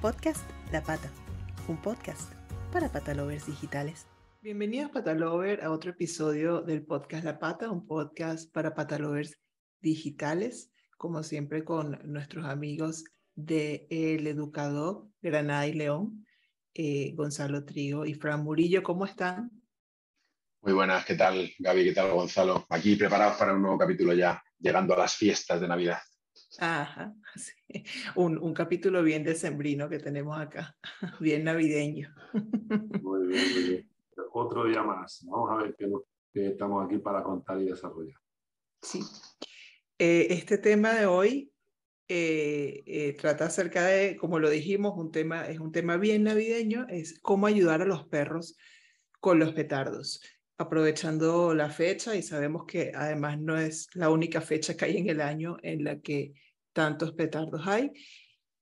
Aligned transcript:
Podcast 0.00 0.48
La 0.70 0.80
Pata, 0.80 1.10
un 1.66 1.76
podcast 1.82 2.32
para 2.72 2.92
patalovers 2.92 3.46
digitales. 3.46 4.06
Bienvenidos 4.40 4.92
Patalover 4.92 5.64
a 5.64 5.72
otro 5.72 5.90
episodio 5.90 6.62
del 6.62 6.86
podcast 6.86 7.24
La 7.24 7.40
Pata, 7.40 7.68
un 7.68 7.84
podcast 7.84 8.48
para 8.52 8.76
patalovers 8.76 9.40
digitales, 9.80 10.70
como 10.98 11.24
siempre 11.24 11.64
con 11.64 11.98
nuestros 12.04 12.44
amigos 12.44 13.02
de 13.34 13.88
El 13.90 14.28
Educador 14.28 15.08
Granada 15.20 15.66
y 15.66 15.72
León, 15.72 16.24
eh, 16.74 17.12
Gonzalo 17.16 17.64
Trigo 17.64 18.06
y 18.06 18.14
Fran 18.14 18.44
Murillo. 18.44 18.84
¿Cómo 18.84 19.04
están? 19.04 19.50
Muy 20.62 20.74
buenas, 20.74 21.04
¿qué 21.04 21.16
tal 21.16 21.50
Gaby? 21.58 21.86
¿Qué 21.86 21.92
tal 21.92 22.12
Gonzalo? 22.12 22.66
Aquí 22.68 22.94
preparados 22.94 23.36
para 23.36 23.52
un 23.52 23.62
nuevo 23.62 23.76
capítulo 23.76 24.14
ya, 24.14 24.40
llegando 24.60 24.94
a 24.94 24.98
las 24.98 25.16
fiestas 25.16 25.60
de 25.60 25.66
Navidad. 25.66 25.98
Ajá, 26.58 27.14
sí. 27.36 27.84
un, 28.14 28.38
un, 28.38 28.54
capítulo 28.54 29.02
bien 29.02 29.22
decembrino 29.22 29.88
que 29.88 29.98
tenemos 29.98 30.38
acá, 30.38 30.76
bien 31.20 31.44
navideño. 31.44 32.14
Muy 33.02 33.26
bien, 33.26 33.52
muy 33.52 33.62
bien. 33.68 33.90
Otro 34.32 34.64
día 34.64 34.82
más. 34.82 35.24
Vamos 35.26 35.50
a 35.50 35.62
ver 35.62 35.74
qué, 35.78 35.90
qué 36.32 36.48
estamos 36.48 36.84
aquí 36.84 36.98
para 36.98 37.22
contar 37.22 37.60
y 37.60 37.66
desarrollar. 37.66 38.18
Sí. 38.82 39.00
Eh, 39.98 40.26
este 40.30 40.58
tema 40.58 40.94
de 40.94 41.06
hoy 41.06 41.52
eh, 42.08 42.82
eh, 42.86 43.12
trata 43.14 43.46
acerca 43.46 43.84
de, 43.84 44.16
como 44.16 44.38
lo 44.38 44.48
dijimos, 44.48 44.94
un 44.96 45.12
tema, 45.12 45.46
es 45.48 45.60
un 45.60 45.72
tema 45.72 45.96
bien 45.96 46.24
navideño, 46.24 46.86
es 46.88 47.20
cómo 47.20 47.46
ayudar 47.46 47.82
a 47.82 47.86
los 47.86 48.06
perros 48.06 48.56
con 49.20 49.38
los 49.38 49.52
petardos 49.52 50.20
aprovechando 50.58 51.54
la 51.54 51.70
fecha 51.70 52.16
y 52.16 52.22
sabemos 52.22 52.64
que 52.66 52.92
además 52.94 53.38
no 53.40 53.56
es 53.56 53.88
la 53.94 54.10
única 54.10 54.40
fecha 54.40 54.76
que 54.76 54.84
hay 54.84 54.96
en 54.96 55.08
el 55.08 55.20
año 55.20 55.56
en 55.62 55.84
la 55.84 56.00
que 56.00 56.34
tantos 56.72 57.12
petardos 57.12 57.66
hay. 57.66 57.92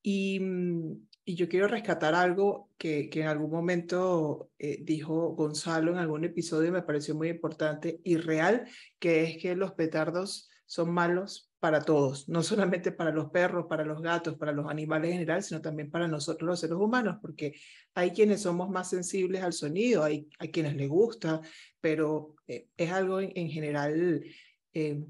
Y, 0.03 0.39
mm, 0.39 1.07
yo 1.29 1.49
quiero 1.49 1.67
rescatar 1.67 2.15
algo 2.15 2.71
que, 2.79 3.11
que 3.11 3.23
en 3.23 3.27
algún 3.27 3.51
momento 3.51 4.51
eh, 4.61 4.79
dijo 4.83 5.31
Gonzalo 5.35 5.91
en 5.91 5.99
algún 5.99 6.25
episodio, 6.25 6.71
me 6.71 6.83
pareció 6.83 7.17
muy 7.17 7.31
importante 7.31 8.01
y 8.05 8.17
real, 8.17 8.69
que 9.01 9.25
es 9.25 9.43
que 9.43 9.57
los 9.57 9.73
petardos 9.73 10.49
son 10.67 10.93
malos 10.93 11.51
para 11.67 11.81
todos, 11.81 12.29
no 12.29 12.45
solamente 12.45 12.93
para 12.93 13.11
los 13.11 13.29
perros, 13.33 13.67
para 13.69 13.85
los 13.85 14.01
gatos, 14.01 14.37
para 14.37 14.53
los 14.53 14.71
animales 14.71 15.11
en 15.11 15.15
general, 15.15 15.43
sino 15.43 15.61
también 15.61 15.91
para 15.91 16.07
nosotros 16.07 16.47
los 16.47 16.61
seres 16.61 16.77
humanos, 16.77 17.17
porque 17.21 17.55
hay 17.93 18.13
quienes 18.13 18.43
somos 18.43 18.71
más 18.71 18.89
sensibles 18.89 19.43
al 19.43 19.53
sonido, 19.53 20.05
hay, 20.05 20.29
hay 20.39 20.53
quienes 20.53 20.77
les 20.77 20.89
gusta, 20.89 21.41
pero 21.81 22.37
eh, 22.47 22.69
es 22.77 22.93
algo 22.93 23.19
en, 23.21 23.33
en 23.35 23.51
general, 23.51 24.25
eh, 24.75 25.05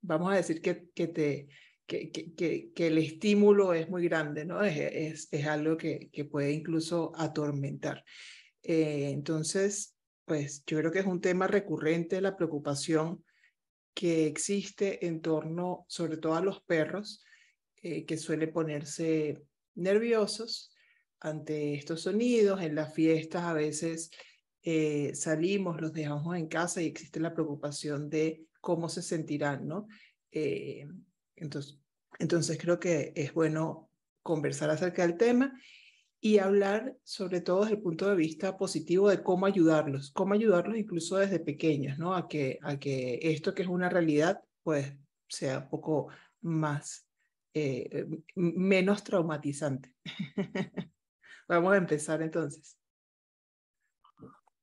vamos 0.00 0.32
a 0.32 0.36
decir 0.36 0.60
que, 0.60 0.90
que 0.92 1.06
te... 1.06 1.48
Que, 1.86 2.10
que, 2.10 2.72
que, 2.74 2.86
el 2.86 2.96
estímulo 2.96 3.74
es 3.74 3.90
muy 3.90 4.08
grande, 4.08 4.46
¿no? 4.46 4.62
Es, 4.64 4.76
es, 4.78 5.28
es 5.30 5.46
algo 5.46 5.76
que, 5.76 6.08
que 6.10 6.24
puede 6.24 6.50
incluso 6.50 7.12
atormentar. 7.14 8.02
Eh, 8.62 9.10
entonces, 9.12 9.94
pues 10.24 10.64
yo 10.66 10.78
creo 10.78 10.90
que 10.90 11.00
es 11.00 11.06
un 11.06 11.20
tema 11.20 11.46
recurrente 11.46 12.20
la 12.20 12.36
preocupación 12.36 13.22
que 13.94 14.26
existe 14.26 15.06
en 15.06 15.20
torno, 15.20 15.86
sobre 15.88 16.16
todo 16.16 16.34
a 16.34 16.40
los 16.40 16.60
perros, 16.62 17.24
eh, 17.82 18.04
que 18.04 18.18
suelen 18.18 18.52
ponerse 18.52 19.42
nerviosos 19.76 20.72
ante 21.20 21.74
estos 21.74 22.02
sonidos. 22.02 22.60
En 22.60 22.74
las 22.74 22.92
fiestas 22.92 23.44
a 23.44 23.52
veces 23.52 24.10
eh, 24.62 25.14
salimos, 25.14 25.80
los 25.80 25.92
dejamos 25.92 26.36
en 26.36 26.48
casa 26.48 26.82
y 26.82 26.86
existe 26.86 27.20
la 27.20 27.34
preocupación 27.34 28.10
de 28.10 28.46
cómo 28.60 28.88
se 28.88 29.02
sentirán, 29.02 29.68
¿no? 29.68 29.86
Eh, 30.32 30.86
entonces, 31.36 31.78
entonces 32.18 32.58
creo 32.58 32.80
que 32.80 33.12
es 33.14 33.32
bueno 33.32 33.90
conversar 34.22 34.70
acerca 34.70 35.06
del 35.06 35.16
tema 35.16 35.52
y 36.24 36.38
hablar 36.38 36.96
sobre 37.04 37.42
todo 37.42 37.60
desde 37.60 37.74
el 37.74 37.82
punto 37.82 38.08
de 38.08 38.16
vista 38.16 38.56
positivo 38.56 39.10
de 39.10 39.22
cómo 39.22 39.44
ayudarlos, 39.44 40.10
cómo 40.12 40.32
ayudarlos 40.32 40.78
incluso 40.78 41.18
desde 41.18 41.38
pequeños, 41.38 41.98
¿no? 41.98 42.14
A 42.14 42.28
que, 42.28 42.58
a 42.62 42.78
que 42.78 43.18
esto 43.20 43.54
que 43.54 43.60
es 43.60 43.68
una 43.68 43.90
realidad, 43.90 44.42
pues 44.62 44.96
sea 45.28 45.58
un 45.58 45.68
poco 45.68 46.08
más, 46.40 47.06
eh, 47.52 48.06
menos 48.36 49.04
traumatizante. 49.04 49.94
Vamos 51.46 51.74
a 51.74 51.76
empezar 51.76 52.22
entonces. 52.22 52.78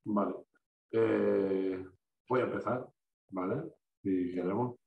Vale. 0.04 0.34
Eh, 0.90 1.86
voy 2.28 2.40
a 2.40 2.46
empezar, 2.46 2.88
¿vale? 3.30 3.72
Si 4.02 4.32
queremos. 4.34 4.80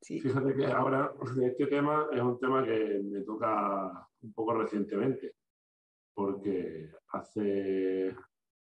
Sí. 0.00 0.18
Fíjate 0.18 0.56
que 0.56 0.66
ahora 0.66 1.12
este 1.40 1.68
tema 1.68 2.08
es 2.10 2.20
un 2.20 2.40
tema 2.40 2.64
que 2.64 3.00
me 3.04 3.20
toca 3.20 4.08
un 4.22 4.32
poco 4.32 4.54
recientemente 4.54 5.37
porque 6.18 6.90
hace 7.10 8.12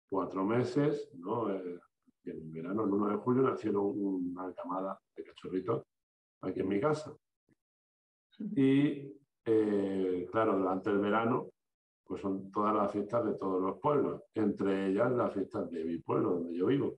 cuatro 0.10 0.44
meses, 0.44 1.12
¿no? 1.14 1.54
Eh, 1.54 1.80
en 2.24 2.52
verano, 2.52 2.86
el 2.86 2.92
1 2.92 3.10
de 3.10 3.16
julio, 3.18 3.44
nacieron 3.44 3.84
una 3.96 4.52
camada 4.56 5.00
de 5.16 5.24
cachorritos 5.24 5.84
aquí 6.42 6.62
en 6.62 6.68
mi 6.68 6.82
casa. 6.82 7.16
Y, 8.40 9.16
eh, 9.46 10.28
claro, 10.32 10.58
durante 10.58 10.90
el 10.90 10.98
verano, 10.98 11.52
pues 12.04 12.20
son 12.20 12.50
todas 12.50 12.74
las 12.74 12.92
fiestas 12.92 13.24
de 13.26 13.36
todos 13.36 13.62
los 13.62 13.78
pueblos, 13.80 14.24
entre 14.34 14.88
ellas 14.88 15.12
las 15.12 15.32
fiestas 15.32 15.70
de 15.70 15.86
mi 15.86 16.00
pueblo, 16.00 16.32
donde 16.32 16.58
yo 16.58 16.66
vivo. 16.66 16.96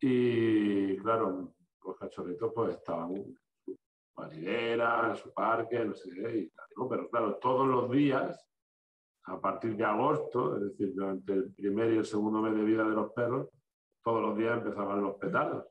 Y, 0.00 0.96
claro, 0.98 1.52
los 1.84 1.98
cachorritos 1.98 2.52
pues 2.54 2.76
estaban 2.76 3.16
en 3.16 3.34
su 3.64 3.76
en 4.22 5.16
su 5.16 5.32
parque, 5.32 5.84
no 5.84 5.94
sé 5.94 6.10
qué, 6.10 6.38
y 6.38 6.48
tal, 6.50 6.66
¿no? 6.76 6.88
Pero, 6.88 7.10
claro, 7.10 7.38
todos 7.38 7.66
los 7.66 7.90
días 7.90 8.48
a 9.28 9.40
partir 9.40 9.76
de 9.76 9.84
agosto, 9.84 10.56
es 10.56 10.62
decir, 10.62 10.94
durante 10.94 11.32
el 11.32 11.52
primer 11.52 11.92
y 11.92 11.98
el 11.98 12.04
segundo 12.04 12.40
mes 12.40 12.54
de 12.54 12.62
vida 12.62 12.84
de 12.84 12.94
los 12.94 13.12
perros, 13.12 13.48
todos 14.02 14.22
los 14.22 14.36
días 14.36 14.58
empezaban 14.58 15.02
los 15.02 15.16
petardos 15.16 15.66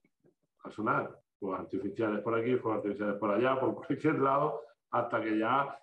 a 0.64 0.70
sonar, 0.70 1.20
fuegos 1.40 1.60
artificiales 1.60 2.22
por 2.22 2.36
aquí, 2.36 2.56
fuegos 2.56 2.80
artificiales 2.80 3.16
por 3.18 3.32
allá, 3.32 3.60
por 3.60 3.76
cualquier 3.88 4.20
lado, 4.20 4.62
hasta 4.92 5.22
que 5.22 5.38
ya 5.38 5.78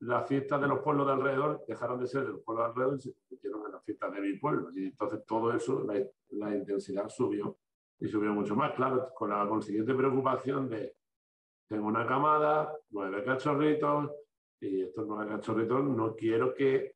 las 0.00 0.28
fiestas 0.28 0.60
de 0.60 0.68
los 0.68 0.80
pueblos 0.80 1.06
de 1.06 1.12
alrededor 1.14 1.64
dejaron 1.66 2.00
de 2.00 2.06
ser 2.06 2.26
de 2.26 2.32
los 2.32 2.42
pueblos 2.42 2.66
de 2.66 2.70
alrededor 2.70 2.98
y 2.98 3.00
se 3.00 3.14
convirtieron 3.14 3.66
en 3.66 3.72
las 3.72 3.84
fiestas 3.84 4.12
de 4.12 4.20
mi 4.20 4.38
pueblo. 4.38 4.70
Y 4.74 4.86
entonces 4.86 5.24
todo 5.26 5.52
eso, 5.52 5.84
la, 5.84 5.94
la 6.30 6.54
intensidad 6.54 7.08
subió 7.08 7.56
y 7.98 8.08
subió 8.08 8.32
mucho 8.32 8.54
más, 8.54 8.72
claro, 8.72 9.10
con 9.14 9.30
la 9.30 9.48
consiguiente 9.48 9.94
preocupación 9.94 10.68
de 10.68 10.94
tengo 11.68 11.88
una 11.88 12.06
camada, 12.06 12.72
nueve 12.90 13.24
cachorritos, 13.24 14.10
y 14.60 14.82
estos 14.82 15.06
nueve 15.06 15.30
cachorritos 15.30 15.82
no 15.84 16.14
quiero 16.14 16.54
que 16.54 16.95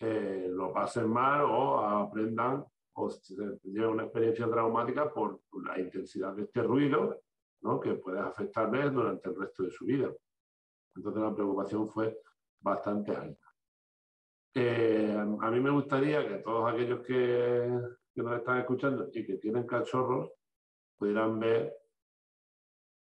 lo 0.00 0.72
pasen 0.72 1.08
mal 1.08 1.42
o 1.44 1.78
aprendan 1.80 2.64
o 2.94 3.08
lleven 3.62 3.90
una 3.90 4.02
experiencia 4.04 4.48
traumática 4.48 5.12
por 5.12 5.40
la 5.64 5.78
intensidad 5.78 6.34
de 6.34 6.42
este 6.42 6.62
ruido 6.62 7.22
¿no? 7.62 7.80
que 7.80 7.94
puede 7.94 8.20
afectarles 8.20 8.92
durante 8.92 9.28
el 9.28 9.36
resto 9.36 9.62
de 9.62 9.70
su 9.70 9.84
vida. 9.84 10.12
Entonces 10.94 11.22
la 11.22 11.34
preocupación 11.34 11.88
fue 11.88 12.18
bastante 12.60 13.16
alta. 13.16 13.46
Eh, 14.54 15.16
a 15.16 15.50
mí 15.50 15.60
me 15.60 15.70
gustaría 15.70 16.26
que 16.28 16.38
todos 16.38 16.70
aquellos 16.70 17.00
que, 17.00 17.80
que 18.14 18.22
nos 18.22 18.36
están 18.36 18.58
escuchando 18.58 19.08
y 19.12 19.24
que 19.24 19.36
tienen 19.36 19.66
cachorros 19.66 20.30
pudieran 20.98 21.38
ver 21.40 21.74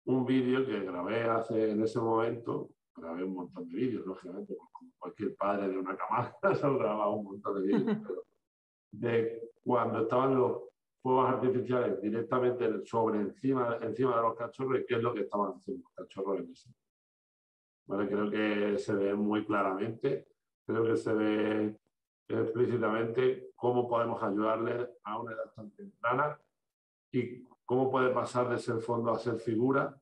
un 0.06 0.25
vídeo 0.25 0.65
que 0.65 0.81
grabé 0.81 1.25
hace 1.25 1.73
en 1.73 1.83
ese 1.83 2.00
momento 2.00 2.71
grabé 2.97 3.25
un 3.25 3.34
montón 3.34 3.69
de 3.69 3.75
vídeos, 3.75 4.06
lógicamente, 4.06 4.55
pues, 4.55 4.71
como 4.72 4.91
cualquier 4.99 5.34
padre 5.37 5.69
de 5.69 5.78
una 5.78 5.97
camada, 5.97 6.37
se 6.55 6.60
grababa 6.60 7.10
un 7.10 7.25
montón 7.25 7.55
de 7.55 7.66
vídeos, 7.66 7.99
de 8.93 9.50
cuando 9.65 10.03
estaban 10.03 10.34
los 10.34 10.62
fuegos 11.03 11.28
artificiales 11.28 12.00
directamente 12.00 12.84
sobre 12.87 13.21
encima, 13.21 13.78
encima 13.82 14.16
de 14.16 14.22
los 14.22 14.37
cachorros 14.37 14.81
qué 14.88 14.94
es 14.94 15.03
lo 15.03 15.12
que 15.12 15.21
estaban 15.21 15.53
haciendo 15.53 15.82
los 15.84 15.93
cachorros 15.94 16.41
en 16.41 16.50
ese. 16.53 16.71
Vale, 17.87 18.09
creo 18.09 18.31
que 18.31 18.78
se 18.78 18.94
ve 18.94 19.15
muy 19.15 19.44
claramente, 19.44 20.28
creo 20.64 20.85
que 20.85 20.96
se 20.96 21.12
ve 21.12 21.79
explícitamente 22.26 23.50
cómo 23.55 23.87
podemos 23.87 24.23
ayudarles 24.23 24.88
a 25.02 25.20
una 25.20 25.32
edad 25.32 25.52
tan 25.55 25.70
temprana 25.73 26.41
y 27.12 27.43
cómo 27.67 27.91
puede 27.91 28.11
pasar 28.11 28.49
de 28.49 28.58
ser 28.58 28.81
fondo 28.81 29.11
a 29.11 29.19
ser 29.19 29.37
figura, 29.37 29.94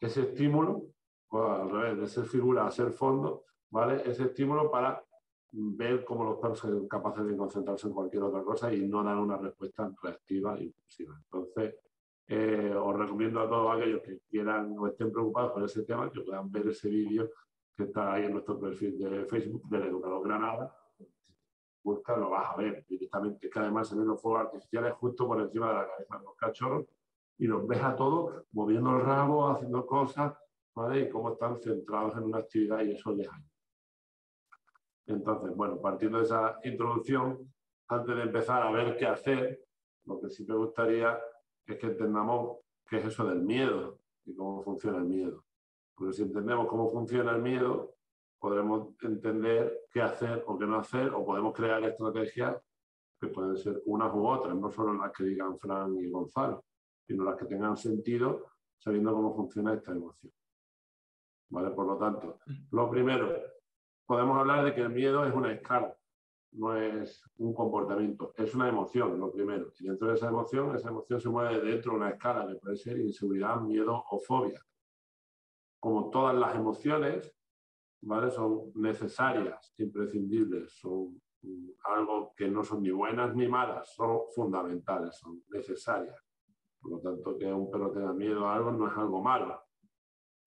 ese 0.00 0.22
estímulo 0.22 0.95
al 1.32 1.70
revés, 1.70 1.98
de 1.98 2.06
ser 2.06 2.24
figura 2.24 2.66
a 2.66 2.70
ser 2.70 2.92
fondo, 2.92 3.44
¿vale? 3.70 4.02
Ese 4.04 4.24
estímulo 4.24 4.70
para 4.70 5.02
ver 5.52 6.04
cómo 6.04 6.24
los 6.24 6.38
perros 6.38 6.58
son 6.58 6.86
capaces 6.88 7.26
de 7.26 7.36
concentrarse 7.36 7.86
en 7.86 7.94
cualquier 7.94 8.22
otra 8.24 8.42
cosa 8.42 8.72
y 8.72 8.86
no 8.86 9.02
dan 9.02 9.18
una 9.18 9.36
respuesta 9.36 9.90
reactiva 10.02 10.58
e 10.58 10.64
impulsiva. 10.64 11.18
Entonces, 11.24 11.76
eh, 12.28 12.74
os 12.74 12.96
recomiendo 12.96 13.40
a 13.40 13.48
todos 13.48 13.76
aquellos 13.76 14.02
que 14.02 14.20
quieran 14.28 14.76
o 14.78 14.86
estén 14.86 15.12
preocupados 15.12 15.52
por 15.52 15.64
ese 15.64 15.84
tema 15.84 16.10
que 16.10 16.20
puedan 16.20 16.50
ver 16.50 16.68
ese 16.68 16.88
vídeo 16.88 17.30
que 17.76 17.84
está 17.84 18.14
ahí 18.14 18.24
en 18.24 18.32
nuestro 18.32 18.58
perfil 18.58 18.98
de 18.98 19.26
Facebook 19.26 19.68
del 19.68 19.84
Educador 19.84 20.26
Granada. 20.26 20.76
Busca, 21.82 22.16
lo 22.16 22.30
vas 22.30 22.52
a 22.52 22.56
ver 22.56 22.84
directamente, 22.88 23.48
que 23.48 23.58
además 23.58 23.88
se 23.88 23.94
ven 23.94 24.08
los 24.08 24.20
fuegos 24.20 24.40
artificiales 24.40 24.94
justo 24.94 25.26
por 25.26 25.40
encima 25.40 25.68
de 25.68 25.74
la 25.74 25.86
cabeza 25.86 26.18
de 26.18 26.24
los 26.24 26.36
cachorros 26.36 26.86
y 27.38 27.46
los 27.46 27.66
ves 27.66 27.82
a 27.82 27.94
todos 27.94 28.44
moviendo 28.52 28.96
el 28.96 29.02
rabo, 29.02 29.48
haciendo 29.48 29.86
cosas 29.86 30.36
y 30.94 31.08
cómo 31.08 31.32
están 31.32 31.58
centrados 31.58 32.16
en 32.16 32.24
una 32.24 32.38
actividad 32.38 32.84
y 32.84 32.92
eso 32.92 33.12
les 33.12 33.26
ayuda. 33.26 33.50
Entonces, 35.06 35.56
bueno, 35.56 35.80
partiendo 35.80 36.18
de 36.18 36.24
esa 36.24 36.58
introducción, 36.64 37.50
antes 37.88 38.14
de 38.14 38.22
empezar 38.22 38.62
a 38.62 38.70
ver 38.70 38.96
qué 38.96 39.06
hacer, 39.06 39.64
lo 40.04 40.20
que 40.20 40.28
sí 40.28 40.44
me 40.46 40.54
gustaría 40.54 41.18
es 41.64 41.78
que 41.78 41.86
entendamos 41.86 42.58
qué 42.86 42.98
es 42.98 43.06
eso 43.06 43.24
del 43.26 43.40
miedo 43.40 44.00
y 44.26 44.34
cómo 44.34 44.62
funciona 44.62 44.98
el 44.98 45.04
miedo. 45.04 45.44
Porque 45.94 46.12
si 46.12 46.22
entendemos 46.22 46.68
cómo 46.68 46.90
funciona 46.90 47.34
el 47.34 47.42
miedo, 47.42 47.94
podremos 48.38 48.94
entender 49.02 49.86
qué 49.90 50.02
hacer 50.02 50.44
o 50.46 50.58
qué 50.58 50.66
no 50.66 50.76
hacer, 50.76 51.08
o 51.14 51.24
podemos 51.24 51.54
crear 51.54 51.82
estrategias 51.84 52.60
que 53.18 53.28
pueden 53.28 53.56
ser 53.56 53.80
unas 53.86 54.12
u 54.14 54.26
otras, 54.26 54.54
no 54.54 54.70
solo 54.70 54.92
las 54.92 55.10
que 55.12 55.24
digan 55.24 55.58
Fran 55.58 55.96
y 55.98 56.10
Gonzalo, 56.10 56.64
sino 57.06 57.24
las 57.24 57.36
que 57.36 57.46
tengan 57.46 57.78
sentido 57.78 58.44
sabiendo 58.76 59.14
cómo 59.14 59.34
funciona 59.34 59.72
esta 59.72 59.92
emoción. 59.92 60.32
¿Vale? 61.48 61.70
Por 61.70 61.86
lo 61.86 61.96
tanto, 61.96 62.38
lo 62.70 62.90
primero, 62.90 63.32
podemos 64.04 64.38
hablar 64.38 64.64
de 64.64 64.74
que 64.74 64.80
el 64.80 64.90
miedo 64.90 65.24
es 65.24 65.34
una 65.34 65.52
escala, 65.52 65.96
no 66.52 66.76
es 66.76 67.22
un 67.38 67.54
comportamiento, 67.54 68.32
es 68.36 68.54
una 68.54 68.68
emoción, 68.68 69.18
lo 69.18 69.30
primero. 69.30 69.72
Y 69.78 69.86
dentro 69.86 70.08
de 70.08 70.14
esa 70.14 70.28
emoción, 70.28 70.74
esa 70.74 70.88
emoción 70.88 71.20
se 71.20 71.28
mueve 71.28 71.60
dentro 71.60 71.92
de 71.92 71.98
una 71.98 72.10
escala 72.10 72.46
que 72.46 72.54
puede 72.56 72.76
ser 72.76 72.98
inseguridad, 72.98 73.60
miedo 73.60 74.04
o 74.10 74.18
fobia. 74.18 74.60
Como 75.78 76.10
todas 76.10 76.34
las 76.34 76.54
emociones, 76.56 77.36
¿vale? 78.02 78.30
Son 78.30 78.72
necesarias, 78.74 79.72
imprescindibles, 79.78 80.72
son 80.72 81.20
algo 81.84 82.32
que 82.36 82.48
no 82.48 82.64
son 82.64 82.82
ni 82.82 82.90
buenas 82.90 83.34
ni 83.34 83.46
malas, 83.46 83.94
son 83.94 84.22
fundamentales, 84.34 85.16
son 85.16 85.42
necesarias. 85.48 86.16
Por 86.80 86.92
lo 86.92 87.00
tanto, 87.00 87.36
que 87.38 87.52
un 87.52 87.70
perro 87.70 87.92
tenga 87.92 88.12
miedo 88.12 88.46
a 88.46 88.56
algo 88.56 88.72
no 88.72 88.88
es 88.88 88.96
algo 88.96 89.22
malo, 89.22 89.65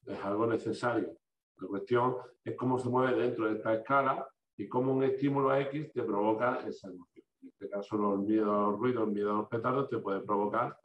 es 0.05 0.19
algo 0.23 0.47
necesario. 0.47 1.17
La 1.57 1.67
cuestión 1.67 2.15
es 2.43 2.55
cómo 2.55 2.79
se 2.79 2.89
mueve 2.89 3.21
dentro 3.21 3.45
de 3.45 3.57
esta 3.57 3.73
escala 3.73 4.27
y 4.57 4.67
cómo 4.67 4.93
un 4.93 5.03
estímulo 5.03 5.55
X 5.55 5.91
te 5.93 6.03
provoca 6.03 6.61
esa 6.67 6.87
emoción. 6.87 7.25
En 7.41 7.49
este 7.49 7.69
caso, 7.69 8.13
el 8.13 8.19
miedo 8.19 8.53
a 8.53 8.71
los 8.71 8.79
ruidos, 8.79 9.07
el 9.07 9.13
miedo 9.13 9.31
a 9.31 9.37
los 9.37 9.47
petardos 9.47 9.89
te 9.89 9.97
puede 9.99 10.21
provocar 10.21 10.77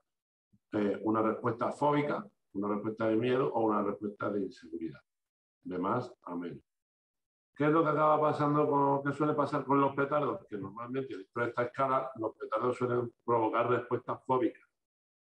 eh, 0.72 0.98
una 1.02 1.22
respuesta 1.22 1.72
fóbica, 1.72 2.26
una 2.52 2.68
respuesta 2.68 3.08
de 3.08 3.16
miedo 3.16 3.52
o 3.52 3.60
una 3.62 3.82
respuesta 3.82 4.30
de 4.30 4.42
inseguridad, 4.42 5.00
de 5.62 5.78
más 5.78 6.12
a 6.22 6.34
menos. 6.34 6.62
¿Qué 7.56 7.66
es 7.66 7.70
lo 7.70 7.84
que 7.84 7.90
acaba 7.90 8.20
pasando 8.20 8.68
con, 8.68 9.04
qué 9.04 9.16
suele 9.16 9.34
pasar 9.34 9.64
con 9.64 9.80
los 9.80 9.94
petardos? 9.94 10.44
Que 10.48 10.56
normalmente 10.56 11.16
dentro 11.16 11.42
de 11.42 11.48
esta 11.50 11.62
escala 11.62 12.10
los 12.16 12.34
petardos 12.36 12.76
suelen 12.76 13.12
provocar 13.24 13.70
respuestas 13.70 14.24
fóbicas. 14.24 14.62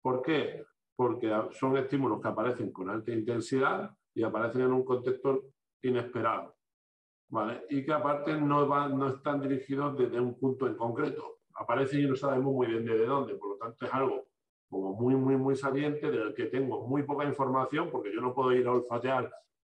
¿Por 0.01 0.21
qué? 0.23 0.65
Porque 0.95 1.31
son 1.51 1.77
estímulos 1.77 2.21
que 2.21 2.27
aparecen 2.27 2.71
con 2.71 2.89
alta 2.89 3.11
intensidad 3.11 3.91
y 4.13 4.23
aparecen 4.23 4.61
en 4.61 4.73
un 4.73 4.83
contexto 4.83 5.41
inesperado. 5.81 6.55
¿vale? 7.29 7.65
Y 7.69 7.83
que 7.83 7.93
aparte 7.93 8.39
no, 8.39 8.89
no 8.89 9.07
están 9.09 9.41
dirigidos 9.41 9.97
desde 9.97 10.19
un 10.19 10.37
punto 10.37 10.67
en 10.67 10.75
concreto. 10.75 11.39
Aparecen 11.55 12.01
y 12.01 12.07
no 12.07 12.15
sabemos 12.15 12.53
muy 12.53 12.67
bien 12.67 12.85
desde 12.85 13.05
dónde. 13.05 13.35
Por 13.35 13.51
lo 13.51 13.57
tanto, 13.57 13.85
es 13.85 13.93
algo 13.93 14.27
como 14.69 14.93
muy, 14.93 15.15
muy, 15.15 15.35
muy 15.35 15.55
saliente 15.55 16.09
del 16.09 16.33
que 16.33 16.45
tengo 16.45 16.87
muy 16.87 17.03
poca 17.03 17.25
información 17.25 17.89
porque 17.91 18.13
yo 18.13 18.21
no 18.21 18.33
puedo 18.33 18.51
ir 18.53 18.67
a 18.67 18.71
olfatear 18.73 19.31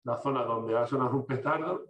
la 0.04 0.16
zona 0.18 0.44
donde 0.44 0.74
va 0.74 0.82
a 0.82 0.86
sonar 0.86 1.12
un 1.14 1.26
petardo 1.26 1.84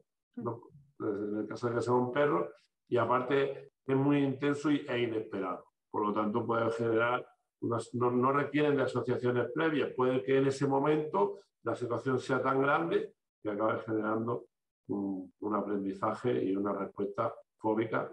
en 1.00 1.38
el 1.40 1.46
caso 1.46 1.68
de 1.68 1.74
que 1.74 1.82
sea 1.82 1.94
un 1.94 2.12
perro, 2.12 2.50
y 2.88 2.96
aparte 2.96 3.72
es 3.86 3.96
muy 3.96 4.18
intenso 4.18 4.70
e 4.70 4.98
inesperado. 4.98 5.64
Por 5.90 6.06
lo 6.06 6.12
tanto, 6.12 6.44
puede 6.44 6.70
generar, 6.70 7.26
no, 7.62 8.32
requieren 8.32 8.76
de 8.76 8.82
asociaciones 8.82 9.50
previas, 9.52 9.92
puede 9.94 10.22
que 10.22 10.38
en 10.38 10.46
ese 10.46 10.66
momento 10.66 11.40
la 11.62 11.74
situación 11.74 12.18
sea 12.18 12.42
tan 12.42 12.60
grande 12.60 13.14
que 13.42 13.50
acabe 13.50 13.80
generando 13.80 14.46
un, 14.88 15.32
aprendizaje 15.54 16.44
y 16.44 16.54
una 16.56 16.72
respuesta 16.72 17.34
fóbica 17.56 18.12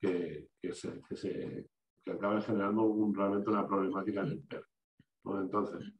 que, 0.00 0.48
que, 0.60 0.72
se, 0.72 1.00
que, 2.04 2.10
acabe 2.10 2.42
generando 2.42 2.82
un, 2.82 3.14
realmente 3.14 3.50
una 3.50 3.66
problemática 3.66 4.20
en 4.20 4.28
el 4.28 4.42
perro. 4.42 4.66
Entonces, 5.40 5.92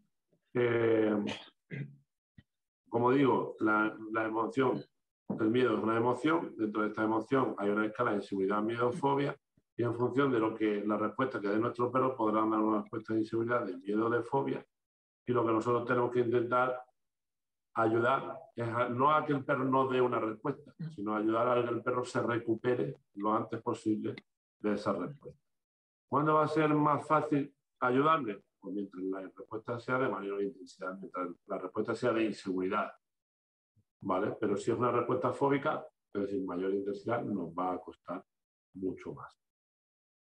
eh, 0.55 1.15
como 2.89 3.13
digo, 3.13 3.57
la, 3.61 3.97
emoción 4.25 4.83
el 5.39 5.49
miedo 5.49 5.77
es 5.77 5.83
una 5.83 5.97
emoción, 5.97 6.55
dentro 6.57 6.83
de 6.83 6.89
esta 6.89 7.05
emoción 7.05 7.55
hay 7.57 7.71
una 7.71 7.87
escala 7.87 8.11
de 8.11 8.17
inseguridad, 8.17 8.63
miedo, 8.63 8.93
fobia, 8.93 9.37
y 9.81 9.83
en 9.83 9.95
función 9.95 10.31
de 10.31 10.39
lo 10.39 10.55
que 10.55 10.85
la 10.85 10.99
respuesta 10.99 11.41
que 11.41 11.49
dé 11.49 11.59
nuestro 11.59 11.91
perro 11.91 12.15
podrán 12.15 12.51
dar 12.51 12.61
una 12.61 12.83
respuesta 12.83 13.15
de 13.15 13.21
inseguridad, 13.21 13.65
de 13.65 13.79
miedo, 13.79 14.11
de 14.11 14.23
fobia, 14.23 14.63
y 15.27 15.33
lo 15.33 15.43
que 15.43 15.53
nosotros 15.53 15.87
tenemos 15.87 16.13
que 16.13 16.21
intentar 16.21 16.85
ayudar 17.73 18.39
es 18.55 18.69
no 18.91 19.11
a 19.11 19.25
que 19.25 19.33
el 19.33 19.43
perro 19.43 19.65
no 19.65 19.89
dé 19.89 20.03
una 20.03 20.21
respuesta, 20.21 20.75
sino 20.95 21.17
ayudar 21.17 21.57
a 21.57 21.65
que 21.65 21.71
el 21.71 21.83
perro 21.83 22.05
se 22.05 22.21
recupere 22.21 22.95
lo 23.15 23.33
antes 23.33 23.63
posible 23.63 24.17
de 24.59 24.75
esa 24.75 24.93
respuesta. 24.93 25.41
¿Cuándo 26.11 26.35
va 26.35 26.45
a 26.45 26.49
ser 26.49 26.75
más 26.75 27.07
fácil 27.07 27.51
ayudarle? 27.79 28.45
Pues 28.61 28.75
mientras 28.75 29.03
la 29.03 29.23
respuesta 29.23 29.81
sea 29.81 29.97
de 29.97 30.11
mayor 30.11 30.43
intensidad, 30.43 30.99
mientras 30.99 31.27
la 31.47 31.57
respuesta 31.57 31.95
sea 31.95 32.13
de 32.13 32.25
inseguridad, 32.25 32.93
¿vale? 34.03 34.37
Pero 34.39 34.59
si 34.59 34.73
es 34.73 34.77
una 34.77 34.93
respuesta 34.93 35.33
fóbica, 35.33 35.87
es 36.13 36.21
decir, 36.21 36.45
mayor 36.45 36.75
intensidad, 36.75 37.23
nos 37.23 37.49
va 37.55 37.73
a 37.73 37.79
costar 37.79 38.23
mucho 38.75 39.15
más, 39.15 39.41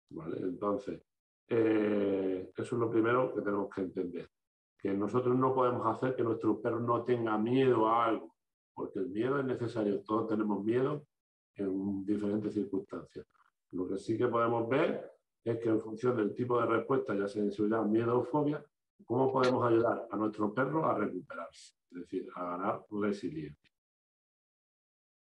¿vale? 0.09 0.37
Entonces, 0.39 1.01
eh, 1.47 2.51
eso 2.55 2.75
es 2.75 2.79
lo 2.79 2.89
primero 2.89 3.33
que 3.33 3.41
tenemos 3.41 3.73
que 3.73 3.81
entender, 3.81 4.29
que 4.77 4.93
nosotros 4.93 5.37
no 5.37 5.53
podemos 5.53 5.85
hacer 5.87 6.15
que 6.15 6.23
nuestro 6.23 6.61
perro 6.61 6.79
no 6.79 7.03
tenga 7.03 7.37
miedo 7.37 7.87
a 7.87 8.05
algo, 8.05 8.35
porque 8.73 8.99
el 8.99 9.09
miedo 9.09 9.39
es 9.39 9.45
necesario, 9.45 10.01
todos 10.01 10.27
tenemos 10.27 10.63
miedo 10.63 11.05
en 11.55 12.05
diferentes 12.05 12.53
circunstancias. 12.53 13.25
Lo 13.71 13.87
que 13.87 13.97
sí 13.97 14.17
que 14.17 14.27
podemos 14.27 14.67
ver 14.69 15.11
es 15.43 15.59
que 15.59 15.69
en 15.69 15.81
función 15.81 16.17
del 16.17 16.33
tipo 16.33 16.59
de 16.59 16.67
respuesta, 16.67 17.15
ya 17.15 17.27
sea 17.27 17.43
inseguridad, 17.43 17.85
miedo 17.85 18.19
o 18.19 18.23
fobia, 18.23 18.63
cómo 19.05 19.31
podemos 19.31 19.65
ayudar 19.65 20.07
a 20.09 20.17
nuestro 20.17 20.53
perro 20.53 20.85
a 20.85 20.97
recuperarse 20.97 21.75
es 21.95 22.01
decir, 22.01 22.27
a 22.35 22.43
ganar 22.43 22.85
resiliencia. 22.89 23.71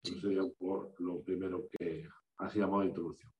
Eso 0.04 0.20
sería 0.20 0.44
por 0.58 0.94
lo 1.02 1.22
primero 1.22 1.68
que 1.72 2.08
hacíamos 2.38 2.82
de 2.82 2.88
introducción. 2.88 3.35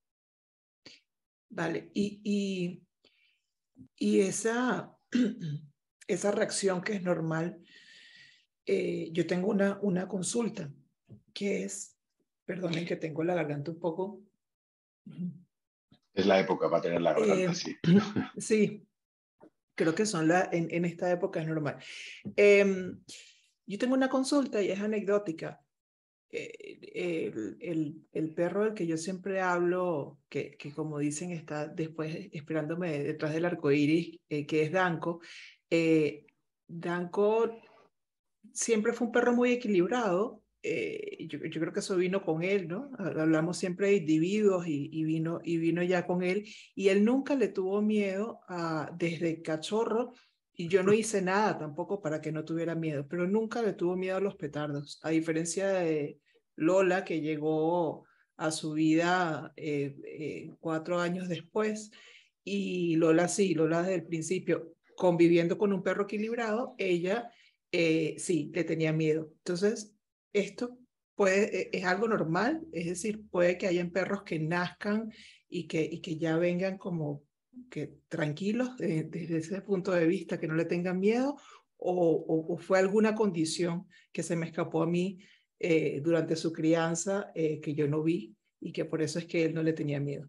Vale, 1.48 1.90
y, 1.94 2.82
y, 3.96 4.20
esa, 4.20 4.96
esa 6.08 6.30
reacción 6.30 6.82
que 6.82 6.94
es 6.94 7.02
normal, 7.02 7.60
eh, 8.66 9.10
yo 9.12 9.26
tengo 9.26 9.48
una, 9.48 9.78
una 9.82 10.08
consulta 10.08 10.72
que 11.32 11.64
es, 11.64 11.96
perdonen 12.44 12.86
que 12.86 12.96
tengo 12.96 13.22
la 13.22 13.34
garganta 13.34 13.70
un 13.70 13.78
poco. 13.78 14.22
Es 16.14 16.26
la 16.26 16.40
época 16.40 16.68
para 16.68 16.82
tener 16.82 17.00
la 17.00 17.12
garganta 17.12 17.42
eh, 17.42 17.46
así. 17.46 17.76
Sí, 18.38 18.86
creo 19.74 19.94
que 19.94 20.06
son 20.06 20.26
la, 20.26 20.48
en, 20.50 20.68
en 20.70 20.84
esta 20.84 21.10
época 21.10 21.40
es 21.40 21.46
normal. 21.46 21.76
Em, 22.34 22.98
yo 23.66 23.78
tengo 23.78 23.94
una 23.94 24.08
consulta 24.08 24.62
y 24.62 24.70
es 24.70 24.80
anecdótica. 24.80 25.60
Eh, 26.30 27.56
el, 27.60 28.04
el, 28.12 28.34
perro 28.34 28.64
del 28.64 28.74
que 28.74 28.86
yo 28.86 28.96
siempre 28.96 29.40
hablo, 29.40 30.18
que, 30.28 30.56
como 30.74 30.98
dicen 30.98 31.30
está 31.30 31.68
después 31.68 32.28
esperándome 32.32 32.98
detrás 33.02 33.32
del 33.32 33.44
arco 33.44 33.70
iris, 33.70 34.18
eh, 34.28 34.44
que 34.44 34.62
es 34.62 34.72
Danco. 34.72 35.20
Eh, 35.70 36.26
Danco 36.66 37.60
siempre 38.52 38.92
fue 38.92 39.06
un 39.06 39.12
perro 39.12 39.34
muy 39.34 39.52
equilibrado, 39.52 40.42
yo, 41.28 41.38
creo 41.38 41.72
que 41.72 41.78
eso 41.78 41.94
vino 41.94 42.24
con 42.24 42.42
él, 42.42 42.66
¿no? 42.66 42.90
Hablamos 42.98 43.56
siempre 43.56 43.86
de 43.86 43.96
individuos 43.98 44.66
y, 44.66 45.04
vino, 45.04 45.38
y 45.44 45.58
vino 45.58 45.80
ya 45.84 46.04
con 46.08 46.24
él, 46.24 46.44
y 46.74 46.88
él 46.88 47.04
nunca 47.04 47.36
le 47.36 47.46
tuvo 47.46 47.82
miedo 47.82 48.40
desde 48.98 49.42
cachorro, 49.42 50.12
y 50.56 50.68
yo 50.68 50.82
no 50.82 50.92
hice 50.92 51.20
nada 51.20 51.58
tampoco 51.58 52.00
para 52.00 52.20
que 52.20 52.32
no 52.32 52.44
tuviera 52.44 52.74
miedo, 52.74 53.06
pero 53.06 53.26
nunca 53.28 53.62
le 53.62 53.74
tuvo 53.74 53.96
miedo 53.96 54.16
a 54.16 54.20
los 54.20 54.36
petardos, 54.36 54.98
a 55.02 55.10
diferencia 55.10 55.68
de 55.68 56.18
Lola, 56.56 57.04
que 57.04 57.20
llegó 57.20 58.06
a 58.36 58.50
su 58.50 58.72
vida 58.72 59.52
eh, 59.56 59.96
eh, 60.04 60.50
cuatro 60.58 60.98
años 60.98 61.28
después, 61.28 61.90
y 62.42 62.96
Lola 62.96 63.28
sí, 63.28 63.54
Lola 63.54 63.82
desde 63.82 63.96
el 63.96 64.06
principio, 64.06 64.72
conviviendo 64.96 65.58
con 65.58 65.72
un 65.72 65.82
perro 65.82 66.04
equilibrado, 66.04 66.74
ella 66.78 67.30
sí, 67.70 68.50
le 68.54 68.64
tenía 68.64 68.94
miedo. 68.94 69.30
Entonces, 69.38 69.94
esto 70.32 70.78
puede, 71.16 71.62
e, 71.62 71.70
es 71.72 71.84
algo 71.84 72.08
normal, 72.08 72.62
es 72.72 72.86
decir, 72.86 73.28
puede 73.30 73.58
que 73.58 73.66
hayan 73.66 73.90
perros 73.90 74.22
que 74.22 74.38
nazcan 74.38 75.12
y 75.48 75.66
que, 75.66 75.82
y 75.82 76.00
que 76.00 76.16
ya 76.16 76.36
vengan 76.36 76.78
como 76.78 77.25
que 77.70 78.00
tranquilos 78.08 78.76
desde 78.76 79.38
ese 79.38 79.60
punto 79.62 79.92
de 79.92 80.06
vista, 80.06 80.38
que 80.38 80.48
no 80.48 80.54
le 80.54 80.64
tengan 80.64 80.98
miedo, 80.98 81.36
o, 81.78 82.46
o, 82.48 82.58
fue 82.58 82.78
alguna 82.78 83.14
condición 83.14 83.86
que 84.12 84.22
se 84.22 84.36
me 84.36 84.46
escapó 84.46 84.82
a 84.82 84.86
mí 84.86 85.18
eh, 85.58 86.00
durante 86.02 86.36
su 86.36 86.52
crianza 86.52 87.30
eh, 87.34 87.60
que 87.60 87.74
yo 87.74 87.86
no 87.86 88.02
vi 88.02 88.34
y 88.60 88.72
que 88.72 88.84
por 88.84 89.02
eso 89.02 89.18
es 89.18 89.26
que 89.26 89.44
él 89.44 89.54
no 89.54 89.62
le 89.62 89.72
tenía 89.72 90.00
miedo. 90.00 90.28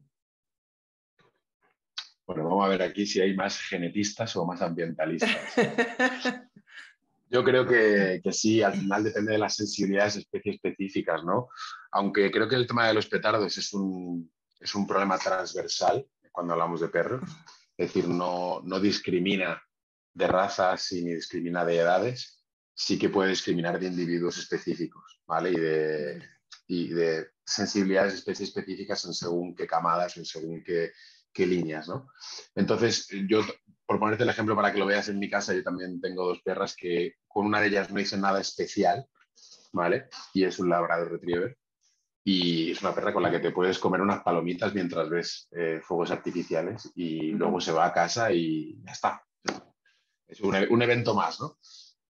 Bueno, 2.26 2.44
vamos 2.44 2.66
a 2.66 2.70
ver 2.70 2.82
aquí 2.82 3.06
si 3.06 3.22
hay 3.22 3.34
más 3.34 3.58
genetistas 3.60 4.36
o 4.36 4.46
más 4.46 4.62
ambientalistas. 4.62 5.32
Yo 7.30 7.44
creo 7.44 7.66
que, 7.66 8.22
que, 8.24 8.32
sí, 8.32 8.62
al 8.62 8.74
final 8.74 9.04
depende 9.04 9.34
de 9.34 9.38
las 9.38 9.56
sensibilidades 9.56 10.16
especies 10.16 10.56
específicas, 10.56 11.24
¿no? 11.26 11.50
Aunque 11.92 12.32
creo 12.32 12.48
que 12.48 12.56
el 12.56 12.68
tema 12.68 12.88
de 12.88 12.94
los 12.94 13.08
petardos 13.08 13.58
es 13.58 13.74
un, 13.74 14.32
es 14.60 14.74
un 14.76 14.88
problema 14.88 15.18
transversal 15.18 16.06
cuando 16.38 16.54
hablamos 16.54 16.82
de 16.82 16.90
perros, 16.90 17.24
es 17.76 17.88
decir, 17.88 18.08
no, 18.08 18.62
no 18.64 18.80
discrimina 18.80 19.60
de 20.14 20.28
razas 20.28 20.92
ni 20.92 21.16
discrimina 21.16 21.66
de 21.66 21.78
edades, 21.78 22.46
sí 22.76 23.00
que 23.00 23.10
puede 23.10 23.32
discriminar 23.32 23.80
de 23.80 23.88
individuos 23.88 24.38
específicos, 24.38 25.20
¿vale? 25.26 25.50
Y 25.50 25.56
de, 25.56 26.24
y 26.68 26.90
de 26.90 27.30
sensibilidades 27.44 28.14
especies 28.14 28.50
específicas 28.50 29.04
en 29.06 29.16
según 29.16 29.56
qué 29.56 29.66
camadas, 29.66 30.16
en 30.18 30.26
según 30.26 30.64
qué, 30.64 30.92
qué 31.34 31.48
líneas, 31.48 31.88
¿no? 31.88 32.08
Entonces, 32.54 33.08
yo 33.28 33.42
por 33.88 33.98
ponerte 33.98 34.24
el 34.24 34.30
ejemplo 34.30 34.56
para 34.56 34.72
que 34.72 34.78
lo 34.78 34.86
veas 34.86 35.10
en 35.10 35.18
mi 35.18 35.32
casa, 35.32 35.56
yo 35.56 35.64
también 35.64 36.00
tengo 36.00 36.24
dos 36.24 36.44
perras 36.44 36.76
que 36.76 37.16
con 37.28 37.48
una 37.48 37.62
de 37.62 37.70
ellas 37.70 37.90
no 37.90 38.00
hice 38.00 38.16
nada 38.16 38.40
especial, 38.40 39.08
¿vale? 39.74 40.08
Y 40.36 40.44
es 40.44 40.60
un 40.60 40.70
Labrador 40.70 41.14
Retriever. 41.14 41.58
Y 42.30 42.72
es 42.72 42.82
una 42.82 42.94
perra 42.94 43.14
con 43.14 43.24
la 43.24 43.32
que 43.32 43.40
te 43.40 43.52
puedes 43.52 43.80
comer 43.80 44.02
unas 44.02 44.22
palomitas 44.22 44.74
mientras 44.74 45.10
ves 45.10 45.48
eh, 45.52 45.80
fuegos 45.82 46.12
artificiales 46.12 46.92
y 46.94 47.32
luego 47.32 47.62
se 47.62 47.72
va 47.72 47.86
a 47.86 47.94
casa 47.94 48.34
y 48.34 48.78
ya 48.84 48.92
está. 48.92 49.26
Es 50.28 50.42
un, 50.42 50.54
un 50.70 50.82
evento 50.82 51.16
más, 51.16 51.40
¿no? 51.40 51.58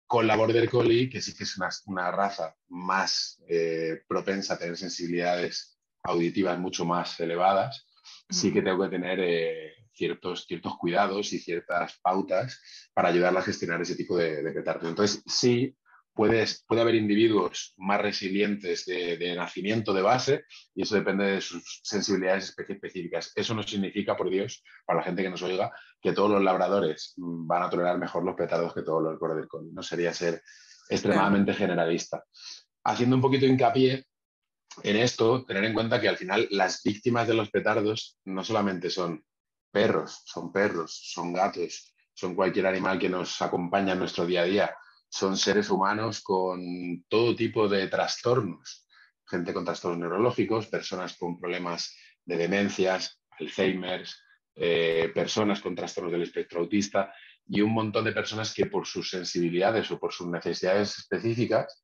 Con 0.08 0.26
la 0.26 0.36
Border 0.36 0.68
Collie, 0.68 1.12
que 1.12 1.22
sí 1.22 1.36
que 1.36 1.44
es 1.44 1.56
una, 1.58 1.70
una 1.86 2.10
raza 2.10 2.56
más 2.70 3.40
eh, 3.48 4.02
propensa 4.08 4.56
a 4.56 4.58
tener 4.58 4.78
sensibilidades 4.78 5.80
auditivas 6.02 6.58
mucho 6.58 6.86
más 6.86 7.20
elevadas, 7.20 7.86
sí 8.32 8.52
que 8.52 8.64
tengo 8.64 8.82
que 8.82 8.90
tener 8.90 9.20
eh, 9.20 9.74
ciertos, 9.94 10.48
ciertos 10.48 10.76
cuidados 10.80 11.34
y 11.34 11.38
ciertas 11.38 12.00
pautas 12.02 12.60
para 12.96 13.10
ayudarla 13.10 13.42
a 13.42 13.44
gestionar 13.44 13.80
ese 13.80 13.96
tipo 13.96 14.18
de, 14.18 14.42
de 14.42 14.64
Entonces, 14.82 15.22
sí, 15.28 15.78
puedes, 16.14 16.64
puede 16.68 16.82
haber 16.82 16.96
individuos 16.96 17.74
más 17.78 18.02
resilientes 18.02 18.86
de, 18.86 19.36
nacimiento 19.36 19.94
de 19.94 20.02
base 20.02 20.44
y 20.76 20.84
eso 20.84 20.96
depende 20.96 21.26
de 21.26 21.42
sus 21.42 21.82
sensibilidades 21.84 22.56
específicas. 22.58 23.32
Eso 23.36 23.54
no 23.54 23.64
significa, 23.64 24.16
por 24.18 24.30
Dios, 24.30 24.64
para 24.86 25.00
la 25.00 25.06
gente 25.06 25.24
que 25.24 25.30
nos 25.30 25.42
oiga, 25.42 25.72
que 26.02 26.14
todos 26.14 26.32
los 26.32 26.44
labradores 26.44 27.14
van 27.18 27.64
a 27.64 27.70
tolerar 27.70 27.98
mejor 27.98 28.24
los 28.24 28.36
petardos 28.36 28.74
que 28.74 28.82
todos 28.82 29.04
los 29.04 29.20
border 29.20 29.48
collie. 29.48 29.72
No 29.74 29.84
sería 29.84 30.14
ser 30.14 30.42
extremadamente 30.90 31.54
generalista. 31.54 32.24
Haciendo 32.84 33.16
un 33.16 33.22
poquito 33.22 33.46
hincapié 33.46 34.06
en 34.84 34.96
esto, 34.96 35.46
tener 35.46 35.64
en 35.66 35.74
cuenta 35.74 36.00
que 36.00 36.10
al 36.10 36.18
final 36.18 36.48
las 36.52 36.82
víctimas 36.84 37.28
de 37.28 37.34
los 37.34 37.50
petardos 37.50 38.18
no 38.26 38.44
solamente 38.44 38.90
son 38.90 39.24
perros, 39.72 40.22
son 40.26 40.52
perros, 40.52 41.00
son 41.14 41.34
gatos, 41.34 41.94
son 42.14 42.36
cualquier 42.36 42.68
animal 42.68 43.00
que 43.00 43.10
nos 43.10 43.42
acompaña 43.42 43.94
en 43.94 44.00
nuestro 44.00 44.26
día 44.26 44.42
a 44.42 44.46
día. 44.46 44.76
Son 45.10 45.38
seres 45.38 45.70
humanos 45.70 46.22
con 46.22 47.04
todo 47.08 47.36
tipo 47.36 47.68
de 47.68 47.88
trastornos, 47.88 48.88
gente 49.28 49.54
con 49.54 49.66
trastornos 49.66 50.00
neurológicos, 50.00 50.68
personas 50.68 51.18
con 51.18 51.40
problemas 51.40 51.96
de 52.24 52.38
demencias, 52.38 53.22
Alzheimer, 53.40 54.08
eh, 54.56 55.12
personas 55.14 55.62
con 55.62 55.76
trastornos 55.76 56.12
del 56.12 56.24
espectro 56.24 56.60
autista 56.62 57.14
y 57.48 57.62
un 57.62 57.74
montón 57.74 58.06
de 58.06 58.12
personas 58.12 58.54
que 58.54 58.68
por 58.68 58.86
sus 58.86 59.10
sensibilidades 59.10 59.90
o 59.92 60.00
por 60.00 60.14
sus 60.14 60.28
necesidades 60.28 60.98
específicas 61.00 61.84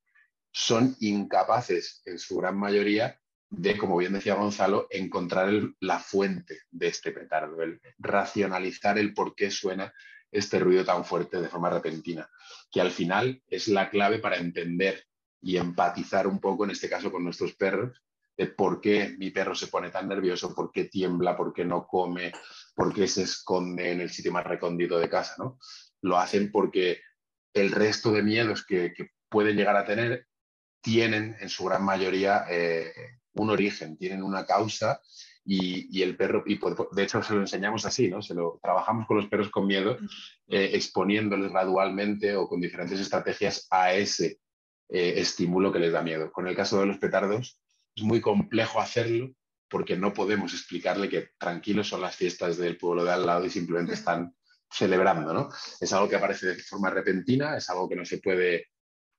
son 0.51 0.95
incapaces, 0.99 2.01
en 2.05 2.19
su 2.19 2.37
gran 2.37 2.57
mayoría, 2.57 3.19
de, 3.49 3.77
como 3.77 3.97
bien 3.97 4.13
decía 4.13 4.35
Gonzalo, 4.35 4.87
encontrar 4.89 5.51
la 5.79 5.99
fuente 5.99 6.59
de 6.71 6.87
este 6.87 7.11
petardo, 7.11 7.61
el 7.61 7.81
racionalizar 7.97 8.97
el 8.97 9.13
por 9.13 9.35
qué 9.35 9.51
suena 9.51 9.93
este 10.31 10.59
ruido 10.59 10.83
tan 10.83 11.05
fuerte 11.05 11.41
de 11.41 11.47
forma 11.47 11.69
repentina, 11.69 12.29
que 12.71 12.81
al 12.81 12.91
final 12.91 13.41
es 13.47 13.67
la 13.67 13.89
clave 13.89 14.19
para 14.19 14.37
entender 14.37 15.05
y 15.41 15.57
empatizar 15.57 16.27
un 16.27 16.39
poco, 16.39 16.65
en 16.65 16.71
este 16.71 16.89
caso 16.89 17.11
con 17.11 17.23
nuestros 17.23 17.53
perros, 17.55 18.01
de 18.37 18.47
por 18.47 18.81
qué 18.81 19.15
mi 19.17 19.31
perro 19.31 19.55
se 19.55 19.67
pone 19.67 19.89
tan 19.89 20.09
nervioso, 20.09 20.53
por 20.53 20.71
qué 20.71 20.85
tiembla, 20.85 21.37
por 21.37 21.53
qué 21.53 21.63
no 21.63 21.87
come, 21.87 22.33
por 22.75 22.93
qué 22.93 23.07
se 23.07 23.23
esconde 23.23 23.91
en 23.91 24.01
el 24.01 24.09
sitio 24.09 24.31
más 24.31 24.43
recóndito 24.43 24.99
de 24.99 25.09
casa. 25.09 25.35
¿no? 25.37 25.57
Lo 26.01 26.17
hacen 26.17 26.51
porque 26.51 26.99
el 27.53 27.71
resto 27.71 28.11
de 28.11 28.23
miedos 28.23 28.65
que, 28.65 28.93
pueden 29.29 29.57
llegar 29.57 29.75
a 29.75 29.85
tener 29.85 30.27
tienen 30.81 31.35
en 31.39 31.49
su 31.49 31.65
gran 31.65 31.83
mayoría 31.83 32.45
eh, 32.49 32.93
un 33.33 33.49
origen, 33.49 33.97
tienen 33.97 34.23
una 34.23 34.45
causa 34.45 35.01
y, 35.45 36.01
el 36.01 36.17
perro, 36.17 36.43
y 36.47 36.59
de 36.91 37.03
hecho 37.03 37.21
se 37.21 37.35
lo 37.35 37.41
enseñamos 37.41 37.85
así, 37.85 38.09
¿no? 38.09 38.21
Se 38.21 38.33
lo 38.33 38.59
trabajamos 38.61 39.05
con 39.05 39.17
los 39.17 39.27
perros 39.27 39.49
con 39.49 39.67
miedo, 39.67 39.97
eh, 40.47 40.71
exponiéndoles 40.73 41.51
gradualmente 41.51 42.35
o 42.35 42.47
con 42.47 42.59
diferentes 42.59 42.99
estrategias 42.99 43.67
a 43.69 43.93
ese 43.93 44.39
eh, 44.89 45.13
estímulo 45.17 45.71
que 45.71 45.79
les 45.79 45.93
da 45.93 46.01
miedo. 46.01 46.31
Con 46.31 46.47
el 46.47 46.55
caso 46.55 46.79
de 46.79 46.87
los 46.87 46.97
petardos, 46.97 47.59
es 47.95 48.03
muy 48.03 48.21
complejo 48.21 48.81
hacerlo 48.81 49.31
porque 49.69 49.95
no 49.95 50.13
podemos 50.13 50.53
explicarle 50.53 51.09
que 51.09 51.29
tranquilos 51.37 51.89
son 51.89 52.01
las 52.01 52.15
fiestas 52.15 52.57
del 52.57 52.77
pueblo 52.77 53.03
de 53.03 53.11
al 53.11 53.25
lado 53.25 53.45
y 53.45 53.49
simplemente 53.49 53.93
están 53.93 54.35
celebrando, 54.71 55.31
¿no? 55.31 55.49
Es 55.79 55.93
algo 55.93 56.09
que 56.09 56.15
aparece 56.15 56.47
de 56.47 56.55
forma 56.55 56.89
repentina, 56.89 57.55
es 57.55 57.69
algo 57.69 57.87
que 57.87 57.95
no 57.95 58.03
se 58.03 58.17
puede 58.17 58.69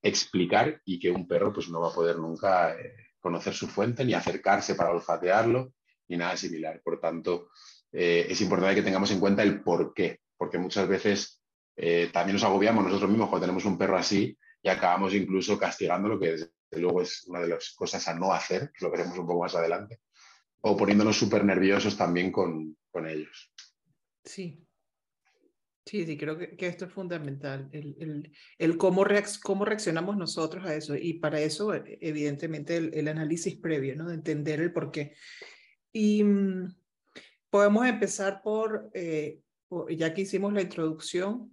explicar 0.02 0.80
y 0.84 0.98
que 0.98 1.10
un 1.10 1.26
perro 1.26 1.52
pues 1.52 1.68
no 1.68 1.80
va 1.80 1.90
a 1.90 1.94
poder 1.94 2.16
nunca 2.18 2.74
eh, 2.74 2.94
conocer 3.20 3.54
su 3.54 3.68
fuente, 3.68 4.04
ni 4.04 4.14
acercarse 4.14 4.74
para 4.74 4.90
olfatearlo, 4.90 5.72
ni 6.08 6.16
nada 6.16 6.36
similar. 6.36 6.80
Por 6.82 7.00
tanto, 7.00 7.50
eh, 7.92 8.26
es 8.28 8.40
importante 8.40 8.74
que 8.74 8.82
tengamos 8.82 9.10
en 9.10 9.20
cuenta 9.20 9.42
el 9.42 9.62
por 9.62 9.92
qué, 9.94 10.20
porque 10.36 10.58
muchas 10.58 10.88
veces 10.88 11.40
eh, 11.76 12.10
también 12.12 12.34
nos 12.34 12.44
agobiamos 12.44 12.84
nosotros 12.84 13.10
mismos 13.10 13.28
cuando 13.28 13.46
tenemos 13.46 13.64
un 13.64 13.78
perro 13.78 13.96
así 13.96 14.36
y 14.62 14.68
acabamos 14.68 15.14
incluso 15.14 15.58
castigándolo, 15.58 16.18
que 16.18 16.32
desde 16.32 16.50
luego 16.72 17.02
es 17.02 17.24
una 17.26 17.40
de 17.40 17.48
las 17.48 17.74
cosas 17.74 18.06
a 18.08 18.14
no 18.14 18.32
hacer, 18.32 18.72
que 18.72 18.84
lo 18.84 18.90
veremos 18.90 19.18
un 19.18 19.26
poco 19.26 19.42
más 19.42 19.54
adelante, 19.54 20.00
o 20.62 20.76
poniéndonos 20.76 21.16
súper 21.16 21.44
nerviosos 21.44 21.96
también 21.96 22.32
con, 22.32 22.76
con 22.90 23.08
ellos. 23.08 23.52
Sí, 24.24 24.66
Sí, 25.86 26.04
sí, 26.04 26.18
creo 26.18 26.36
que, 26.36 26.56
que, 26.56 26.66
esto 26.66 26.86
es 26.86 26.92
fundamental, 26.92 27.68
el, 27.70 27.94
el, 28.00 28.32
el 28.58 28.76
cómo, 28.76 29.04
cómo 29.44 29.64
reaccionamos 29.64 30.16
nosotros 30.16 30.66
a 30.66 30.74
eso. 30.74 30.96
Y 30.96 31.20
para 31.20 31.40
eso, 31.40 31.72
evidentemente, 31.74 32.76
el, 32.76 32.92
el 32.92 33.06
análisis 33.06 33.56
previo, 33.60 33.94
¿no? 33.94 34.08
De 34.08 34.16
entender 34.16 34.60
el 34.60 34.72
por 34.72 34.90
qué. 34.90 35.14
Y 35.92 36.24
mm, 36.24 36.74
podemos 37.50 37.86
empezar 37.86 38.42
por, 38.42 38.90
eh, 38.94 39.40
ya 39.90 40.14
que 40.14 40.22
hicimos 40.22 40.52
la 40.52 40.62
introducción, 40.62 41.50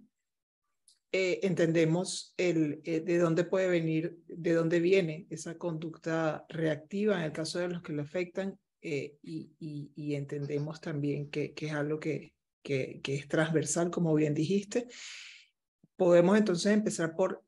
eh, 1.12 1.40
entendemos 1.42 2.34
el, 2.36 2.80
eh, 2.84 3.00
de 3.00 3.18
dónde 3.18 3.44
puede 3.44 3.68
venir, 3.68 4.18
de 4.26 4.52
dónde 4.54 4.80
viene 4.80 5.26
esa 5.30 5.56
conducta 5.56 6.44
reactiva 6.48 7.18
en 7.18 7.24
el 7.24 7.32
caso 7.32 7.60
de 7.60 7.68
los 7.68 7.82
que 7.82 7.92
le 7.92 8.02
afectan 8.02 8.58
y, 8.82 9.16
y, 9.22 9.92
y, 9.94 10.14
entendemos 10.14 10.78
también 10.78 11.30
que, 11.30 11.54
que 11.54 11.66
es 11.68 11.72
algo 11.72 11.98
que, 11.98 12.34
que, 12.64 13.00
es 13.06 13.28
transversal, 13.28 13.90
como 13.90 14.14
bien 14.14 14.34
dijiste. 14.34 14.88
Podemos 15.96 16.36
entonces 16.36 16.72
empezar 16.72 17.14
por 17.14 17.44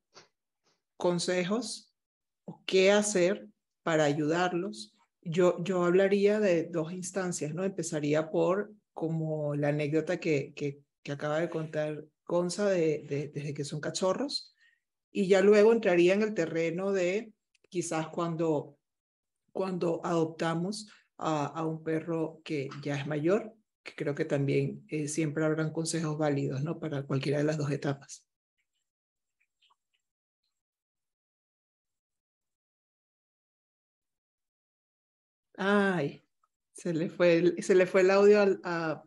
consejos 0.97 1.93
o 2.45 2.63
qué 2.67 2.93
hacer 2.93 3.49
para 3.83 4.05
ayudarlos. 4.05 4.96
Yo, 5.29 5.63
yo 5.63 5.85
hablaría 5.85 6.41
de 6.41 6.65
dos 6.65 6.93
instancias, 6.93 7.55
¿no? 7.55 7.65
Empezaría 7.65 8.31
por 8.31 8.73
como 8.93 9.55
la 9.55 9.69
anécdota 9.69 10.19
que, 10.19 10.55
que, 10.55 10.83
acaba 11.11 11.39
de 11.39 11.51
contar 11.51 12.05
Gonza 12.27 12.69
de, 12.69 13.31
desde 13.33 13.55
que 13.55 13.65
son 13.65 13.81
cachorros, 13.81 14.55
y 15.13 15.29
ya 15.29 15.41
luego 15.41 15.73
entraría 15.73 16.15
en 16.15 16.23
el 16.23 16.35
terreno 16.35 16.93
de 16.93 17.33
quizás 17.69 18.09
cuando, 18.09 18.79
cuando 19.53 20.01
adoptamos 20.05 20.91
a, 21.17 21.47
a 21.47 21.65
un 21.65 21.85
perro 21.85 22.41
que 22.45 22.69
ya 22.83 22.97
es 22.97 23.07
mayor, 23.07 23.55
que 23.87 23.95
creo 23.95 24.15
que 24.15 24.25
también 24.25 24.85
eh, 24.89 25.09
siempre 25.09 25.45
habrán 25.45 25.73
consejos 25.73 26.19
válidos 26.19 26.63
¿no? 26.63 26.79
para 26.79 27.05
cualquiera 27.05 27.39
de 27.39 27.45
las 27.45 27.57
dos 27.57 27.71
etapas. 27.71 28.26
Ay, 35.57 36.25
se 36.73 36.93
le 36.93 37.09
fue 37.09 37.39
el, 37.39 37.63
se 37.63 37.75
le 37.75 37.87
fue 37.87 38.03
el 38.03 38.11
audio 38.11 38.59
a, 38.65 39.05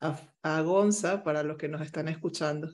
a, 0.00 0.20
a, 0.42 0.60
Gonza 0.62 1.22
para 1.22 1.42
los 1.42 1.56
que 1.56 1.68
nos 1.68 1.82
están 1.82 2.08
escuchando. 2.08 2.70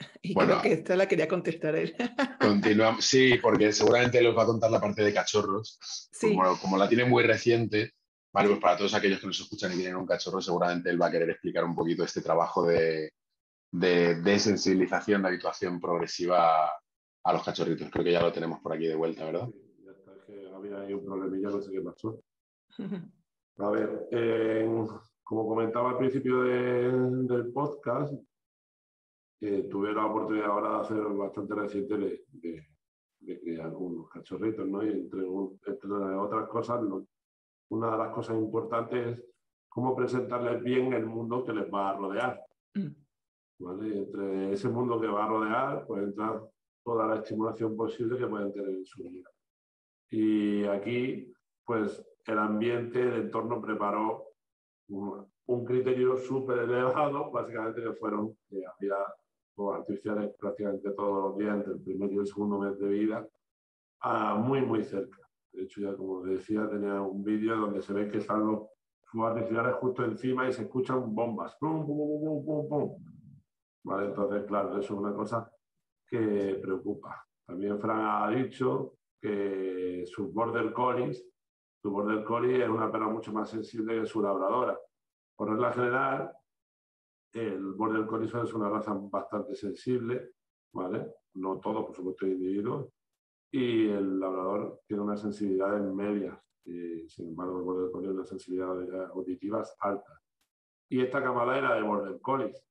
Y 0.22 0.34
creo 0.34 0.62
que 0.62 0.72
esta 0.72 0.94
la 0.94 1.08
quería 1.08 1.26
contestar 1.26 1.74
él. 1.74 1.96
Continuamos, 2.40 3.04
sí, 3.04 3.38
porque 3.42 3.72
seguramente 3.72 4.22
les 4.22 4.36
va 4.36 4.44
a 4.44 4.46
contar 4.46 4.70
la 4.70 4.80
parte 4.80 5.02
de 5.02 5.12
cachorros. 5.12 5.78
Sí. 5.80 6.34
Como, 6.34 6.58
como 6.60 6.76
la 6.76 6.88
tiene 6.88 7.04
muy 7.04 7.24
reciente, 7.24 7.94
Vale, 8.32 8.48
pues 8.50 8.60
para 8.60 8.76
todos 8.76 8.94
aquellos 8.94 9.20
que 9.20 9.26
nos 9.26 9.40
escuchan 9.40 9.72
y 9.72 9.76
tienen 9.76 9.96
un 9.96 10.06
cachorro, 10.06 10.40
seguramente 10.40 10.90
él 10.90 11.00
va 11.00 11.06
a 11.06 11.10
querer 11.10 11.30
explicar 11.30 11.64
un 11.64 11.74
poquito 11.74 12.04
este 12.04 12.20
trabajo 12.20 12.66
de, 12.66 13.12
de, 13.70 14.38
sensibilización, 14.38 15.22
de 15.22 15.28
habituación 15.28 15.80
progresiva 15.80 16.70
a 17.24 17.32
los 17.32 17.42
cachorritos. 17.42 17.90
Creo 17.90 18.04
que 18.04 18.12
ya 18.12 18.20
lo 18.20 18.32
tenemos 18.32 18.60
por 18.60 18.74
aquí 18.74 18.86
de 18.86 18.94
vuelta, 18.94 19.24
¿verdad? 19.24 19.48
Sí, 19.48 19.84
ya 19.84 19.92
está, 19.92 20.12
es 20.12 20.52
ahí 20.80 20.94
un 20.94 21.04
problemilla, 21.04 21.50
no 21.50 21.60
sé 21.60 21.70
qué 21.72 21.80
pasó. 21.80 22.20
A 23.60 23.70
ver, 23.70 24.08
como 25.24 25.48
comentaba 25.48 25.90
al 25.90 25.98
principio 25.98 26.42
del 26.42 27.52
podcast, 27.52 28.14
tuve 29.68 29.92
la 29.92 30.06
oportunidad 30.06 30.46
ahora 30.46 30.70
de 30.70 30.76
hacer 30.76 31.00
bastante 31.00 31.54
reciente 31.54 31.96
de, 31.98 32.24
de, 33.20 33.40
crear 33.40 33.74
unos 33.74 34.08
cachorritos, 34.10 34.66
¿no? 34.68 34.84
Y 34.84 34.90
entre, 34.90 35.24
otras 35.24 36.48
cosas, 36.48 36.80
una 37.70 37.90
de 37.90 37.98
las 37.98 38.14
cosas 38.14 38.36
importantes 38.36 39.18
es 39.18 39.24
cómo 39.68 39.96
presentarles 39.96 40.62
bien 40.62 40.92
el 40.92 41.06
mundo 41.06 41.44
que 41.44 41.52
les 41.52 41.72
va 41.72 41.90
a 41.90 41.96
rodear. 41.96 42.40
Mm. 42.74 42.88
¿Vale? 43.60 43.88
Y 43.88 43.98
entre 43.98 44.52
ese 44.52 44.68
mundo 44.68 45.00
que 45.00 45.08
va 45.08 45.24
a 45.24 45.28
rodear, 45.28 45.86
puede 45.86 46.04
entrar 46.04 46.48
toda 46.84 47.06
la 47.06 47.16
estimulación 47.16 47.76
posible 47.76 48.16
que 48.18 48.26
pueden 48.26 48.52
tener 48.52 48.70
en 48.70 48.86
su 48.86 49.02
vida. 49.02 49.28
Y 50.10 50.64
aquí, 50.64 51.32
pues, 51.64 52.04
el 52.26 52.38
ambiente, 52.38 53.00
el 53.00 53.14
entorno 53.14 53.60
preparó 53.60 54.24
un, 54.88 55.64
criterio 55.64 56.16
súper 56.16 56.58
elevado, 56.58 57.30
básicamente 57.30 57.82
que 57.82 57.92
fueron, 57.94 58.36
que 58.48 58.62
había 58.64 58.96
artificiales 59.74 60.34
prácticamente 60.38 60.90
todos 60.92 61.30
los 61.30 61.38
días, 61.38 61.56
entre 61.56 61.72
el 61.72 61.80
primer 61.80 62.12
y 62.12 62.18
el 62.18 62.26
segundo 62.26 62.58
mes 62.58 62.78
de 62.78 62.88
vida, 62.88 63.28
a 64.00 64.36
muy, 64.36 64.60
muy 64.60 64.84
cerca. 64.84 65.18
De 65.52 65.62
hecho, 65.62 65.80
ya 65.80 65.96
como 65.96 66.22
decía, 66.22 66.68
tenía 66.68 67.00
un 67.00 67.24
vídeo 67.24 67.56
donde 67.56 67.82
se 67.82 67.92
ve 67.92 68.08
que 68.08 68.18
están 68.18 68.46
los 68.46 68.68
artificiales 69.20 69.74
justo 69.76 70.04
encima 70.04 70.48
y 70.48 70.52
se 70.52 70.62
escuchan 70.62 71.14
bombas. 71.14 71.56
¡Pum, 71.58 71.84
pum, 71.84 72.44
pum, 72.44 72.68
pum, 72.68 73.04
¿Vale? 73.84 74.06
Entonces, 74.08 74.44
claro, 74.44 74.78
eso 74.78 74.80
es 74.80 74.90
una 74.90 75.12
cosa 75.12 75.50
que 76.06 76.58
preocupa. 76.62 77.26
También 77.46 77.80
Fran 77.80 78.00
ha 78.04 78.30
dicho 78.30 78.97
que 79.20 80.04
su 80.06 80.32
border 80.32 80.72
collies, 80.72 81.24
su 81.80 81.90
border 81.90 82.24
collie 82.24 82.62
es 82.62 82.68
una 82.68 82.90
perra 82.90 83.08
mucho 83.08 83.32
más 83.32 83.50
sensible 83.50 84.00
que 84.00 84.06
su 84.06 84.20
labradora. 84.20 84.78
Por 85.36 85.50
regla 85.50 85.72
general, 85.72 86.32
el 87.32 87.72
border 87.74 88.06
collie 88.06 88.26
es 88.26 88.54
una 88.54 88.68
raza 88.68 88.94
bastante 88.94 89.54
sensible, 89.54 90.32
¿vale? 90.72 91.14
No 91.34 91.60
todo, 91.60 91.86
por 91.86 91.94
supuesto, 91.94 92.26
individuos. 92.26 92.88
Y 93.50 93.88
el 93.88 94.18
labrador 94.18 94.80
tiene 94.86 95.02
una 95.02 95.16
sensibilidad 95.16 95.76
en 95.76 95.94
medias. 95.94 96.38
Y, 96.64 97.08
sin 97.08 97.28
embargo, 97.28 97.58
el 97.58 97.64
border 97.64 97.90
collie 97.90 98.08
tiene 98.08 98.20
una 98.20 98.26
sensibilidad 98.26 99.10
auditiva 99.12 99.64
alta. 99.80 100.20
Y 100.90 101.02
esta 101.02 101.22
camada 101.22 101.56
era 101.56 101.74
de 101.74 101.82
border 101.82 102.20
collies. 102.20 102.62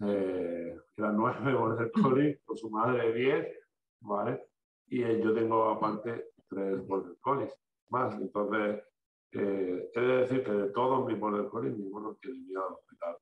Eh, 0.00 0.78
eran 0.96 1.16
nueve 1.16 1.54
border 1.58 1.90
collies, 1.90 2.40
con 2.44 2.56
su 2.56 2.70
madre 2.70 3.12
diez, 3.12 3.58
¿vale? 4.00 4.47
Y 4.90 5.00
yo 5.00 5.34
tengo 5.34 5.70
aparte 5.70 6.30
tres 6.48 6.86
border 6.86 7.16
collies 7.20 7.54
más. 7.90 8.14
Entonces, 8.14 8.82
eh, 9.32 9.90
he 9.94 10.00
de 10.00 10.16
decir 10.18 10.44
que 10.44 10.52
de 10.52 10.70
todos 10.70 11.06
mis 11.06 11.18
border 11.18 11.48
collies, 11.48 11.76
ninguno 11.76 12.14
tiene 12.14 12.40
miedo 12.40 12.66
al 12.66 12.74
hospital. 12.74 13.18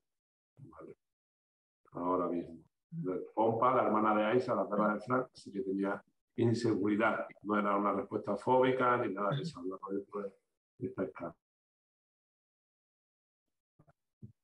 Ahora 1.91 2.27
mismo. 2.27 2.63
Pompa, 3.33 3.75
la 3.75 3.83
hermana 3.83 4.15
de 4.15 4.25
Aisa, 4.25 4.55
la 4.55 4.67
perra 4.67 4.93
de 4.93 5.01
Frank, 5.01 5.27
sí 5.33 5.51
que 5.51 5.61
tenía 5.61 6.01
inseguridad. 6.37 7.27
No 7.43 7.59
era 7.59 7.75
una 7.75 7.93
respuesta 7.93 8.35
fóbica 8.37 8.97
ni 8.97 9.13
nada 9.13 9.35
de 9.35 9.41
eso. 9.41 9.61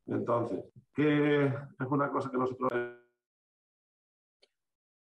Entonces, 0.05 0.65
¿qué 0.93 1.45
es 1.45 1.87
una 1.89 2.11
cosa 2.11 2.29
que 2.29 2.37
nosotros... 2.37 2.71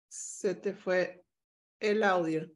Se 0.09 0.55
te 0.55 0.73
fue 0.73 1.26
el 1.91 2.03
audio. 2.03 2.51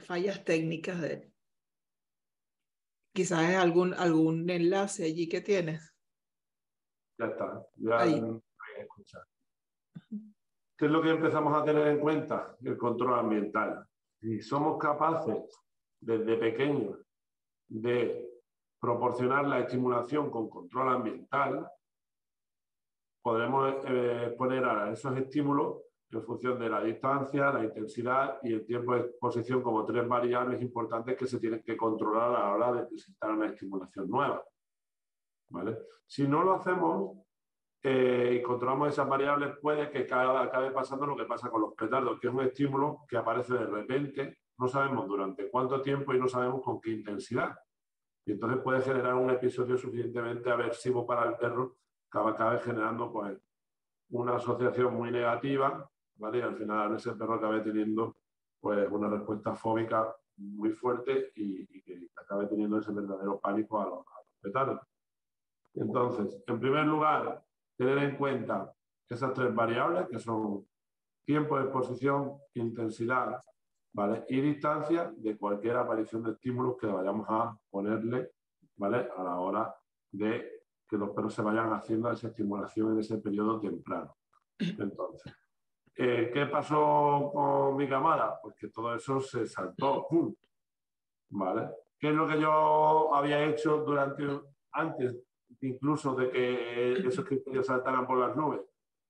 fallas 0.00 0.44
técnicas 0.44 1.00
de 1.00 1.30
Quizás 3.16 3.48
es 3.48 3.56
algún, 3.56 3.94
algún 3.94 4.48
enlace 4.50 5.04
allí 5.06 5.26
que 5.26 5.40
tienes. 5.40 5.94
Ya 7.18 7.26
está, 7.28 7.66
ya 7.76 7.98
Ahí. 7.98 8.20
¿Qué 10.76 10.84
es 10.84 10.90
lo 10.90 11.00
que 11.00 11.08
empezamos 11.08 11.56
a 11.56 11.64
tener 11.64 11.86
en 11.86 12.00
cuenta? 12.00 12.54
El 12.62 12.76
control 12.76 13.18
ambiental. 13.18 13.86
Si 14.20 14.42
somos 14.42 14.78
capaces 14.78 15.38
desde 15.98 16.36
pequeños 16.36 16.98
de 17.68 18.28
proporcionar 18.78 19.46
la 19.46 19.60
estimulación 19.60 20.30
con 20.30 20.50
control 20.50 20.96
ambiental, 20.96 21.66
podremos 23.26 23.74
eh, 23.88 24.36
poner 24.38 24.64
a 24.64 24.92
esos 24.92 25.18
estímulos 25.18 25.82
en 26.12 26.22
función 26.22 26.60
de 26.60 26.68
la 26.68 26.80
distancia, 26.80 27.50
la 27.50 27.64
intensidad 27.64 28.38
y 28.44 28.52
el 28.52 28.64
tiempo 28.64 28.94
de 28.94 29.00
exposición 29.00 29.62
como 29.62 29.84
tres 29.84 30.06
variables 30.06 30.62
importantes 30.62 31.16
que 31.16 31.26
se 31.26 31.40
tienen 31.40 31.60
que 31.64 31.76
controlar 31.76 32.36
a 32.36 32.38
la 32.38 32.54
hora 32.54 32.72
de 32.72 32.86
presentar 32.86 33.32
una 33.32 33.46
estimulación 33.46 34.08
nueva. 34.08 34.44
¿Vale? 35.48 35.76
Si 36.06 36.28
no 36.28 36.44
lo 36.44 36.54
hacemos 36.54 37.18
eh, 37.82 38.38
y 38.38 38.42
controlamos 38.42 38.90
esas 38.90 39.08
variables, 39.08 39.58
puede 39.60 39.90
que 39.90 40.06
acabe 40.08 40.70
pasando 40.70 41.04
lo 41.04 41.16
que 41.16 41.24
pasa 41.24 41.50
con 41.50 41.62
los 41.62 41.74
petardos, 41.74 42.20
que 42.20 42.28
es 42.28 42.32
un 42.32 42.42
estímulo 42.42 42.98
que 43.08 43.16
aparece 43.16 43.54
de 43.54 43.66
repente, 43.66 44.38
no 44.56 44.68
sabemos 44.68 45.08
durante 45.08 45.50
cuánto 45.50 45.82
tiempo 45.82 46.14
y 46.14 46.20
no 46.20 46.28
sabemos 46.28 46.62
con 46.62 46.80
qué 46.80 46.92
intensidad. 46.92 47.56
Y 48.24 48.34
entonces 48.34 48.62
puede 48.62 48.82
generar 48.82 49.14
un 49.14 49.30
episodio 49.30 49.76
suficientemente 49.76 50.48
aversivo 50.48 51.04
para 51.04 51.28
el 51.28 51.36
perro 51.36 51.78
que 52.24 52.30
acabe 52.30 52.58
generando 52.60 53.12
pues, 53.12 53.38
una 54.10 54.36
asociación 54.36 54.94
muy 54.94 55.10
negativa 55.10 55.90
¿vale? 56.18 56.38
Y 56.38 56.42
al 56.42 56.56
final 56.56 56.94
ese 56.94 57.12
perro 57.12 57.34
acabe 57.34 57.60
teniendo 57.60 58.16
pues, 58.60 58.88
una 58.90 59.08
respuesta 59.08 59.54
fóbica 59.54 60.14
muy 60.36 60.70
fuerte 60.70 61.32
y, 61.34 61.66
que 61.82 62.08
acabe 62.16 62.46
teniendo 62.46 62.78
ese 62.78 62.92
verdadero 62.92 63.38
pánico 63.38 63.80
a 63.80 63.86
los, 63.86 64.54
a 64.54 64.80
Entonces, 65.74 66.42
en 66.46 66.60
primer 66.60 66.86
lugar, 66.86 67.42
tener 67.76 67.98
en 67.98 68.16
cuenta 68.16 68.72
esas 69.08 69.32
tres 69.34 69.54
variables 69.54 70.08
que 70.08 70.18
son 70.18 70.66
tiempo 71.24 71.58
de 71.58 71.64
exposición, 71.64 72.38
intensidad 72.54 73.40
¿vale? 73.92 74.24
y 74.28 74.40
distancia 74.40 75.12
de 75.16 75.36
cualquier 75.36 75.76
aparición 75.76 76.22
de 76.22 76.32
estímulos 76.32 76.76
que 76.76 76.86
vayamos 76.86 77.26
a 77.28 77.56
ponerle 77.70 78.32
¿vale? 78.76 79.08
a 79.16 79.22
la 79.22 79.40
hora 79.40 79.74
de 80.12 80.55
que 80.88 80.96
los 80.96 81.10
perros 81.10 81.34
se 81.34 81.42
vayan 81.42 81.72
haciendo 81.72 82.10
esa 82.10 82.28
estimulación 82.28 82.92
en 82.92 83.00
ese 83.00 83.18
periodo 83.18 83.60
temprano. 83.60 84.16
Entonces, 84.58 85.34
eh, 85.98 86.30
¿Qué 86.32 86.44
pasó 86.44 87.30
con 87.32 87.76
mi 87.76 87.88
camada? 87.88 88.38
Pues 88.42 88.54
que 88.56 88.68
todo 88.68 88.94
eso 88.94 89.18
se 89.18 89.46
saltó. 89.46 90.06
¿Vale? 91.30 91.70
¿Qué 91.98 92.10
es 92.10 92.14
lo 92.14 92.28
que 92.28 92.38
yo 92.38 93.14
había 93.14 93.42
hecho 93.44 93.78
durante, 93.78 94.24
antes 94.72 95.16
incluso 95.62 96.14
de 96.14 96.30
que 96.30 96.92
esos 96.92 97.24
criterios 97.24 97.66
saltaran 97.66 98.06
por 98.06 98.18
las 98.18 98.36
nubes? 98.36 98.60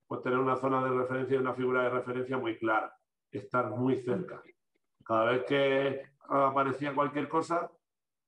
Pues 0.07 0.23
tener 0.23 0.39
una 0.39 0.57
zona 0.57 0.85
de 0.85 0.91
referencia 0.91 1.35
y 1.35 1.41
una 1.41 1.55
figura 1.55 1.83
de 1.83 1.91
referencia 1.91 2.39
muy 2.39 2.57
clara, 2.57 2.97
estar 3.33 3.71
muy 3.71 3.97
cerca. 3.97 4.41
Cada 5.05 5.33
vez 5.33 5.45
que 5.45 6.03
aparecía 6.29 6.95
cualquier 6.95 7.29
cosa, 7.29 7.69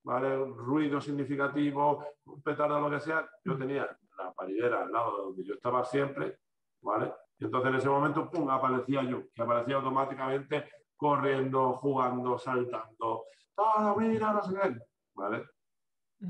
¿vale? 0.09 0.37
ruido 0.37 1.03
significativo, 1.03 2.03
un 2.25 2.41
petardo, 2.41 2.81
lo 2.81 2.89
que 2.89 2.99
sea, 2.99 3.29
yo 3.45 3.59
tenía 3.59 3.87
la 4.17 4.33
paridera 4.33 4.83
al 4.85 4.91
lado 4.91 5.25
donde 5.25 5.45
yo 5.45 5.53
estaba 5.53 5.85
siempre, 5.85 6.39
¿vale? 6.81 7.13
Y 7.39 7.45
entonces 7.45 7.69
en 7.69 7.77
ese 7.77 7.89
momento, 7.91 8.31
¡pum!, 8.31 8.49
aparecía 8.49 9.03
yo, 9.03 9.25
que 9.35 9.43
aparecía 9.43 9.77
automáticamente 9.77 10.67
corriendo, 10.97 11.75
jugando, 11.75 12.39
saltando. 12.39 13.25
¡Ah, 13.59 13.95
mira, 13.99 14.33
no 14.33 14.43
sé 14.43 14.55
qué! 14.55 14.79
¿Vale? 15.15 15.45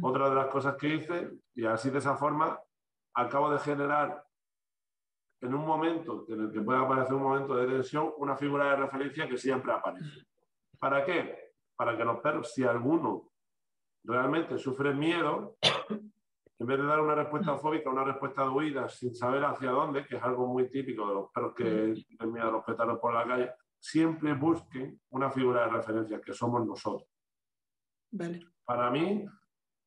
Otra 0.03 0.29
de 0.29 0.35
las 0.35 0.49
cosas 0.49 0.75
que 0.75 0.89
hice, 0.89 1.31
y 1.55 1.65
así 1.65 1.91
de 1.91 1.99
esa 1.99 2.17
forma, 2.17 2.59
acabo 3.15 3.49
de 3.49 3.61
generar 3.61 4.25
en 5.41 5.55
un 5.55 5.65
momento 5.65 6.25
en 6.29 6.41
el 6.41 6.53
que 6.53 6.63
puede 6.63 6.81
aparecer 6.81 7.15
un 7.15 7.23
momento 7.23 7.55
de 7.55 7.69
tensión, 7.69 8.13
una 8.17 8.37
figura 8.37 8.71
de 8.71 8.77
referencia 8.77 9.29
que 9.29 9.39
siempre 9.39 9.71
aparece. 9.71 10.27
¿Para 10.81 11.05
qué? 11.05 11.53
Para 11.77 11.97
que 11.97 12.05
los 12.05 12.19
perros, 12.19 12.53
si 12.53 12.65
alguno 12.65 13.31
realmente 14.09 14.57
sufre 14.59 14.95
miedo, 14.95 15.59
en 16.59 16.67
vez 16.67 16.79
de 16.79 16.87
dar 16.87 17.01
una 17.01 17.15
respuesta 17.15 17.57
fóbica, 17.59 17.91
una 17.91 18.05
respuesta 18.05 18.43
de 18.43 18.49
huida 18.49 18.89
sin 18.89 19.15
saber 19.15 19.45
hacia 19.45 19.71
dónde, 19.71 20.07
que 20.07 20.17
es 20.17 20.23
algo 20.23 20.47
muy 20.47 20.69
típico 20.71 21.07
de 21.07 21.15
los 21.15 21.31
perros 21.31 21.55
que 21.55 21.95
tienen 22.09 22.33
miedo 22.33 22.49
a 22.49 22.53
los 22.53 22.65
pétalos 22.65 22.99
por 22.99 23.13
la 23.13 23.27
calle, 23.27 23.53
siempre 23.79 24.33
busquen 24.33 24.99
una 25.11 25.31
figura 25.31 25.67
de 25.67 25.73
referencia, 25.73 26.21
que 26.23 26.33
somos 26.33 26.67
nosotros. 26.67 27.09
Para 28.65 28.91
mí, 28.91 29.27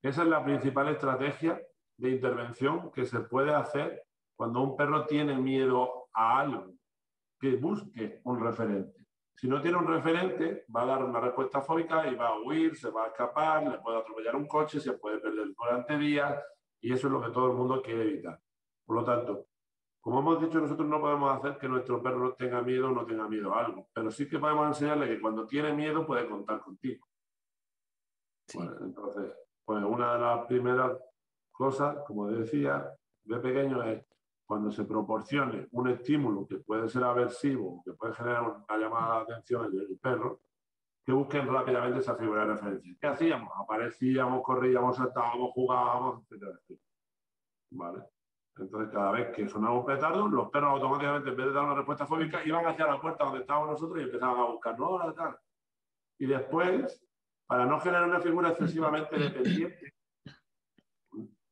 esa 0.03 0.21
es 0.21 0.27
la 0.27 0.45
principal 0.45 0.89
estrategia 0.89 1.59
de 1.97 2.11
intervención 2.11 2.91
que 2.91 3.05
se 3.05 3.21
puede 3.21 3.53
hacer 3.53 4.03
cuando 4.35 4.61
un 4.61 4.77
perro 4.77 5.05
tiene 5.07 5.35
miedo 5.35 6.07
a 6.13 6.39
algo, 6.39 6.73
que 7.39 7.55
busque 7.55 8.21
un 8.23 8.39
referente. 8.39 9.00
Si 9.35 9.47
no 9.47 9.61
tiene 9.61 9.77
un 9.77 9.87
referente, 9.87 10.65
va 10.75 10.83
a 10.83 10.85
dar 10.85 11.03
una 11.03 11.19
respuesta 11.19 11.61
fóbica 11.61 12.07
y 12.07 12.15
va 12.15 12.27
a 12.27 12.39
huir, 12.39 12.75
se 12.75 12.91
va 12.91 13.05
a 13.05 13.07
escapar, 13.07 13.63
le 13.63 13.79
puede 13.79 13.99
atropellar 13.99 14.35
un 14.35 14.47
coche, 14.47 14.79
se 14.79 14.93
puede 14.93 15.19
perder 15.19 15.47
durante 15.55 15.97
días, 15.97 16.39
y 16.79 16.93
eso 16.93 17.07
es 17.07 17.13
lo 17.13 17.21
que 17.21 17.31
todo 17.31 17.51
el 17.51 17.57
mundo 17.57 17.81
quiere 17.81 18.03
evitar. 18.03 18.39
Por 18.85 18.97
lo 18.97 19.03
tanto, 19.03 19.47
como 20.01 20.19
hemos 20.19 20.41
dicho, 20.41 20.59
nosotros 20.59 20.87
no 20.87 20.99
podemos 20.99 21.37
hacer 21.37 21.57
que 21.59 21.67
nuestro 21.67 22.01
perro 22.01 22.33
tenga 22.33 22.61
miedo 22.61 22.89
o 22.89 22.91
no 22.91 23.05
tenga 23.05 23.27
miedo 23.27 23.53
a 23.53 23.65
algo, 23.65 23.87
pero 23.93 24.09
sí 24.09 24.27
que 24.27 24.39
podemos 24.39 24.67
enseñarle 24.67 25.07
que 25.07 25.21
cuando 25.21 25.45
tiene 25.45 25.73
miedo 25.73 26.05
puede 26.05 26.27
contar 26.27 26.59
contigo. 26.59 27.07
entonces, 28.81 29.31
pues 29.63 29.83
una 29.83 30.13
de 30.13 30.19
las 30.19 30.45
primeras 30.47 30.97
cosas, 31.51 31.97
como 32.07 32.27
decía, 32.27 32.91
de 33.23 33.39
pequeño 33.39 33.83
es 33.83 34.03
cuando 34.51 34.69
se 34.69 34.83
proporcione 34.83 35.69
un 35.71 35.87
estímulo 35.87 36.45
que 36.45 36.57
puede 36.57 36.89
ser 36.89 37.05
aversivo, 37.05 37.81
que 37.85 37.93
puede 37.93 38.13
generar 38.13 38.43
una 38.43 38.77
llamada 38.77 39.15
de 39.15 39.21
atención 39.21 39.71
en 39.71 39.79
el 39.79 39.97
perro, 39.97 40.41
que 41.05 41.13
busquen 41.13 41.47
rápidamente 41.47 41.99
esa 41.99 42.17
figura 42.17 42.41
de 42.41 42.47
referencia. 42.47 42.93
¿Qué 42.99 43.07
hacíamos? 43.07 43.49
Aparecíamos, 43.55 44.43
corríamos, 44.43 44.97
saltábamos, 44.97 45.51
jugábamos, 45.53 46.23
etcétera, 46.23 46.59
¿Vale? 47.69 48.03
Entonces, 48.57 48.91
cada 48.91 49.11
vez 49.11 49.33
que 49.33 49.47
sonaba 49.47 49.79
un 49.79 50.35
los 50.35 50.49
perros 50.49 50.71
automáticamente, 50.71 51.29
en 51.29 51.37
vez 51.37 51.45
de 51.45 51.53
dar 51.53 51.63
una 51.63 51.75
respuesta 51.75 52.05
fóbica, 52.05 52.43
iban 52.43 52.65
hacia 52.65 52.87
la 52.87 52.99
puerta 52.99 53.23
donde 53.23 53.39
estábamos 53.39 53.69
nosotros 53.69 54.01
y 54.01 54.03
empezaban 54.03 54.37
a 54.37 54.47
buscar, 54.47 54.77
no, 54.77 55.13
tal. 55.13 55.37
Y 56.19 56.25
después, 56.25 57.01
para 57.47 57.65
no 57.65 57.79
generar 57.79 58.03
una 58.03 58.19
figura 58.19 58.49
excesivamente 58.49 59.17
dependiente, 59.17 59.93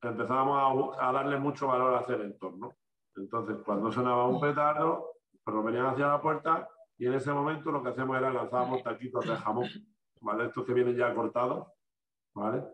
empezábamos 0.02 0.98
a, 0.98 1.12
darle 1.12 1.38
mucho 1.38 1.66
valor 1.66 1.94
hacia 1.94 2.16
el 2.16 2.22
entorno. 2.22 2.74
Entonces, 3.16 3.56
cuando 3.64 3.92
sonaba 3.92 4.26
un 4.26 4.40
petardo, 4.40 5.10
pero 5.44 5.62
venían 5.62 5.86
hacia 5.86 6.06
la 6.06 6.20
puerta 6.20 6.68
y 6.98 7.06
en 7.06 7.14
ese 7.14 7.32
momento 7.32 7.72
lo 7.72 7.82
que 7.82 7.90
hacíamos 7.90 8.16
era 8.16 8.32
lanzábamos 8.32 8.82
taquitos 8.82 9.24
de 9.26 9.36
jamón, 9.36 9.68
¿vale? 10.20 10.46
Estos 10.46 10.64
que 10.64 10.74
vienen 10.74 10.96
ya 10.96 11.14
cortados, 11.14 11.66
¿vale? 12.34 12.64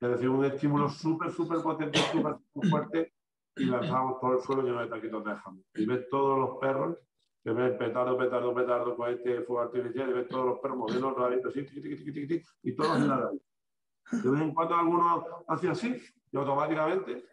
Es 0.00 0.10
decir, 0.10 0.28
un 0.28 0.44
estímulo 0.44 0.88
súper, 0.88 1.30
súper 1.30 1.60
potente, 1.60 1.98
súper 1.98 2.36
fuerte 2.70 3.12
y 3.56 3.64
lanzábamos 3.66 4.20
todo 4.20 4.34
el 4.34 4.40
suelo 4.40 4.62
lleno 4.62 4.80
de 4.80 4.86
taquitos 4.86 5.24
de 5.24 5.34
jamón. 5.34 5.64
Y 5.74 5.86
ves 5.86 6.08
todos 6.08 6.38
los 6.38 6.58
perros 6.58 6.96
que 7.42 7.50
ven 7.50 7.78
petardo, 7.78 8.16
petardo, 8.16 8.54
petardo 8.54 8.96
con 8.96 9.10
este 9.10 9.42
fuego 9.42 9.62
artificial 9.62 10.10
y 10.10 10.12
ves 10.12 10.28
todos 10.28 10.46
los 10.46 10.58
perros 10.60 10.78
moviendo 10.78 11.14
raditos 11.14 11.54
así, 11.56 11.66
y 12.62 12.76
todos 12.76 12.96
en 12.96 13.08
la 13.08 13.30
De 14.10 14.30
vez 14.30 14.40
en 14.40 14.54
cuando 14.54 14.74
algunos 14.74 15.24
hacía 15.48 15.72
así 15.72 15.96
y 16.32 16.36
automáticamente 16.36 17.24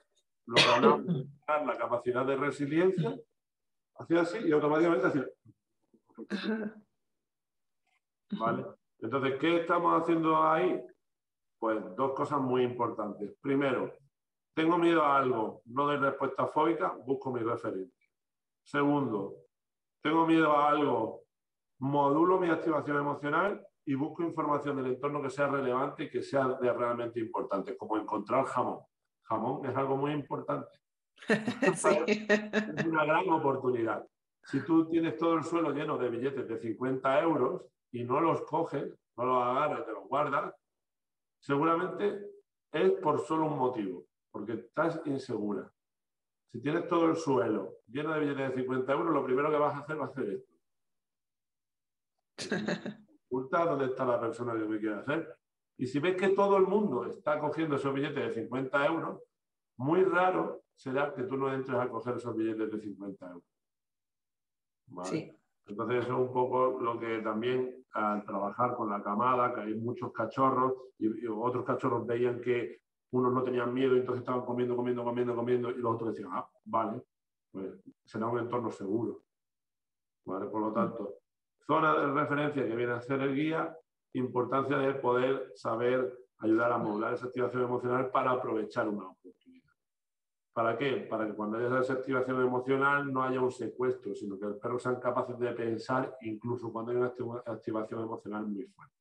la 0.47 1.77
capacidad 1.77 2.25
de 2.25 2.35
resiliencia, 2.35 3.15
hacía 3.97 4.21
así 4.21 4.37
y 4.39 4.51
automáticamente 4.51 5.07
hacía. 5.07 5.25
¿Vale? 8.39 8.65
Entonces, 8.99 9.39
¿qué 9.39 9.61
estamos 9.61 10.01
haciendo 10.01 10.43
ahí? 10.43 10.81
Pues 11.59 11.83
dos 11.95 12.13
cosas 12.13 12.39
muy 12.41 12.63
importantes. 12.63 13.35
Primero, 13.41 13.93
tengo 14.53 14.77
miedo 14.77 15.03
a 15.03 15.17
algo, 15.17 15.61
no 15.65 15.85
doy 15.85 15.97
respuesta 15.97 16.47
fóbica, 16.47 16.95
busco 17.05 17.31
mi 17.31 17.41
referente. 17.41 17.95
Segundo, 18.63 19.35
tengo 20.01 20.25
miedo 20.25 20.51
a 20.51 20.69
algo, 20.69 21.23
modulo 21.79 22.39
mi 22.39 22.49
activación 22.49 22.97
emocional 22.97 23.65
y 23.85 23.93
busco 23.95 24.23
información 24.23 24.77
del 24.77 24.93
entorno 24.93 25.21
que 25.21 25.29
sea 25.29 25.47
relevante 25.47 26.05
y 26.05 26.09
que 26.09 26.23
sea 26.23 26.57
realmente 26.59 27.19
importante, 27.19 27.77
como 27.77 27.97
encontrar 27.97 28.45
jamón. 28.45 28.79
Jamón 29.25 29.65
es 29.65 29.75
algo 29.75 29.97
muy 29.97 30.11
importante. 30.11 30.67
Es 31.27 32.85
una 32.85 33.05
gran 33.05 33.29
oportunidad. 33.29 34.05
Si 34.43 34.61
tú 34.61 34.87
tienes 34.87 35.17
todo 35.17 35.35
el 35.35 35.43
suelo 35.43 35.71
lleno 35.71 35.97
de 35.97 36.09
billetes 36.09 36.47
de 36.47 36.59
50 36.59 37.21
euros 37.21 37.65
y 37.91 38.03
no 38.03 38.19
los 38.19 38.41
coges, 38.43 38.93
no 39.17 39.25
los 39.25 39.43
agarras 39.43 39.85
te 39.85 39.91
los 39.91 40.07
guardas, 40.07 40.53
seguramente 41.39 42.21
es 42.71 42.91
por 43.01 43.25
solo 43.25 43.47
un 43.47 43.57
motivo, 43.57 44.05
porque 44.31 44.53
estás 44.53 45.01
insegura. 45.05 45.71
Si 46.51 46.61
tienes 46.61 46.87
todo 46.87 47.09
el 47.09 47.15
suelo 47.15 47.79
lleno 47.87 48.13
de 48.13 48.19
billetes 48.19 48.49
de 48.49 48.61
50 48.61 48.93
euros, 48.93 49.13
lo 49.13 49.25
primero 49.25 49.49
que 49.49 49.57
vas 49.57 49.75
a 49.75 49.79
hacer 49.79 49.99
va 49.99 50.05
a 50.05 50.13
ser 50.13 50.29
esto. 50.29 50.53
Dónde 53.29 53.85
está 53.85 54.05
la 54.05 54.19
persona 54.19 54.53
que 54.53 54.65
me 54.65 54.79
quiere 54.79 54.95
hacer. 54.95 55.37
Y 55.77 55.87
si 55.87 55.99
ves 55.99 56.15
que 56.15 56.29
todo 56.29 56.57
el 56.57 56.67
mundo 56.67 57.05
está 57.05 57.39
cogiendo 57.39 57.75
esos 57.75 57.93
billetes 57.93 58.27
de 58.27 58.41
50 58.41 58.85
euros, 58.85 59.21
muy 59.77 60.03
raro 60.03 60.61
será 60.75 61.13
que 61.13 61.23
tú 61.23 61.37
no 61.37 61.53
entres 61.53 61.77
a 61.77 61.89
coger 61.89 62.15
esos 62.15 62.35
billetes 62.35 62.71
de 62.71 62.79
50 62.79 63.25
euros. 63.27 63.43
Entonces 65.67 66.03
eso 66.03 66.13
es 66.13 66.19
un 66.27 66.31
poco 66.31 66.79
lo 66.79 66.99
que 66.99 67.19
también 67.19 67.85
al 67.93 68.23
trabajar 68.23 68.75
con 68.75 68.89
la 68.89 69.01
camada, 69.01 69.53
que 69.53 69.61
hay 69.61 69.75
muchos 69.75 70.11
cachorros 70.11 70.73
y, 70.99 71.25
otros 71.27 71.65
cachorros 71.65 72.05
veían 72.05 72.39
que 72.41 72.81
unos 73.11 73.33
no 73.33 73.43
tenían 73.43 73.73
miedo 73.73 73.95
y 73.95 73.99
entonces 73.99 74.21
estaban 74.21 74.45
comiendo, 74.45 74.75
comiendo, 74.75 75.03
comiendo, 75.03 75.35
comiendo 75.35 75.71
y 75.71 75.77
los 75.77 75.95
otros 75.95 76.13
decían, 76.13 76.29
ah, 76.33 76.47
vale, 76.65 77.01
pues 77.51 77.73
será 78.03 78.27
un 78.27 78.39
entorno 78.39 78.69
seguro. 78.71 79.21
¿Vale? 80.25 80.47
Por 80.47 80.61
lo 80.61 80.73
tanto, 80.73 81.15
zona 81.65 81.97
de 81.97 82.07
referencia 82.07 82.67
que 82.67 82.75
viene 82.75 82.93
a 82.93 83.01
ser 83.01 83.21
el 83.21 83.35
guía, 83.35 83.75
importancia 84.15 84.77
de 84.77 84.93
poder 84.95 85.51
saber 85.55 86.17
ayudar 86.39 86.71
a 86.71 86.77
modular 86.77 87.13
esa 87.13 87.27
activación 87.27 87.63
emocional 87.63 88.09
para 88.11 88.31
aprovechar 88.31 88.87
una 88.87 89.09
oportunidad. 89.09 89.71
¿Para 90.53 90.77
qué? 90.77 91.07
Para 91.09 91.27
que 91.27 91.33
cuando 91.33 91.57
haya 91.57 91.81
esa 91.81 91.93
activación 91.93 92.41
emocional 92.41 93.11
no 93.11 93.23
haya 93.23 93.41
un 93.41 93.51
secuestro, 93.51 94.15
sino 94.15 94.39
que 94.39 94.45
los 94.45 94.57
perros 94.57 94.83
sean 94.83 94.99
capaces 94.99 95.37
de 95.37 95.51
pensar 95.51 96.17
incluso 96.21 96.71
cuando 96.71 96.91
hay 96.91 96.97
una 96.97 97.13
activación 97.45 98.01
emocional 98.01 98.47
muy 98.47 98.65
fuerte. 98.67 98.95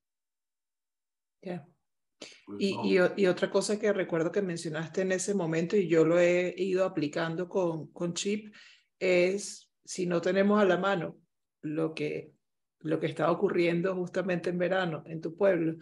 Pues 2.46 2.58
y, 2.58 2.98
y, 3.16 3.26
otra 3.26 3.50
cosa 3.50 3.78
que 3.78 3.92
recuerdo 3.92 4.32
que 4.32 4.40
mencionaste 4.40 5.02
en 5.02 5.12
ese 5.12 5.34
momento 5.34 5.76
y 5.76 5.88
yo 5.88 6.04
lo 6.04 6.18
he 6.18 6.54
ido 6.56 6.84
aplicando 6.84 7.48
con, 7.48 7.88
con 7.88 8.14
Chip 8.14 8.54
es 8.98 9.70
si 9.84 10.06
no 10.06 10.20
tenemos 10.20 10.60
a 10.60 10.64
la 10.64 10.78
mano 10.78 11.18
lo 11.60 11.94
que, 11.94 12.32
lo 12.84 13.00
que 13.00 13.06
está 13.06 13.30
ocurriendo 13.30 13.94
justamente 13.94 14.50
en 14.50 14.58
verano 14.58 15.02
en 15.06 15.20
tu 15.20 15.34
pueblo, 15.36 15.76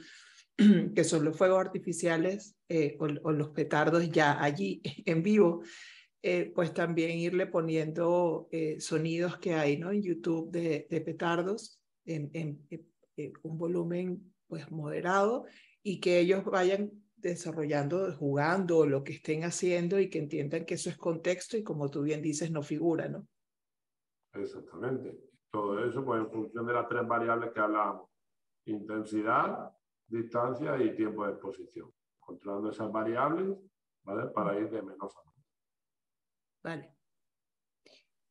que 0.95 1.05
son 1.05 1.25
los 1.25 1.37
fuegos 1.37 1.61
artificiales 1.61 2.57
eh, 2.69 2.97
o, 2.99 3.33
los 3.33 3.51
petardos 3.51 4.09
ya 4.11 4.43
allí 4.43 4.81
en 5.05 5.23
vivo, 5.23 5.63
eh, 6.23 6.53
pues 6.55 6.73
también 6.73 7.19
irle 7.19 7.47
poniendo 7.47 8.49
eh, 8.53 8.81
sonidos 8.81 9.39
que 9.39 9.55
hay 9.55 9.77
¿no? 9.77 9.91
en 9.91 10.03
YouTube 10.03 10.51
de, 10.51 10.87
petardos 11.05 11.81
en, 12.07 12.31
en, 12.33 12.67
un 13.43 13.59
volumen 13.59 14.33
pues 14.47 14.71
moderado 14.71 15.45
y 15.83 16.01
que 16.01 16.21
ellos 16.21 16.45
vayan 16.45 16.91
desarrollando, 17.17 18.15
jugando 18.17 18.87
lo 18.87 19.05
que 19.05 19.15
estén 19.15 19.45
haciendo 19.45 20.01
y 20.01 20.09
que 20.09 20.19
entiendan 20.19 20.65
que 20.65 20.75
eso 20.75 20.91
es 20.91 20.97
contexto 20.97 21.57
y 21.57 21.63
como 21.63 21.91
tú 21.91 22.03
bien 22.03 22.23
dices, 22.23 22.51
no 22.51 22.63
figura, 22.63 23.09
¿no? 23.09 23.27
Exactamente. 24.35 25.32
Todo 25.53 25.85
eso 25.85 26.03
pues 26.03 26.21
en 26.21 26.31
función 26.31 26.67
de 26.67 26.73
las 26.73 26.89
tres 26.89 27.07
variables 27.07 27.53
que 27.53 27.61
hablábamos. 27.61 28.09
Intensidad, 28.65 29.71
distancia 30.07 30.83
y 30.83 30.97
tiempo 30.97 31.27
de 31.27 31.33
exposición. 31.33 31.93
Controlando 32.19 32.71
esas 32.71 32.91
variables, 32.91 33.59
¿vale? 34.03 34.31
Para 34.31 34.59
ir 34.59 34.71
de 34.71 34.81
menos 34.81 35.15
a 35.15 35.25
más. 35.27 35.35
Vale. 36.65 36.97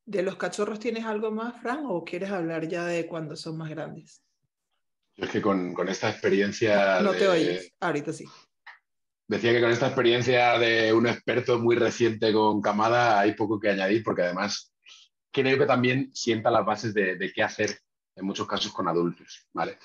¿De 0.04 0.24
los 0.24 0.36
cachorros 0.36 0.80
tienes 0.80 1.06
algo 1.06 1.30
más, 1.30 1.62
Fran, 1.62 1.86
o 1.86 2.04
quieres 2.04 2.32
hablar 2.32 2.68
ya 2.68 2.86
de 2.86 3.06
cuando 3.08 3.36
son 3.36 3.56
más 3.58 3.70
grandes? 3.70 4.26
Yo 5.14 5.26
es 5.26 5.32
que 5.32 5.42
con, 5.42 5.76
con 5.76 5.90
esta 5.90 6.10
experiencia... 6.10 7.02
No 7.02 7.12
te 7.12 7.28
oyes, 7.28 7.72
ahorita 7.80 8.12
sí. 8.12 8.26
Decía 9.28 9.52
que 9.52 9.62
con 9.62 9.70
esta 9.70 9.88
experiencia 9.88 10.58
de 10.58 10.92
un 10.92 11.06
experto 11.06 11.60
muy 11.60 11.76
reciente 11.76 12.34
con 12.34 12.62
camada 12.62 13.20
hay 13.20 13.36
poco 13.36 13.60
que 13.60 13.70
añadir, 13.70 14.04
porque 14.04 14.24
además 14.24 14.71
creo 15.32 15.58
que 15.58 15.65
también 15.65 16.12
sienta 16.13 16.52
las 16.52 16.65
bases 16.65 16.94
de, 16.94 17.32
qué 17.34 17.44
hacer 17.44 17.80
en 18.15 18.26
muchos 18.26 18.48
casos 18.48 18.72
con 18.72 18.88
adultos, 18.88 19.48
¿vale? 19.54 19.78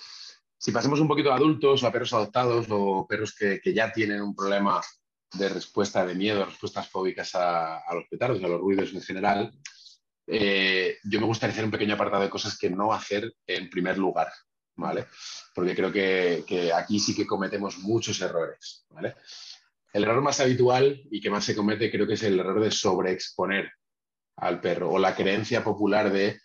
Si 0.59 0.72
pasemos 0.72 1.00
un 1.00 1.09
poquito 1.09 1.32
a 1.32 1.37
adultos 1.37 1.82
o 1.82 1.87
a 1.87 1.92
perros 1.92 2.12
adoptados 2.12 2.66
o 2.70 3.06
perros 3.06 3.35
que, 3.35 3.61
ya 3.74 3.92
tienen 3.92 4.20
un 4.22 4.35
problema 4.35 4.80
de 5.35 5.48
respuesta 5.48 6.04
de 6.04 6.14
miedo, 6.14 6.44
respuestas 6.44 6.88
fóbicas 6.88 7.35
a, 7.35 7.82
los 7.94 8.09
petardos, 8.09 8.42
a 8.42 8.48
los 8.48 8.61
ruidos 8.61 8.92
en 8.92 9.02
general, 9.02 9.52
eh, 10.26 10.98
yo 11.04 11.20
me 11.20 11.26
gustaría 11.26 11.52
hacer 11.52 11.64
un 11.64 11.70
pequeño 11.70 11.94
apartado 11.94 12.22
de 12.22 12.30
cosas 12.30 12.59
que 12.59 12.70
no 12.70 12.92
hacer 12.92 13.32
en 13.46 13.70
primer 13.70 13.96
lugar, 13.96 14.28
¿vale? 14.74 15.06
Porque 15.54 15.76
creo 15.76 15.92
que, 15.92 16.72
aquí 16.74 16.98
sí 16.98 17.14
que 17.14 17.26
cometemos 17.26 17.78
muchos 17.78 18.20
errores. 18.20 18.87
El 19.92 20.02
error 20.02 20.22
más 20.22 20.40
habitual 20.40 21.02
y 21.11 21.20
que 21.20 21.30
más 21.30 21.44
se 21.44 21.54
comete 21.54 21.90
creo 21.90 22.06
que 22.06 22.14
es 22.14 22.22
el 22.24 22.40
error 22.40 22.61
de 22.61 22.70
sobreexponer 22.70 23.70
al 24.37 24.61
perro 24.61 24.90
o 24.90 24.99
la 24.99 25.14
creencia 25.14 25.64
popular 25.64 26.12
de 26.12 26.38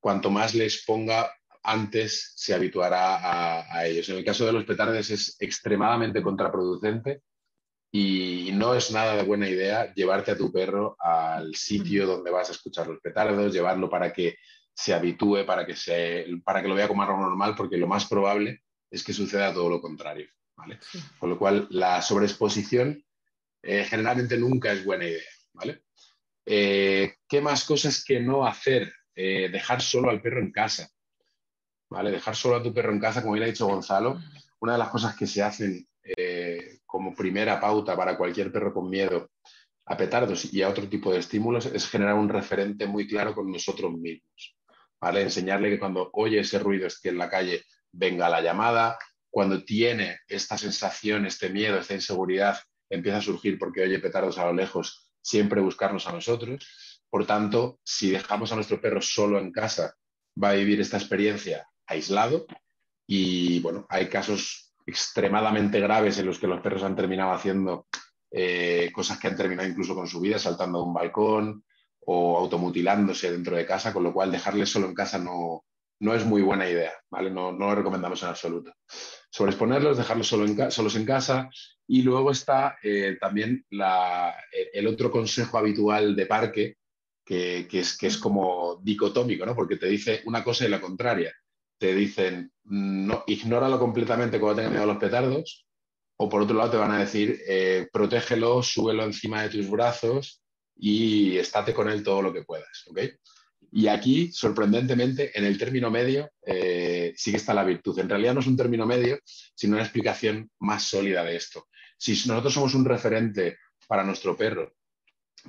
cuanto 0.00 0.30
más 0.30 0.54
les 0.54 0.84
ponga 0.84 1.30
antes 1.62 2.32
se 2.36 2.54
habituará 2.54 3.72
a, 3.72 3.86
ellos. 3.86 4.08
En 4.08 4.16
el 4.16 4.24
caso 4.24 4.46
de 4.46 4.52
los 4.52 4.64
petardes 4.64 5.10
es 5.10 5.36
extremadamente 5.40 6.22
contraproducente 6.22 7.22
y 7.92 8.50
no 8.52 8.74
es 8.74 8.92
nada 8.92 9.16
de 9.16 9.24
buena 9.24 9.48
idea 9.48 9.92
llevarte 9.94 10.30
a 10.30 10.36
tu 10.36 10.52
perro 10.52 10.96
al 11.00 11.54
sitio 11.54 12.06
donde 12.06 12.30
vas 12.30 12.48
a 12.48 12.52
escuchar 12.52 12.86
los 12.86 13.00
petardos, 13.00 13.52
llevarlo 13.52 13.90
para 13.90 14.12
que 14.12 14.36
se 14.72 14.94
habitúe, 14.94 15.44
para 15.44 15.66
que, 15.66 15.74
se, 15.74 16.26
para 16.44 16.62
que 16.62 16.68
lo 16.68 16.74
vea 16.74 16.88
como 16.88 17.02
algo 17.02 17.16
normal, 17.16 17.54
porque 17.56 17.76
lo 17.76 17.86
más 17.86 18.06
probable 18.06 18.62
es 18.90 19.02
que 19.02 19.12
suceda 19.12 19.52
todo 19.52 19.68
lo 19.68 19.80
contrario. 19.80 20.28
¿vale? 20.56 20.78
Con 21.18 21.30
lo 21.30 21.38
cual, 21.38 21.66
la 21.70 22.00
sobreexposición 22.02 23.02
eh, 23.62 23.84
generalmente 23.84 24.36
nunca 24.36 24.72
es 24.72 24.84
buena 24.84 25.06
idea. 25.06 25.30
¿vale? 25.54 25.85
Eh, 26.46 27.16
¿Qué 27.28 27.40
más 27.40 27.64
cosas 27.64 28.04
que 28.04 28.20
no 28.20 28.46
hacer? 28.46 28.92
Eh, 29.14 29.48
dejar 29.50 29.82
solo 29.82 30.10
al 30.10 30.22
perro 30.22 30.40
en 30.40 30.52
casa. 30.52 30.88
¿vale? 31.90 32.10
Dejar 32.10 32.36
solo 32.36 32.56
a 32.56 32.62
tu 32.62 32.72
perro 32.72 32.92
en 32.92 33.00
casa, 33.00 33.22
como 33.22 33.36
ya 33.36 33.44
ha 33.44 33.48
dicho 33.48 33.66
Gonzalo, 33.66 34.20
una 34.60 34.72
de 34.72 34.78
las 34.78 34.88
cosas 34.88 35.16
que 35.16 35.26
se 35.26 35.42
hacen 35.42 35.86
eh, 36.02 36.78
como 36.86 37.14
primera 37.14 37.60
pauta 37.60 37.96
para 37.96 38.16
cualquier 38.16 38.52
perro 38.52 38.72
con 38.72 38.88
miedo 38.88 39.30
a 39.86 39.96
petardos 39.96 40.52
y 40.52 40.62
a 40.62 40.68
otro 40.68 40.88
tipo 40.88 41.12
de 41.12 41.20
estímulos 41.20 41.66
es 41.66 41.88
generar 41.88 42.14
un 42.14 42.28
referente 42.28 42.86
muy 42.86 43.06
claro 43.06 43.34
con 43.34 43.50
nosotros 43.50 43.92
mismos. 43.92 44.56
¿vale? 45.00 45.22
Enseñarle 45.22 45.70
que 45.70 45.78
cuando 45.78 46.10
oye 46.12 46.40
ese 46.40 46.58
ruido 46.58 46.86
es 46.86 47.00
que 47.00 47.10
en 47.10 47.18
la 47.18 47.30
calle 47.30 47.64
venga 47.92 48.28
la 48.28 48.40
llamada, 48.40 48.98
cuando 49.30 49.64
tiene 49.64 50.18
esta 50.28 50.58
sensación, 50.58 51.26
este 51.26 51.50
miedo, 51.50 51.78
esta 51.78 51.94
inseguridad, 51.94 52.58
empieza 52.88 53.18
a 53.18 53.22
surgir 53.22 53.58
porque 53.58 53.82
oye 53.82 53.98
petardos 53.98 54.38
a 54.38 54.46
lo 54.46 54.52
lejos, 54.52 55.05
siempre 55.26 55.60
buscarnos 55.60 56.06
a 56.06 56.12
nosotros. 56.12 57.02
Por 57.10 57.26
tanto, 57.26 57.80
si 57.82 58.10
dejamos 58.10 58.52
a 58.52 58.54
nuestro 58.54 58.80
perro 58.80 59.02
solo 59.02 59.40
en 59.40 59.50
casa, 59.50 59.94
va 60.42 60.50
a 60.50 60.54
vivir 60.54 60.80
esta 60.80 60.98
experiencia 60.98 61.68
aislado 61.86 62.46
y 63.08 63.58
bueno, 63.60 63.86
hay 63.88 64.08
casos 64.08 64.74
extremadamente 64.86 65.80
graves 65.80 66.18
en 66.18 66.26
los 66.26 66.38
que 66.38 66.46
los 66.46 66.60
perros 66.60 66.84
han 66.84 66.94
terminado 66.94 67.32
haciendo 67.32 67.88
eh, 68.30 68.90
cosas 68.92 69.18
que 69.18 69.26
han 69.26 69.36
terminado 69.36 69.68
incluso 69.68 69.96
con 69.96 70.06
su 70.06 70.20
vida, 70.20 70.38
saltando 70.38 70.78
de 70.78 70.84
un 70.84 70.94
balcón 70.94 71.64
o 72.06 72.38
automutilándose 72.38 73.32
dentro 73.32 73.56
de 73.56 73.66
casa, 73.66 73.92
con 73.92 74.04
lo 74.04 74.12
cual 74.12 74.30
dejarles 74.30 74.70
solo 74.70 74.86
en 74.86 74.94
casa 74.94 75.18
no, 75.18 75.64
no 76.00 76.14
es 76.14 76.24
muy 76.24 76.42
buena 76.42 76.68
idea, 76.68 76.92
¿vale? 77.10 77.30
No, 77.30 77.52
no 77.52 77.66
lo 77.66 77.74
recomendamos 77.74 78.22
en 78.22 78.28
absoluto. 78.28 78.72
Sobreexponerlos, 79.30 79.96
dejarlos 79.96 80.26
solo 80.28 80.44
en 80.44 80.70
solos 80.70 80.96
en 80.96 81.06
casa 81.06 81.48
y 81.86 82.02
luego 82.02 82.30
está 82.30 82.78
eh, 82.82 83.16
también 83.20 83.64
el 83.70 84.86
otro 84.86 85.10
consejo 85.10 85.58
habitual 85.58 86.14
de 86.16 86.26
parque, 86.26 86.76
que, 87.24 87.66
es, 87.72 87.96
que 87.98 88.06
es 88.06 88.18
como 88.18 88.80
dicotómico, 88.82 89.44
¿no? 89.44 89.54
Porque 89.54 89.76
te 89.76 89.86
dice 89.86 90.22
una 90.26 90.44
cosa 90.44 90.64
y 90.64 90.68
la 90.68 90.80
contraria. 90.80 91.34
Te 91.78 91.94
dicen, 91.94 92.52
no, 92.64 93.24
ignóralo 93.26 93.78
completamente 93.78 94.38
cuando 94.38 94.56
tengas 94.56 94.72
miedo 94.72 94.84
a 94.84 94.94
los 94.94 94.98
petardos, 94.98 95.66
o 96.18 96.28
por 96.28 96.42
otro 96.42 96.56
lado 96.56 96.70
te 96.70 96.76
van 96.76 96.92
a 96.92 97.00
decir, 97.00 97.40
eh, 97.46 97.88
protégelo, 97.92 98.62
súbelo 98.62 99.04
encima 99.04 99.42
de 99.42 99.50
tus 99.50 99.68
brazos 99.68 100.42
y 100.76 101.36
estate 101.36 101.74
con 101.74 101.90
él 101.90 102.02
todo 102.02 102.22
lo 102.22 102.32
que 102.32 102.44
puedas. 102.44 102.84
Y 103.76 103.88
aquí, 103.88 104.32
sorprendentemente, 104.32 105.38
en 105.38 105.44
el 105.44 105.58
término 105.58 105.90
medio 105.90 106.30
eh, 106.46 107.12
sí 107.14 107.30
que 107.30 107.36
está 107.36 107.52
la 107.52 107.62
virtud. 107.62 107.98
En 107.98 108.08
realidad 108.08 108.32
no 108.32 108.40
es 108.40 108.46
un 108.46 108.56
término 108.56 108.86
medio, 108.86 109.18
sino 109.54 109.74
una 109.74 109.82
explicación 109.82 110.50
más 110.60 110.84
sólida 110.84 111.22
de 111.22 111.36
esto. 111.36 111.68
Si 111.98 112.12
nosotros 112.26 112.54
somos 112.54 112.74
un 112.74 112.86
referente 112.86 113.58
para 113.86 114.02
nuestro 114.02 114.34
perro, 114.34 114.72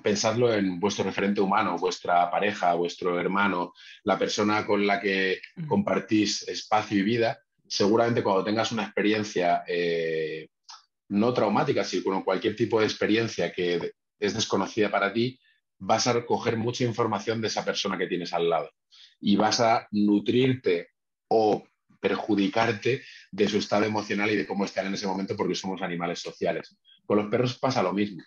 pensadlo 0.03 0.53
en 0.53 0.77
vuestro 0.77 1.05
referente 1.05 1.39
humano, 1.39 1.77
vuestra 1.77 2.29
pareja, 2.29 2.73
vuestro 2.73 3.17
hermano, 3.17 3.71
la 4.03 4.19
persona 4.19 4.65
con 4.65 4.85
la 4.85 4.99
que 4.99 5.39
compartís 5.65 6.45
espacio 6.49 6.99
y 6.99 7.03
vida, 7.03 7.39
seguramente 7.65 8.23
cuando 8.23 8.43
tengas 8.43 8.73
una 8.73 8.83
experiencia 8.83 9.63
eh, 9.65 10.49
no 11.07 11.33
traumática, 11.33 11.85
sino 11.85 12.25
cualquier 12.25 12.57
tipo 12.57 12.81
de 12.81 12.87
experiencia 12.87 13.53
que 13.53 13.93
es 14.19 14.33
desconocida 14.33 14.91
para 14.91 15.13
ti, 15.13 15.39
vas 15.79 16.07
a 16.07 16.13
recoger 16.13 16.57
mucha 16.57 16.83
información 16.83 17.41
de 17.41 17.47
esa 17.47 17.63
persona 17.63 17.97
que 17.97 18.07
tienes 18.07 18.33
al 18.33 18.49
lado 18.49 18.69
y 19.19 19.35
vas 19.35 19.59
a 19.59 19.87
nutrirte 19.91 20.89
o 21.29 21.67
perjudicarte 21.99 23.03
de 23.31 23.47
su 23.49 23.57
estado 23.57 23.85
emocional 23.85 24.29
y 24.31 24.35
de 24.35 24.45
cómo 24.45 24.65
están 24.65 24.87
en 24.87 24.93
ese 24.93 25.07
momento 25.07 25.35
porque 25.35 25.55
somos 25.55 25.81
animales 25.81 26.19
sociales. 26.19 26.77
Con 27.05 27.17
los 27.17 27.27
perros 27.27 27.57
pasa 27.57 27.81
lo 27.81 27.93
mismo. 27.93 28.23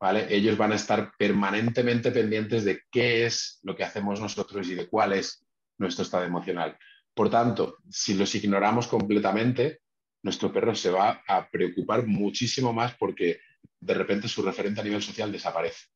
¿vale? 0.00 0.26
Ellos 0.28 0.56
van 0.56 0.72
a 0.72 0.76
estar 0.76 1.12
permanentemente 1.16 2.10
pendientes 2.10 2.64
de 2.64 2.82
qué 2.90 3.24
es 3.24 3.60
lo 3.62 3.74
que 3.74 3.84
hacemos 3.84 4.20
nosotros 4.20 4.68
y 4.68 4.74
de 4.74 4.88
cuál 4.88 5.12
es 5.14 5.46
nuestro 5.78 6.02
estado 6.02 6.24
emocional. 6.24 6.76
Por 7.14 7.30
tanto, 7.30 7.78
si 7.88 8.14
los 8.14 8.34
ignoramos 8.34 8.86
completamente, 8.86 9.80
nuestro 10.22 10.52
perro 10.52 10.74
se 10.74 10.90
va 10.90 11.22
a 11.26 11.48
preocupar 11.48 12.06
muchísimo 12.06 12.72
más 12.72 12.94
porque 12.94 13.40
de 13.80 13.94
repente 13.94 14.28
su 14.28 14.42
referente 14.42 14.80
a 14.80 14.84
nivel 14.84 15.02
social 15.02 15.30
desaparece. 15.30 15.86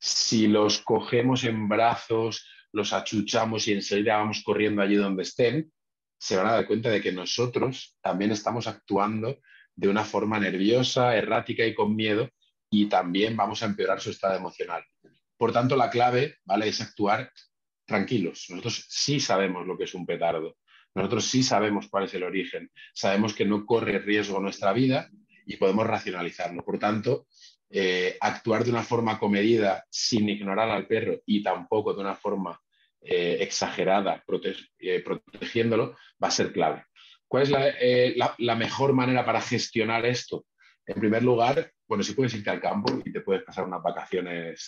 Si 0.00 0.48
los 0.48 0.80
cogemos 0.80 1.44
en 1.44 1.68
brazos, 1.68 2.46
los 2.72 2.92
achuchamos 2.92 3.68
y 3.68 3.72
enseguida 3.72 4.16
vamos 4.16 4.42
corriendo 4.42 4.80
allí 4.82 4.96
donde 4.96 5.22
estén, 5.22 5.70
se 6.18 6.36
van 6.36 6.46
a 6.46 6.52
dar 6.52 6.66
cuenta 6.66 6.88
de 6.90 7.00
que 7.00 7.12
nosotros 7.12 7.98
también 8.00 8.30
estamos 8.30 8.66
actuando 8.66 9.38
de 9.74 9.88
una 9.88 10.04
forma 10.04 10.38
nerviosa, 10.38 11.16
errática 11.16 11.64
y 11.64 11.74
con 11.74 11.94
miedo 11.94 12.30
y 12.70 12.86
también 12.86 13.36
vamos 13.36 13.62
a 13.62 13.66
empeorar 13.66 14.00
su 14.00 14.10
estado 14.10 14.36
emocional. 14.36 14.84
Por 15.36 15.52
tanto, 15.52 15.76
la 15.76 15.90
clave 15.90 16.36
¿vale? 16.44 16.68
es 16.68 16.80
actuar 16.80 17.30
tranquilos. 17.86 18.46
Nosotros 18.50 18.86
sí 18.88 19.20
sabemos 19.20 19.66
lo 19.66 19.76
que 19.76 19.84
es 19.84 19.94
un 19.94 20.06
petardo. 20.06 20.56
Nosotros 20.94 21.24
sí 21.24 21.42
sabemos 21.42 21.88
cuál 21.88 22.04
es 22.04 22.14
el 22.14 22.22
origen. 22.22 22.70
Sabemos 22.94 23.34
que 23.34 23.44
no 23.44 23.64
corre 23.64 23.98
riesgo 23.98 24.40
nuestra 24.40 24.72
vida 24.72 25.10
y 25.46 25.56
podemos 25.56 25.86
racionalizarlo. 25.86 26.62
Por 26.62 26.78
tanto, 26.78 27.26
eh, 27.72 28.16
actuar 28.20 28.64
de 28.64 28.70
una 28.70 28.82
forma 28.82 29.16
comedida 29.16 29.86
sin 29.88 30.28
ignorar 30.28 30.70
al 30.70 30.88
perro 30.88 31.20
y 31.24 31.40
tampoco 31.40 31.94
de 31.94 32.00
una 32.00 32.16
forma 32.16 32.60
eh, 33.00 33.38
exagerada, 33.40 34.24
eh, 34.80 35.04
protegiéndolo, 35.04 35.96
va 36.22 36.28
a 36.28 36.32
ser 36.32 36.52
clave. 36.52 36.84
¿Cuál 37.28 37.44
es 37.44 38.18
la, 38.38 38.54
mejor 38.56 38.92
manera 38.92 39.24
para 39.24 39.40
gestionar 39.40 40.04
esto? 40.04 40.46
En 40.84 40.98
primer 40.98 41.22
lugar, 41.22 41.70
bueno, 41.86 42.02
si 42.02 42.14
puedes 42.14 42.34
irte 42.34 42.50
al 42.50 42.60
campo 42.60 43.00
y 43.04 43.12
te 43.12 43.20
puedes 43.20 43.44
pasar 43.44 43.66
unas 43.66 43.84
vacaciones 43.84 44.66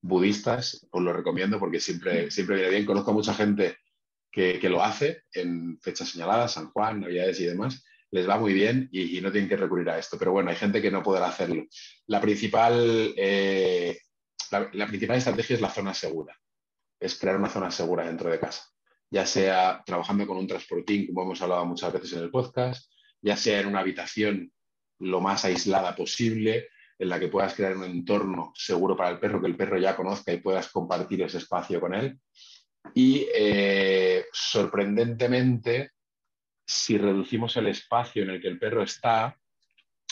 budistas, 0.00 0.86
os 0.92 1.02
lo 1.02 1.12
recomiendo 1.12 1.58
porque 1.58 1.80
siempre, 1.80 2.30
siempre 2.30 2.54
viene 2.54 2.70
bien. 2.70 2.86
Conozco 2.86 3.10
a 3.10 3.14
mucha 3.14 3.34
gente 3.34 3.78
que, 4.30 4.60
que, 4.60 4.68
lo 4.68 4.80
hace 4.80 5.22
en 5.32 5.80
fechas 5.80 6.10
señaladas, 6.10 6.52
San 6.52 6.70
Juan, 6.70 7.00
Navidades 7.00 7.40
y 7.40 7.46
demás, 7.46 7.84
les 8.10 8.28
va 8.28 8.38
muy 8.38 8.52
bien 8.52 8.88
y, 8.92 9.20
no 9.20 9.30
tienen 9.32 9.48
que 9.48 9.56
recurrir 9.56 9.88
a 9.90 9.98
esto. 9.98 10.18
Pero 10.18 10.32
bueno, 10.32 10.50
hay 10.50 10.56
gente 10.56 10.80
que 10.80 10.90
no 10.90 11.02
podrá 11.02 11.26
hacerlo. 11.26 11.64
La 12.06 12.20
principal, 12.20 13.14
eh, 13.16 13.98
la, 14.50 14.86
principal 14.86 15.18
estrategia 15.18 15.54
es 15.54 15.60
la 15.60 15.70
zona 15.70 15.94
segura, 15.94 16.36
es 17.00 17.18
crear 17.18 17.36
una 17.36 17.48
zona 17.48 17.70
segura 17.70 18.06
dentro 18.06 18.30
de 18.30 18.40
casa, 18.40 18.64
ya 19.10 19.26
sea 19.26 19.82
trabajando 19.84 20.26
con 20.26 20.36
un 20.36 20.46
transportín, 20.46 21.06
como 21.06 21.22
hemos 21.22 21.42
hablado 21.42 21.66
muchas 21.66 21.92
veces 21.92 22.12
en 22.12 22.20
el 22.20 22.30
podcast, 22.30 22.90
ya 23.20 23.36
sea 23.36 23.60
en 23.60 23.66
una 23.66 23.80
habitación 23.80 24.52
lo 24.98 25.20
más 25.20 25.44
aislada 25.44 25.94
posible, 25.94 26.68
en 26.98 27.08
la 27.10 27.20
que 27.20 27.28
puedas 27.28 27.54
crear 27.54 27.76
un 27.76 27.84
entorno 27.84 28.52
seguro 28.54 28.96
para 28.96 29.10
el 29.10 29.18
perro, 29.18 29.40
que 29.40 29.48
el 29.48 29.56
perro 29.56 29.78
ya 29.78 29.94
conozca 29.94 30.32
y 30.32 30.40
puedas 30.40 30.70
compartir 30.70 31.22
ese 31.22 31.38
espacio 31.38 31.80
con 31.80 31.94
él. 31.94 32.18
Y 32.94 33.26
eh, 33.34 34.24
sorprendentemente, 34.32 35.90
si 36.66 36.98
reducimos 36.98 37.56
el 37.56 37.68
espacio 37.68 38.24
en 38.24 38.30
el 38.30 38.40
que 38.40 38.48
el 38.48 38.58
perro 38.58 38.82
está, 38.82 39.38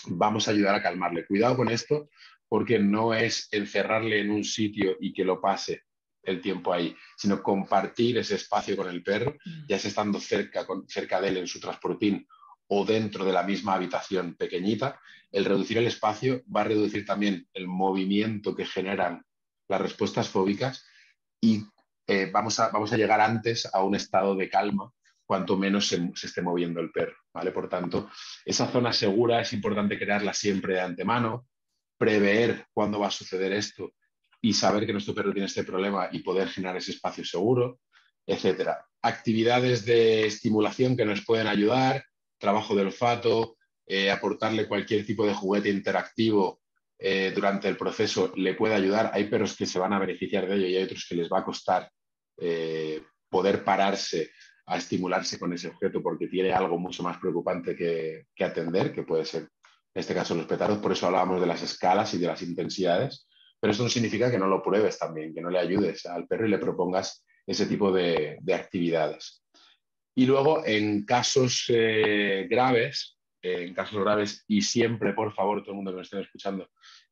vamos 0.07 0.47
a 0.47 0.53
ayudar 0.53 0.77
a 0.77 0.83
calmarle. 0.83 1.27
Cuidado 1.27 1.57
con 1.57 1.69
esto, 1.69 2.09
porque 2.49 2.79
no 2.79 3.13
es 3.13 3.49
encerrarle 3.51 4.21
en 4.21 4.31
un 4.31 4.45
sitio 4.45 4.97
y 5.01 5.13
que 5.13 5.25
lo 5.25 5.41
pase 5.41 5.83
el 6.23 6.41
tiempo 6.41 6.73
ahí, 6.73 6.97
sino 7.17 7.43
compartir 7.43 8.17
ese 8.19 8.37
espacio 8.37 8.77
con 8.77 8.89
el 8.89 9.03
perro, 9.03 9.37
mm. 9.45 9.67
ya 9.69 9.79
sea 9.79 9.89
estando 9.89 10.21
cerca, 10.21 10.67
cerca 10.87 11.21
de 11.21 11.29
él 11.29 11.37
en 11.39 11.47
su 11.47 11.61
transportín 11.61 12.27
o 12.69 12.85
dentro 12.85 13.25
de 13.25 13.33
la 13.33 13.43
misma 13.43 13.75
habitación 13.75 14.35
pequeñita. 14.37 15.01
El 15.33 15.45
reducir 15.45 15.79
el 15.79 15.87
espacio 15.87 16.43
va 16.55 16.63
a 16.63 16.65
reducir 16.65 17.05
también 17.05 17.47
el 17.53 17.67
movimiento 17.67 18.55
que 18.55 18.65
generan 18.65 19.25
las 19.69 19.81
respuestas 19.81 20.29
fóbicas 20.29 20.87
y 21.41 21.65
eh, 22.07 22.31
vamos, 22.33 22.61
a, 22.61 22.71
vamos 22.71 22.93
a 22.93 22.97
llegar 22.97 23.21
antes 23.21 23.69
a 23.75 23.83
un 23.83 23.95
estado 23.95 24.37
de 24.37 24.49
calma 24.49 24.93
cuanto 25.27 25.57
menos 25.57 25.89
se, 25.89 26.11
esté 26.23 26.43
moviendo 26.43 26.81
el 26.81 26.91
perro. 26.91 27.17
¿vale? 27.33 27.51
Por 27.51 27.69
tanto, 27.69 28.11
esa 28.45 28.67
zona 28.69 28.93
segura 28.93 29.41
es 29.41 29.53
importante 29.53 29.99
crearla 29.99 30.33
siempre 30.35 30.75
de 30.75 30.81
antemano, 30.81 31.47
prever 31.97 32.67
cuándo 32.73 32.99
va 32.99 33.09
a 33.09 33.13
suceder 33.13 33.53
esto 33.53 33.93
y 34.41 34.53
saber 34.53 34.87
que 34.87 34.93
nuestro 34.93 35.15
perro 35.15 35.33
tiene 35.33 35.47
este 35.47 35.65
problema 35.65 36.09
y 36.13 36.19
poder 36.21 36.49
generar 36.49 36.77
ese 36.77 36.93
espacio 36.93 37.25
seguro, 37.25 37.81
etc. 38.27 38.71
Actividades 39.03 39.85
de 39.85 40.27
estimulación 40.27 40.97
que 40.97 41.05
nos 41.05 41.25
pueden 41.25 41.47
ayudar, 41.47 42.05
trabajo 42.39 42.75
de 42.75 42.83
olfato, 42.83 43.57
eh, 43.87 44.11
aportarle 44.11 44.69
cualquier 44.69 45.05
tipo 45.07 45.27
de 45.27 45.35
juguete 45.35 45.71
interactivo 45.71 46.61
eh, 46.99 47.33
durante 47.35 47.69
el 47.69 47.77
proceso 47.77 48.33
le 48.37 48.55
puede 48.55 48.75
ayudar. 48.75 49.11
Hay 49.15 49.25
perros 49.25 49.57
que 49.57 49.67
se 49.67 49.79
van 49.79 49.93
a 49.93 49.99
beneficiar 49.99 50.47
de 50.47 50.57
ello 50.57 50.67
y 50.67 50.77
hay 50.77 50.85
otros 50.85 51.07
que 51.09 51.17
les 51.17 51.29
va 51.29 51.41
a 51.41 51.45
costar 51.45 51.91
eh, 52.39 53.03
poder 53.29 53.65
pararse 53.65 54.31
a 54.67 54.79
estimularse 54.79 55.39
con 55.39 55.53
ese 55.53 55.69
objeto 55.69 56.03
porque 56.03 56.29
tiene 56.29 56.53
algo 56.53 56.79
mucho 56.79 57.03
más 57.03 57.19
preocupante 57.19 57.77
que, 57.77 58.27
atender, 58.45 58.93
que 58.93 59.03
puede 59.03 59.25
ser, 59.25 59.43
en 59.43 60.01
este 60.01 60.15
caso, 60.15 60.35
los 60.35 60.47
petardos. 60.47 60.79
Por 60.79 60.93
eso 60.93 61.07
hablábamos 61.07 61.41
de 61.41 61.47
las 61.47 61.63
escalas 61.63 62.15
y 62.15 62.19
de 62.19 62.27
las 62.27 62.43
intensidades. 62.43 63.29
Pero 63.61 63.71
esto 63.73 63.85
no 63.85 63.91
significa 63.91 64.31
que 64.31 64.39
no 64.39 64.47
lo 64.47 64.63
pruebes 64.63 64.99
también, 64.99 65.35
que 65.35 65.41
no 65.41 65.51
le 65.51 65.59
ayudes 65.59 66.07
al 66.07 66.27
perro 66.27 66.47
y 66.47 66.51
le 66.51 66.59
propongas 66.59 67.25
ese 67.47 67.67
tipo 67.67 67.93
de, 67.93 68.39
actividades. 68.53 69.43
Y 70.15 70.27
luego, 70.27 70.65
en 70.65 71.05
casos 71.05 71.67
eh, 71.69 72.47
graves, 72.49 73.19
eh, 73.43 73.65
en 73.65 73.75
casos 73.75 74.03
graves, 74.03 74.45
y 74.49 74.63
siempre, 74.63 75.13
por 75.13 75.35
favor, 75.35 75.63
todo 75.63 75.73
el 75.73 75.77
mundo 75.77 75.91
que 75.91 75.97
me 75.97 76.03
esté 76.03 76.21
escuchando, 76.21 76.69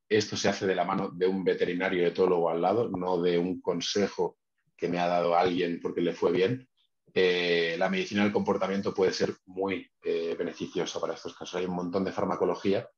esto 0.09 0.37
se 0.37 0.49
hace 0.49 0.67
de 0.67 0.75
la 0.75 0.85
mano 0.85 1.11
de 1.11 1.27
un 1.27 1.43
veterinario 1.43 2.07
etólogo 2.07 2.51
al 2.51 2.61
lado, 2.61 2.88
no 2.88 3.21
de 3.21 3.38
un 3.38 3.61
consejo 3.61 4.38
que 4.77 4.88
me 4.88 4.99
ha 4.99 5.07
dado 5.07 5.37
alguien 5.37 5.81
porque 5.81 6.01
le 6.01 6.12
fue 6.12 6.33
bien, 6.33 6.69
eh, 7.14 7.77
la 7.79 7.88
medicina 7.88 8.22
del 8.22 8.33
comportamiento 8.33 8.94
puede 8.94 9.12
ser 9.12 9.35
muy 9.46 9.90
eh, 10.03 10.35
beneficiosa 10.38 11.01
para 11.01 11.14
estos 11.14 11.35
casos. 11.35 11.57
Hay 11.57 11.66
un 11.66 11.75
montón 11.75 12.05
de 12.05 12.12
farmacología 12.12 12.88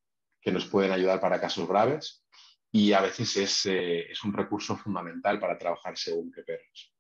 que 0.40 0.53
nos 0.53 0.66
pueden 0.66 0.92
ayudar 0.92 1.20
para 1.20 1.40
casos 1.40 1.68
graves 1.68 2.24
y 2.70 2.92
a 2.92 3.00
veces 3.00 3.37
es, 3.37 3.66
eh, 3.66 4.07
un 4.24 4.33
recurso 4.33 4.77
fundamental 4.77 5.38
para 5.40 5.59
trabajar 5.59 5.96
según 5.96 6.31
qué 6.33 6.42
perros. 6.42 6.92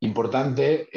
Importante, 0.00 0.88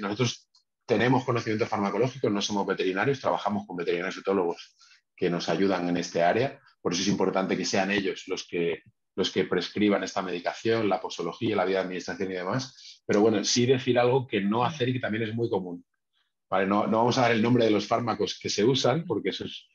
nosotros 0.00 0.48
tenemos 0.86 1.24
conocimiento 1.24 1.66
farmacológico, 1.66 2.30
no 2.30 2.40
somos 2.40 2.64
veterinarios, 2.64 3.20
trabajamos 3.20 3.66
con 3.66 3.76
veterinarios 3.76 4.18
etólogos 4.18 4.76
que 5.16 5.28
nos 5.28 5.48
ayudan 5.48 5.88
en 5.88 5.96
este 5.96 6.22
área, 6.22 6.60
por 6.80 6.92
eso 6.92 7.02
es 7.02 7.08
importante 7.08 7.56
que 7.56 7.64
sean 7.64 7.90
ellos 7.90 8.28
los 8.28 8.46
que 8.46 8.82
los 9.14 9.30
que 9.30 9.44
prescriban 9.44 10.02
esta 10.04 10.22
medicación, 10.22 10.88
la 10.88 11.00
posología, 11.00 11.56
la 11.56 11.64
vía 11.64 11.78
de 11.78 11.84
administración 11.84 12.30
y 12.30 12.34
demás. 12.34 12.91
Pero 13.06 13.20
bueno, 13.20 13.44
sí 13.44 13.66
decir 13.66 13.98
algo 13.98 14.26
que 14.26 14.40
no 14.40 14.64
hacer 14.64 14.88
y 14.88 14.94
que 14.94 15.00
también 15.00 15.24
es 15.24 15.34
muy 15.34 15.48
común. 15.48 15.84
¿Vale? 16.48 16.66
No, 16.66 16.82
vamos 16.82 17.16
a 17.18 17.22
dar 17.22 17.32
el 17.32 17.42
nombre 17.42 17.64
de 17.64 17.70
los 17.70 17.86
fármacos 17.86 18.38
que 18.38 18.50
se 18.50 18.64
usan, 18.64 19.04
porque 19.06 19.30
eso 19.30 19.44
es 19.44 19.66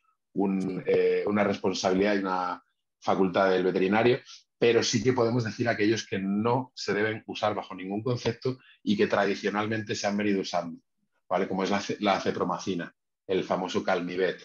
eh, 0.85 1.23
una 1.25 1.43
responsabilidad 1.43 2.15
y 2.15 2.19
una 2.19 2.63
facultad 2.99 3.49
del 3.49 3.63
veterinario, 3.63 4.19
pero 4.59 4.83
sí 4.83 5.03
que 5.03 5.13
podemos 5.13 5.43
decir 5.43 5.67
aquellos 5.67 6.05
que 6.05 6.19
no 6.19 6.71
se 6.75 6.93
deben 6.93 7.23
usar 7.27 7.55
bajo 7.55 7.75
ningún 7.75 8.03
concepto 8.03 8.59
y 8.83 8.95
que 8.95 9.07
tradicionalmente 9.07 9.95
se 9.95 10.07
han 10.07 10.17
venido 10.17 10.41
usando, 10.41 10.79
¿vale? 11.27 11.47
como 11.47 11.63
es 11.63 11.71
la, 11.71 11.83
la 11.99 12.19
cepromacina, 12.19 12.93
el 13.25 13.43
famoso 13.43 13.83
calmivet, 13.83 14.43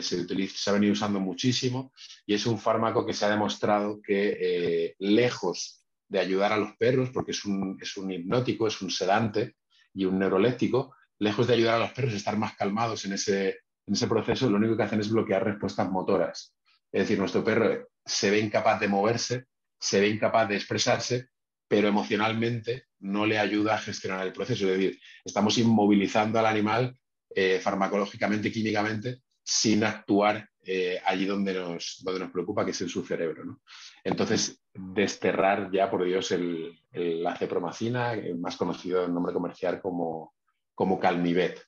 se, 0.00 0.20
utiliza, 0.20 0.70
ha 0.70 0.74
venido 0.74 0.92
usando 0.92 1.20
muchísimo 1.20 1.92
y 2.26 2.34
es 2.34 2.46
un 2.46 2.58
fármaco 2.58 3.06
que 3.06 3.14
se 3.14 3.24
ha 3.24 3.30
demostrado 3.30 4.00
que 4.02 4.36
eh, 4.40 4.96
lejos 4.98 5.77
de 6.08 6.18
ayudar 6.18 6.52
a 6.52 6.56
los 6.56 6.76
perros, 6.76 7.10
porque 7.10 7.32
es 7.32 7.44
un, 7.44 7.78
es 7.80 7.96
un 7.96 8.10
hipnótico, 8.10 8.66
es 8.66 8.80
un 8.80 8.90
sedante 8.90 9.56
y 9.94 10.04
un 10.04 10.18
neuroléptico, 10.18 10.94
lejos 11.18 11.46
de 11.46 11.54
ayudar 11.54 11.74
a 11.74 11.78
los 11.80 11.92
perros 11.92 12.14
a 12.14 12.16
estar 12.16 12.36
más 12.36 12.56
calmados 12.56 13.04
en 13.04 13.12
ese, 13.12 13.48
en 13.86 13.94
ese 13.94 14.06
proceso, 14.06 14.48
lo 14.48 14.56
único 14.56 14.76
que 14.76 14.82
hacen 14.82 15.00
es 15.00 15.10
bloquear 15.10 15.44
respuestas 15.44 15.90
motoras. 15.90 16.54
Es 16.92 17.02
decir, 17.02 17.18
nuestro 17.18 17.44
perro 17.44 17.88
se 18.04 18.30
ve 18.30 18.38
incapaz 18.38 18.80
de 18.80 18.88
moverse, 18.88 19.46
se 19.78 20.00
ve 20.00 20.08
incapaz 20.08 20.48
de 20.48 20.56
expresarse, 20.56 21.28
pero 21.68 21.88
emocionalmente 21.88 22.84
no 23.00 23.26
le 23.26 23.38
ayuda 23.38 23.74
a 23.74 23.78
gestionar 23.78 24.26
el 24.26 24.32
proceso. 24.32 24.66
Es 24.66 24.78
decir, 24.78 25.00
estamos 25.24 25.58
inmovilizando 25.58 26.38
al 26.38 26.46
animal 26.46 26.98
eh, 27.34 27.60
farmacológicamente, 27.60 28.50
químicamente, 28.50 29.22
sin 29.42 29.84
actuar 29.84 30.48
eh, 30.64 31.00
allí 31.04 31.24
donde 31.24 31.54
nos, 31.54 32.02
donde 32.02 32.20
nos 32.20 32.30
preocupa, 32.30 32.64
que 32.64 32.72
es 32.72 32.80
en 32.80 32.88
su 32.88 33.04
cerebro. 33.04 33.60
Entonces, 34.04 34.62
desterrar 34.72 35.70
ya, 35.72 35.90
por 35.90 36.04
Dios, 36.04 36.30
el, 36.32 36.78
la 36.92 37.36
cepromacina, 37.36 38.14
más 38.38 38.56
conocido 38.56 39.04
en 39.04 39.14
nombre 39.14 39.32
comercial 39.32 39.80
como, 39.80 40.34
como 40.74 40.98
Calmivet. 40.98 41.60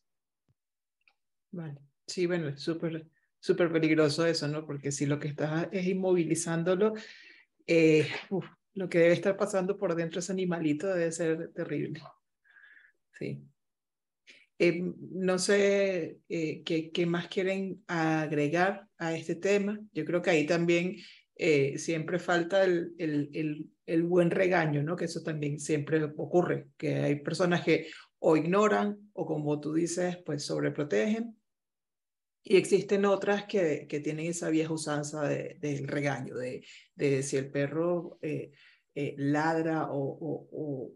Vale, 1.52 1.80
sí, 2.06 2.26
bueno, 2.26 2.48
es 2.48 2.62
súper 2.62 3.72
peligroso 3.72 4.26
eso, 4.26 4.46
¿no? 4.48 4.66
Porque 4.66 4.92
si 4.92 5.06
lo 5.06 5.18
que 5.18 5.28
estás 5.28 5.68
es 5.72 5.86
inmovilizándolo, 5.86 6.94
eh, 7.66 8.06
lo 8.74 8.88
que 8.88 8.98
debe 8.98 9.12
estar 9.12 9.36
pasando 9.36 9.76
por 9.76 9.94
dentro 9.94 10.20
ese 10.20 10.32
animalito 10.32 10.86
debe 10.88 11.12
ser 11.12 11.52
terrible. 11.52 12.02
Sí. 13.12 13.42
Eh, 14.62 14.92
no 15.12 15.38
sé 15.38 16.18
eh, 16.28 16.62
qué, 16.62 17.06
más 17.06 17.28
quieren 17.28 17.82
agregar 17.86 18.86
a 18.98 19.16
este 19.16 19.34
tema. 19.36 19.80
Yo 19.94 20.04
creo 20.04 20.20
que 20.20 20.28
ahí 20.28 20.44
también 20.44 20.96
eh, 21.34 21.78
siempre 21.78 22.18
falta 22.18 22.62
el, 22.64 22.92
el, 22.98 23.70
el, 23.86 24.02
buen 24.02 24.30
regaño, 24.30 24.82
¿no? 24.82 24.96
Que 24.96 25.06
eso 25.06 25.22
también 25.22 25.58
siempre 25.58 26.04
ocurre, 26.04 26.68
que 26.76 26.96
hay 26.96 27.20
personas 27.20 27.64
que 27.64 27.86
o 28.18 28.36
ignoran 28.36 28.98
o 29.14 29.24
como 29.24 29.58
tú 29.60 29.72
dices, 29.72 30.18
pues 30.26 30.44
sobreprotegen. 30.44 31.34
Y 32.44 32.58
existen 32.58 33.06
otras 33.06 33.46
que, 33.46 33.86
que 33.88 34.00
tienen 34.00 34.26
esa 34.26 34.50
vieja 34.50 34.74
usanza 34.74 35.26
del 35.26 35.88
regaño, 35.88 36.36
de, 36.36 36.66
de, 36.94 37.22
si 37.22 37.38
el 37.38 37.50
perro 37.50 38.18
ladra 39.16 39.90
o, 39.90 40.18
o 40.20 40.48
o, 40.52 40.92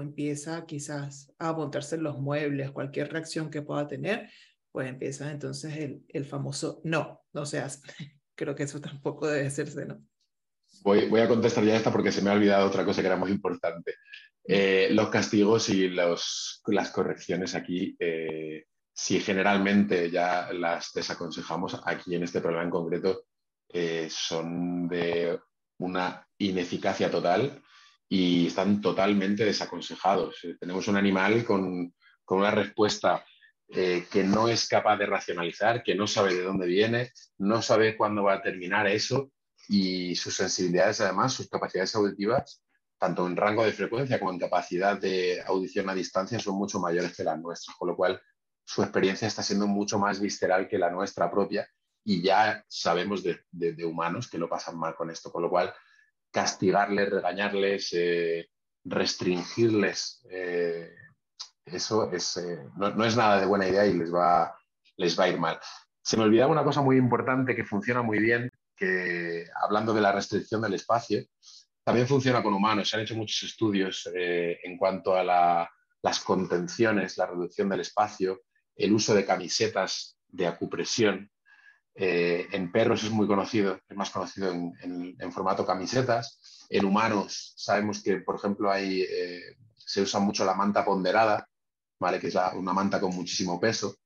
empieza 0.00 0.66
quizás 0.66 1.32
a 1.38 1.52
montarse 1.52 1.96
en 1.96 2.02
los 2.02 2.18
muebles, 2.18 2.70
cualquier 2.70 3.12
reacción 3.12 3.50
que 3.50 3.62
pueda 3.62 3.86
tener, 3.86 4.30
pues 4.72 4.88
empieza 4.88 5.30
entonces 5.30 5.76
el, 5.76 6.02
el 6.08 6.24
famoso 6.24 6.80
no, 6.84 7.22
no 7.32 7.46
se 7.46 7.58
hace. 7.58 7.80
Creo 8.34 8.54
que 8.54 8.64
eso 8.64 8.80
tampoco 8.80 9.26
debe 9.26 9.46
hacerse, 9.46 9.86
¿no? 9.86 10.00
Voy, 10.82 11.08
voy, 11.08 11.20
a 11.20 11.28
contestar 11.28 11.64
ya 11.64 11.76
esta 11.76 11.90
porque 11.90 12.12
se 12.12 12.22
me 12.22 12.30
ha 12.30 12.34
olvidado 12.34 12.66
otra 12.66 12.84
cosa 12.84 13.00
que 13.00 13.06
era 13.06 13.16
muy 13.16 13.30
importante. 13.30 13.94
Eh, 14.44 14.88
los 14.92 15.10
castigos 15.10 15.68
y 15.68 15.88
los, 15.88 16.62
las 16.66 16.90
correcciones 16.90 17.54
aquí, 17.54 17.96
eh, 17.98 18.64
si 18.92 19.20
generalmente 19.20 20.10
ya 20.10 20.52
las 20.52 20.92
desaconsejamos, 20.94 21.80
aquí 21.84 22.14
en 22.14 22.22
este 22.22 22.40
problema 22.40 22.64
en 22.64 22.70
concreto, 22.70 23.24
eh, 23.68 24.08
son 24.10 24.88
de 24.88 25.38
una 25.78 26.26
ineficacia 26.38 27.10
total 27.10 27.62
y 28.08 28.46
están 28.46 28.80
totalmente 28.80 29.44
desaconsejados. 29.44 30.42
Eh, 30.44 30.56
tenemos 30.58 30.88
un 30.88 30.96
animal 30.96 31.44
con, 31.44 31.94
una 32.28 32.50
respuesta 32.50 33.24
eh, 33.68 34.06
que 34.10 34.24
no 34.24 34.48
es 34.48 34.66
capaz 34.66 34.96
de 34.96 35.06
racionalizar, 35.06 35.82
que 35.82 35.94
no 35.94 36.06
sabe 36.06 36.34
de 36.34 36.42
dónde 36.42 36.66
viene, 36.66 37.12
no 37.38 37.60
sabe 37.62 37.96
cuándo 37.96 38.24
va 38.24 38.34
a 38.34 38.42
terminar 38.42 38.86
eso 38.86 39.30
y 39.68 40.14
sus 40.16 40.34
sensibilidades, 40.34 41.00
además, 41.02 41.34
sus 41.34 41.48
capacidades 41.48 41.94
auditivas, 41.94 42.62
tanto 42.98 43.26
en 43.26 43.36
rango 43.36 43.64
de 43.64 43.72
frecuencia 43.72 44.18
como 44.18 44.32
en 44.32 44.38
capacidad 44.38 44.98
de 44.98 45.42
audición 45.46 45.88
a 45.90 45.94
distancia, 45.94 46.38
son 46.38 46.56
mucho 46.56 46.80
mayores 46.80 47.14
que 47.14 47.24
las 47.24 47.38
nuestras, 47.38 47.76
con 47.76 47.88
lo 47.88 47.96
cual 47.96 48.20
su 48.64 48.82
experiencia 48.82 49.28
está 49.28 49.42
siendo 49.42 49.66
mucho 49.66 49.98
más 49.98 50.20
visceral 50.20 50.68
que 50.68 50.78
la 50.78 50.90
nuestra 50.90 51.30
propia 51.30 51.68
y 52.04 52.22
ya 52.22 52.64
sabemos 52.68 53.22
de, 53.22 53.40
de 53.50 53.84
humanos 53.84 54.28
que 54.28 54.38
lo 54.38 54.48
pasan 54.48 54.78
mal 54.78 54.94
con 54.94 55.10
esto, 55.10 55.30
con 55.30 55.42
lo 55.42 55.50
cual 55.50 55.74
castigarles, 56.30 57.10
regañarles, 57.10 57.92
eh, 57.92 58.48
restringirles. 58.84 60.26
Eh, 60.30 60.90
eso 61.64 62.10
es, 62.12 62.36
eh, 62.38 62.64
no, 62.76 63.04
es 63.04 63.16
nada 63.16 63.40
de 63.40 63.46
buena 63.46 63.68
idea 63.68 63.86
y 63.86 63.94
les 63.94 64.12
va, 64.12 64.56
les 64.96 65.18
va 65.18 65.24
a 65.24 65.28
ir 65.28 65.38
mal. 65.38 65.58
Se 66.02 66.16
me 66.16 66.24
olvidaba 66.24 66.52
una 66.52 66.64
cosa 66.64 66.80
muy 66.80 66.96
importante 66.96 67.54
que 67.54 67.64
funciona 67.64 68.02
muy 68.02 68.18
bien, 68.18 68.50
que 68.76 69.46
hablando 69.62 69.92
de 69.92 70.00
la 70.00 70.12
restricción 70.12 70.62
del 70.62 70.74
espacio, 70.74 71.24
también 71.84 72.06
funciona 72.06 72.42
con 72.42 72.54
humanos. 72.54 72.88
Se 72.88 72.96
han 72.96 73.02
hecho 73.02 73.16
muchos 73.16 73.42
estudios 73.42 74.08
en 74.14 74.78
cuanto 74.78 75.14
a 75.14 75.68
las 76.02 76.20
contenciones, 76.20 77.18
la 77.18 77.26
reducción 77.26 77.68
del 77.68 77.80
espacio, 77.80 78.42
el 78.76 78.92
uso 78.92 79.14
de 79.14 79.26
camisetas 79.26 80.18
de 80.28 80.46
acupresión, 80.46 81.30
eh, 82.00 82.46
en 82.52 82.70
perros 82.70 83.02
es 83.02 83.10
muy 83.10 83.26
conocido, 83.26 83.80
es 83.88 83.96
más 83.96 84.10
conocido 84.10 84.52
en, 84.52 85.32
formato 85.32 85.66
camisetas. 85.66 86.66
En 86.70 86.84
humanos 86.84 87.54
sabemos 87.56 88.00
que, 88.04 88.18
por 88.18 88.36
ejemplo, 88.36 88.72
eh, 88.72 89.56
se 89.74 90.02
usa 90.02 90.20
mucho 90.20 90.44
la 90.44 90.54
manta 90.54 90.84
ponderada, 90.84 91.48
¿vale? 91.98 92.20
que 92.20 92.28
es 92.28 92.36
una 92.54 92.72
manta 92.72 93.00
con 93.00 93.12
muchísimo 93.16 93.58
peso. 93.58 93.96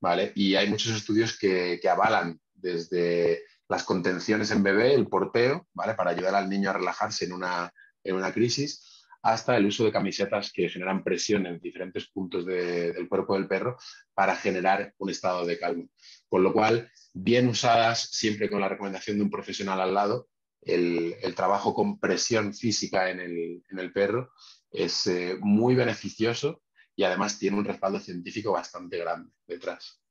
¿vale? 0.00 0.32
Y 0.34 0.56
hay 0.56 0.68
muchos 0.68 0.96
estudios 0.96 1.38
que, 1.38 1.80
avalan 1.88 2.40
desde 2.52 3.44
las 3.68 3.84
contenciones 3.84 4.50
en 4.50 4.64
bebé, 4.64 4.94
el 4.94 5.06
porteo, 5.06 5.68
¿vale? 5.72 5.94
para 5.94 6.10
ayudar 6.10 6.34
al 6.34 6.48
niño 6.48 6.70
a 6.70 6.72
relajarse 6.72 7.26
en 7.26 7.32
una, 7.32 7.72
en 8.02 8.16
una 8.16 8.32
crisis, 8.32 9.04
hasta 9.22 9.56
el 9.56 9.66
uso 9.66 9.84
de 9.84 9.92
camisetas 9.92 10.52
que 10.52 10.68
generan 10.68 11.04
presión 11.04 11.46
en 11.46 11.60
diferentes 11.60 12.08
puntos 12.08 12.44
del 12.44 13.08
cuerpo 13.08 13.34
del 13.34 13.46
perro 13.46 13.76
para 14.14 14.34
generar 14.34 14.94
un 14.98 15.10
estado 15.10 15.44
de 15.44 15.58
calma. 15.58 15.84
Con 16.28 16.42
lo 16.42 16.52
cual, 16.52 16.90
bien 17.14 17.48
usadas, 17.48 18.10
siempre 18.10 18.50
con 18.50 18.60
la 18.60 18.68
recomendación 18.68 19.16
de 19.16 19.24
un 19.24 19.30
profesional 19.30 19.80
al 19.80 19.94
lado, 19.94 20.28
el, 20.62 21.34
trabajo 21.34 21.74
con 21.74 22.00
presión 22.00 22.52
física 22.52 23.10
en 23.10 23.20
el, 23.20 23.92
perro 23.92 24.32
es 24.70 25.06
eh, 25.06 25.36
muy 25.40 25.74
beneficioso 25.74 26.62
y 26.96 27.04
además 27.04 27.38
tiene 27.38 27.56
un 27.56 27.64
respaldo 27.64 28.00
científico 28.00 28.52
bastante 28.52 28.98
grande 28.98 29.30
detrás. 29.46 30.02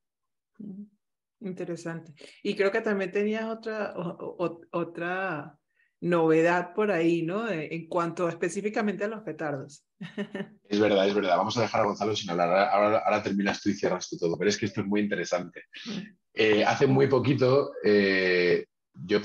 Interesante. 1.41 2.13
Y 2.41 2.55
creo 2.55 2.71
que 2.71 2.81
también 2.81 3.11
tenías 3.11 3.45
otra, 3.45 3.93
otra 3.97 5.59
novedad 6.01 6.73
por 6.73 6.91
ahí, 6.91 7.21
¿no? 7.23 7.47
Eh, 7.47 7.73
en 7.73 7.87
cuanto 7.87 8.27
específicamente 8.27 9.03
a 9.03 9.07
los 9.07 9.21
petardos. 9.21 9.83
Es 10.67 10.79
verdad, 10.79 11.07
es 11.07 11.13
verdad. 11.13 11.37
Vamos 11.37 11.55
a 11.57 11.61
dejar 11.61 11.81
a 11.81 11.85
Gonzalo 11.85 12.15
sin 12.15 12.29
hablar. 12.31 12.49
Ahora, 12.49 13.03
ahora 13.05 13.21
terminas 13.21 13.61
tú 13.61 13.69
y 13.69 13.75
cierras 13.75 14.09
tú 14.09 14.17
todo, 14.17 14.35
pero 14.35 14.49
es 14.49 14.57
que 14.57 14.65
esto 14.65 14.81
es 14.81 14.87
muy 14.87 14.99
interesante. 14.99 15.65
Eh, 16.33 16.65
hace 16.65 16.87
muy 16.87 17.07
poquito, 17.07 17.71
eh, 17.83 18.65
yo 18.93 19.21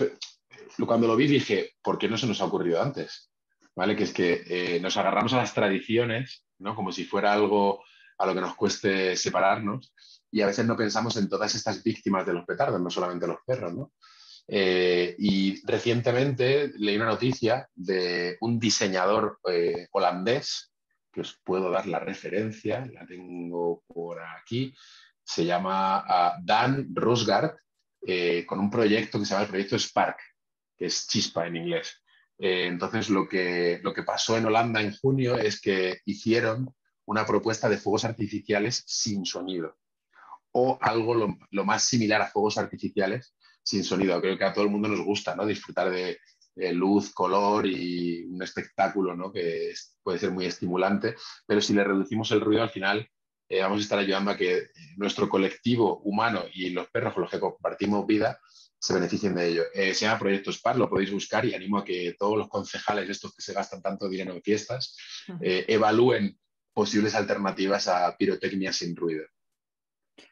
cuando 0.86 1.06
lo 1.06 1.16
vi 1.16 1.26
dije, 1.26 1.72
¿por 1.82 1.96
qué 1.98 2.08
no 2.08 2.18
se 2.18 2.26
nos 2.26 2.42
ha 2.42 2.44
ocurrido 2.44 2.82
antes? 2.82 3.32
¿Vale? 3.74 3.96
Que 3.96 4.04
es 4.04 4.12
que 4.12 4.78
nos 4.82 4.98
agarramos 4.98 5.32
a 5.32 5.38
las 5.38 5.54
tradiciones, 5.54 6.44
¿no? 6.58 6.76
Como 6.76 6.92
si 6.92 7.04
fuera 7.04 7.32
algo 7.32 7.82
a 8.18 8.26
lo 8.26 8.34
que 8.34 8.42
nos 8.42 8.54
cueste 8.54 9.16
separarnos, 9.16 9.94
y 10.30 10.42
a 10.42 10.46
veces 10.46 10.66
no 10.66 10.76
pensamos 10.76 11.16
en 11.16 11.28
todas 11.28 11.54
estas 11.54 11.82
víctimas 11.82 12.26
de 12.26 12.34
los 12.34 12.44
petardos, 12.44 12.80
no 12.80 12.90
solamente 12.90 13.26
los 13.26 13.38
perros, 13.46 13.74
¿no? 13.74 13.92
Y 14.52 15.64
recientemente 15.64 16.72
leí 16.76 16.96
una 16.96 17.06
noticia 17.06 17.68
de 17.74 18.36
un 18.40 18.58
diseñador 18.58 19.38
holandés, 19.92 20.72
que 21.12 21.20
os 21.20 21.40
puedo 21.44 21.70
dar 21.70 21.86
la 21.86 21.98
referencia, 21.98 22.86
la 22.86 23.06
tengo 23.06 23.82
por 23.86 24.20
aquí, 24.22 24.74
se 25.30 25.44
llama 25.44 26.04
ah, 26.06 26.36
Dan 26.42 26.88
Rosgard, 26.94 27.56
eh, 28.06 28.44
con 28.46 28.58
un 28.58 28.70
proyecto 28.70 29.18
que 29.18 29.24
se 29.24 29.32
llama 29.32 29.44
el 29.44 29.50
proyecto 29.50 29.78
Spark, 29.78 30.18
que 30.76 30.86
es 30.86 31.06
chispa 31.06 31.46
en 31.46 31.56
inglés. 31.56 32.02
Eh, 32.38 32.66
entonces, 32.66 33.10
lo 33.10 33.28
que, 33.28 33.80
lo 33.82 33.92
que 33.92 34.02
pasó 34.02 34.36
en 34.36 34.46
Holanda 34.46 34.80
en 34.80 34.96
junio 34.96 35.36
es 35.38 35.60
que 35.60 36.00
hicieron 36.04 36.74
una 37.04 37.26
propuesta 37.26 37.68
de 37.68 37.76
fuegos 37.76 38.04
artificiales 38.04 38.82
sin 38.86 39.24
sonido 39.24 39.76
o 40.52 40.78
algo 40.80 41.14
lo, 41.50 41.64
más 41.64 41.84
similar 41.84 42.22
a 42.22 42.26
fuegos 42.26 42.58
artificiales 42.58 43.34
sin 43.62 43.84
sonido. 43.84 44.20
Creo 44.20 44.36
que 44.36 44.44
a 44.44 44.52
todo 44.52 44.64
el 44.64 44.70
mundo 44.70 44.88
nos 44.88 45.04
gusta 45.04 45.34
¿no? 45.34 45.46
disfrutar 45.46 45.90
de, 45.90 46.18
luz, 46.72 47.12
color 47.12 47.66
y 47.66 48.24
un 48.24 48.42
espectáculo 48.42 49.16
¿no? 49.16 49.32
que 49.32 49.72
puede 50.02 50.18
ser 50.18 50.30
muy 50.30 50.44
estimulante, 50.44 51.14
pero 51.46 51.60
si 51.60 51.72
le 51.72 51.84
reducimos 51.84 52.30
el 52.32 52.40
ruido 52.42 52.62
al 52.62 52.68
final 52.68 53.08
eh, 53.48 53.62
vamos 53.62 53.78
a 53.78 53.82
estar 53.82 53.98
ayudando 53.98 54.30
a 54.30 54.36
que 54.36 54.68
nuestro 54.96 55.28
colectivo 55.28 56.00
humano 56.04 56.44
y 56.52 56.70
los 56.70 56.88
perros 56.88 57.14
con 57.14 57.22
los 57.22 57.30
que 57.30 57.40
compartimos 57.40 58.06
vida 58.06 58.38
se 58.78 58.94
beneficien 58.94 59.34
de 59.34 59.48
ello. 59.48 59.64
Eh, 59.74 59.92
se 59.92 60.06
llama 60.06 60.20
Proyecto 60.20 60.52
SPAR, 60.52 60.76
lo 60.76 60.88
podéis 60.88 61.10
buscar 61.10 61.44
y 61.44 61.54
animo 61.54 61.78
a 61.78 61.84
que 61.84 62.14
todos 62.18 62.38
los 62.38 62.48
concejales, 62.48 63.10
estos 63.10 63.34
que 63.34 63.42
se 63.42 63.52
gastan 63.52 63.82
tanto 63.82 64.08
dinero 64.08 64.32
en 64.32 64.42
fiestas, 64.42 64.96
eh, 65.40 65.64
evalúen 65.68 66.38
posibles 66.72 67.14
alternativas 67.14 67.88
a 67.88 68.16
pirotecnia 68.16 68.72
sin 68.72 68.94
ruido. 68.94 69.24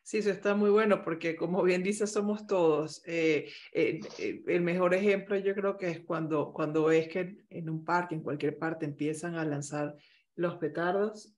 Sí, 0.02 0.18
eso 0.18 0.30
está 0.30 0.54
muy 0.54 0.70
bueno 0.70 1.02
porque 1.02 1.36
como 1.36 1.62
bien 1.62 1.82
dice, 1.82 2.06
somos 2.06 2.46
todos. 2.46 3.02
Eh, 3.06 3.50
eh, 3.72 4.00
eh, 4.18 4.42
el 4.46 4.60
mejor 4.62 4.94
ejemplo 4.94 5.36
yo 5.36 5.54
creo 5.54 5.76
que 5.76 5.90
es 5.90 6.00
cuando, 6.00 6.52
cuando 6.52 6.84
ves 6.84 7.08
que 7.08 7.44
en 7.50 7.68
un 7.68 7.84
parque, 7.84 8.14
en 8.14 8.22
cualquier 8.22 8.58
parte, 8.58 8.86
empiezan 8.86 9.34
a 9.34 9.44
lanzar 9.44 9.94
los 10.36 10.56
petardos, 10.56 11.34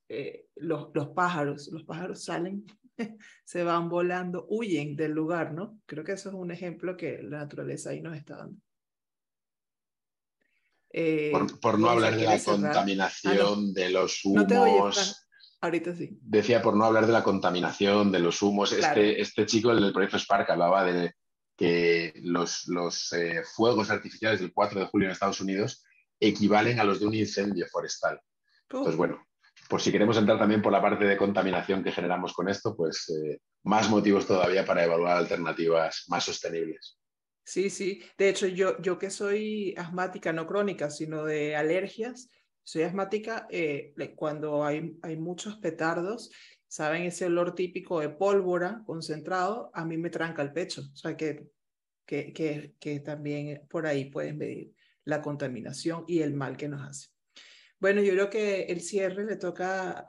los, 0.57 0.91
los 0.93 1.09
pájaros, 1.09 1.69
los 1.73 1.85
pájaros 1.85 2.23
salen, 2.23 2.67
se 3.45 3.65
van 3.65 3.89
volando, 3.89 4.47
huyen 4.49 4.95
del 4.95 5.13
lugar, 5.13 5.55
¿no? 5.55 5.81
Creo 5.87 6.05
que 6.05 6.13
eso 6.13 6.29
es 6.29 6.35
un 6.35 6.51
ejemplo 6.51 6.97
que 6.97 7.23
la 7.23 7.39
naturaleza 7.39 7.91
ahí 7.91 8.03
nos 8.03 8.17
está 8.17 8.37
dando. 8.37 8.61
por, 11.61 11.79
no 11.79 11.89
hablar 11.89 12.17
de 12.17 12.25
la 12.25 12.35
ah, 12.35 12.41
contaminación, 12.45 13.73
de 13.73 13.91
los 13.91 14.25
humos. 14.25 15.27
Ahorita 15.61 15.95
sí. 15.95 16.19
Decía 16.23 16.63
por 16.63 16.77
no 16.77 16.85
hablar 16.85 17.07
de 17.07 17.13
la 17.13 17.23
contaminación, 17.23 18.11
de 18.11 18.19
los 18.19 18.41
humos. 18.41 18.73
Este, 18.73 19.21
este 19.21 19.45
chico, 19.47 19.71
el 19.71 19.81
del 19.81 19.93
proyecto 19.93 20.19
Spark, 20.19 20.51
hablaba 20.51 20.85
de 20.85 21.13
que 21.57 22.15
los, 22.23 22.67
los 22.69 23.13
eh, 23.13 23.43
fuegos 23.45 23.91
artificiales 23.91 24.41
del 24.41 24.53
4 24.53 24.81
de 24.81 24.87
julio 24.87 25.09
en 25.09 25.13
Estados 25.13 25.41
Unidos 25.41 25.85
equivalen 26.19 26.81
a 26.81 26.85
los 26.85 27.01
de 27.01 27.07
un 27.07 27.15
incendio 27.15 27.67
forestal. 27.71 28.19
Pues 28.69 28.97
bueno, 28.97 29.27
por 29.69 29.83
si 29.83 29.93
queremos 29.93 30.17
entrar 30.17 30.39
también 30.39 30.63
por 30.63 30.73
la 30.73 30.81
parte 30.81 31.05
de 31.05 31.17
contaminación 31.17 31.83
que 31.85 31.93
generamos 31.93 32.33
con 32.33 32.49
esto, 32.49 32.75
pues 32.75 33.09
eh, 33.11 33.41
más 33.65 33.91
motivos 33.91 34.27
todavía 34.27 34.65
para 34.65 34.85
evaluar 34.85 35.19
alternativas 35.19 36.05
más 36.09 36.25
sostenibles. 36.25 36.99
Sí, 37.45 37.69
sí. 37.69 38.03
De 38.17 38.29
hecho, 38.29 38.47
yo, 38.47 38.81
yo 38.81 38.99
que 38.99 39.11
soy 39.11 39.75
asmática, 39.77 40.33
no 40.33 40.47
crónica, 40.47 40.89
sino 40.89 41.25
de 41.25 41.57
alergias, 41.57 42.31
soy 42.63 42.83
asmática, 42.83 43.47
eh, 43.51 43.95
cuando 44.17 44.65
hay, 44.65 44.99
hay 45.03 45.17
muchos 45.17 45.57
petardos, 45.57 46.31
¿saben? 46.69 47.03
Ese 47.03 47.27
olor 47.27 47.55
típico 47.55 48.01
de 48.01 48.11
pólvora 48.11 48.83
concentrado, 48.87 49.71
a 49.75 49.85
mí 49.85 49.97
me 49.97 50.11
tranca 50.11 50.43
el 50.43 50.53
pecho. 50.53 50.83
O 50.93 50.97
sea 50.97 51.17
que, 51.17 51.49
que, 52.07 52.33
que, 52.33 52.75
que 52.79 53.01
también 53.01 53.67
por 53.69 53.87
ahí 53.87 54.07
pueden 54.11 54.39
medir 54.39 54.75
la 55.05 55.21
contaminación 55.23 56.05
y 56.07 56.21
el 56.21 56.35
mal 56.35 56.57
que 56.57 56.69
nos 56.69 56.83
hace. 56.83 57.09
Bueno, 57.79 58.03
yo 58.03 58.13
creo 58.13 58.31
que 58.31 58.63
el 58.65 58.81
cierre 58.83 59.25
le 59.25 59.37
toca 59.37 60.05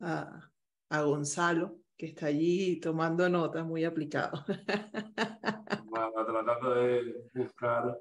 a, 0.00 0.50
a 0.90 1.02
Gonzalo, 1.02 1.78
que 1.96 2.06
está 2.06 2.26
allí 2.26 2.78
tomando 2.80 3.28
nota, 3.28 3.64
muy 3.64 3.84
aplicado. 3.84 4.44
tratando 6.26 6.74
de 6.74 7.28
buscar 7.34 7.98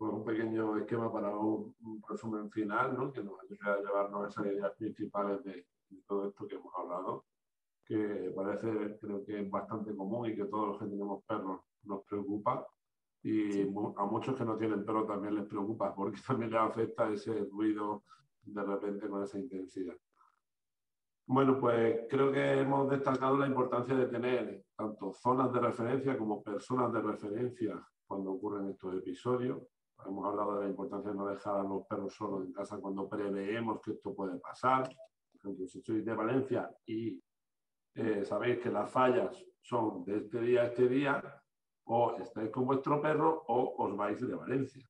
pues, 0.00 0.14
un 0.14 0.24
pequeño 0.24 0.78
esquema 0.78 1.12
para 1.12 1.36
un, 1.36 1.74
resumen 2.08 2.50
final, 2.50 2.96
¿no? 2.96 3.12
que 3.12 3.22
nos 3.22 3.38
ayude 3.38 3.70
a 3.70 3.76
llevarnos 3.82 4.28
esas 4.30 4.46
ideas 4.46 4.72
principales 4.78 5.44
de, 5.44 5.66
todo 6.06 6.28
esto 6.28 6.46
que 6.46 6.54
hemos 6.54 6.72
hablado, 6.74 7.26
que 7.84 8.32
parece, 8.34 8.96
creo 8.98 9.22
que 9.26 9.40
es 9.40 9.50
bastante 9.50 9.94
común 9.94 10.30
y 10.30 10.34
que 10.34 10.46
todos 10.46 10.68
los 10.68 10.78
que 10.78 10.86
tenemos 10.86 11.22
perros 11.24 11.60
nos 11.82 12.02
preocupa. 12.04 12.66
Y 13.22 13.60
a 13.60 14.04
muchos 14.06 14.36
que 14.36 14.44
no 14.46 14.56
tienen 14.56 14.86
perros 14.86 15.06
también 15.06 15.34
les 15.34 15.44
preocupa, 15.44 15.94
porque 15.94 16.18
también 16.26 16.50
les 16.50 16.60
afecta 16.60 17.10
ese 17.10 17.44
ruido 17.52 18.04
de 18.42 18.62
repente 18.62 19.06
con 19.06 19.22
esa 19.22 19.38
intensidad. 19.38 19.96
Bueno, 21.26 21.60
pues 21.60 22.06
creo 22.08 22.32
que 22.32 22.60
hemos 22.60 22.88
destacado 22.88 23.36
la 23.36 23.46
importancia 23.46 23.94
de 23.94 24.06
tener 24.06 24.64
tanto 24.74 25.12
zonas 25.12 25.52
de 25.52 25.60
referencia 25.60 26.16
como 26.16 26.42
personas 26.42 26.90
de 26.90 27.02
referencia 27.02 27.86
cuando 28.06 28.32
ocurren 28.32 28.70
estos 28.70 28.94
episodios. 28.94 29.60
Hemos 30.06 30.26
hablado 30.26 30.56
de 30.56 30.64
la 30.64 30.70
importancia 30.70 31.10
de 31.10 31.16
no 31.16 31.26
dejar 31.26 31.60
a 31.60 31.62
los 31.62 31.86
perros 31.86 32.14
solos 32.14 32.44
en 32.44 32.52
casa 32.52 32.78
cuando 32.78 33.08
preveemos 33.08 33.80
que 33.80 33.92
esto 33.92 34.14
puede 34.14 34.38
pasar. 34.38 34.84
Por 34.84 35.40
ejemplo, 35.40 35.66
si 35.66 35.80
sois 35.82 36.04
de 36.04 36.14
Valencia 36.14 36.70
y 36.86 37.22
eh, 37.94 38.24
sabéis 38.24 38.58
que 38.60 38.70
las 38.70 38.90
fallas 38.90 39.44
son 39.60 40.04
de 40.04 40.18
este 40.18 40.40
día 40.40 40.62
a 40.62 40.66
este 40.66 40.88
día, 40.88 41.42
o 41.84 42.16
estáis 42.16 42.50
con 42.50 42.66
vuestro 42.66 43.00
perro 43.00 43.44
o 43.48 43.84
os 43.84 43.96
vais 43.96 44.20
de 44.20 44.34
Valencia. 44.34 44.88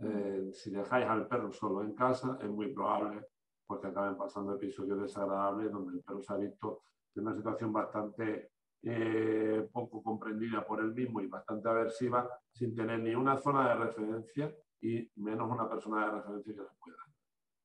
Eh, 0.00 0.50
si 0.52 0.70
dejáis 0.70 1.06
al 1.06 1.28
perro 1.28 1.52
solo 1.52 1.82
en 1.82 1.94
casa, 1.94 2.38
es 2.40 2.48
muy 2.48 2.72
probable 2.72 3.26
pues, 3.66 3.80
que 3.80 3.86
acaben 3.86 4.16
pasando 4.16 4.54
episodios 4.54 5.00
desagradables 5.00 5.70
donde 5.70 5.94
el 5.94 6.02
perro 6.02 6.22
se 6.22 6.32
ha 6.32 6.36
visto 6.36 6.82
en 7.14 7.22
una 7.22 7.36
situación 7.36 7.72
bastante 7.72 8.51
eh, 8.84 9.68
poco 9.72 10.02
comprendida 10.02 10.66
por 10.66 10.80
él 10.80 10.92
mismo 10.92 11.20
y 11.20 11.28
bastante 11.28 11.68
aversiva, 11.68 12.28
sin 12.50 12.74
tener 12.74 13.00
ni 13.00 13.14
una 13.14 13.38
zona 13.38 13.68
de 13.68 13.74
referencia 13.76 14.54
y 14.80 15.08
menos 15.16 15.50
una 15.50 15.68
persona 15.68 16.04
de 16.04 16.10
referencia 16.12 16.54
que 16.54 16.60
le 16.60 16.68
pueda. 16.80 16.96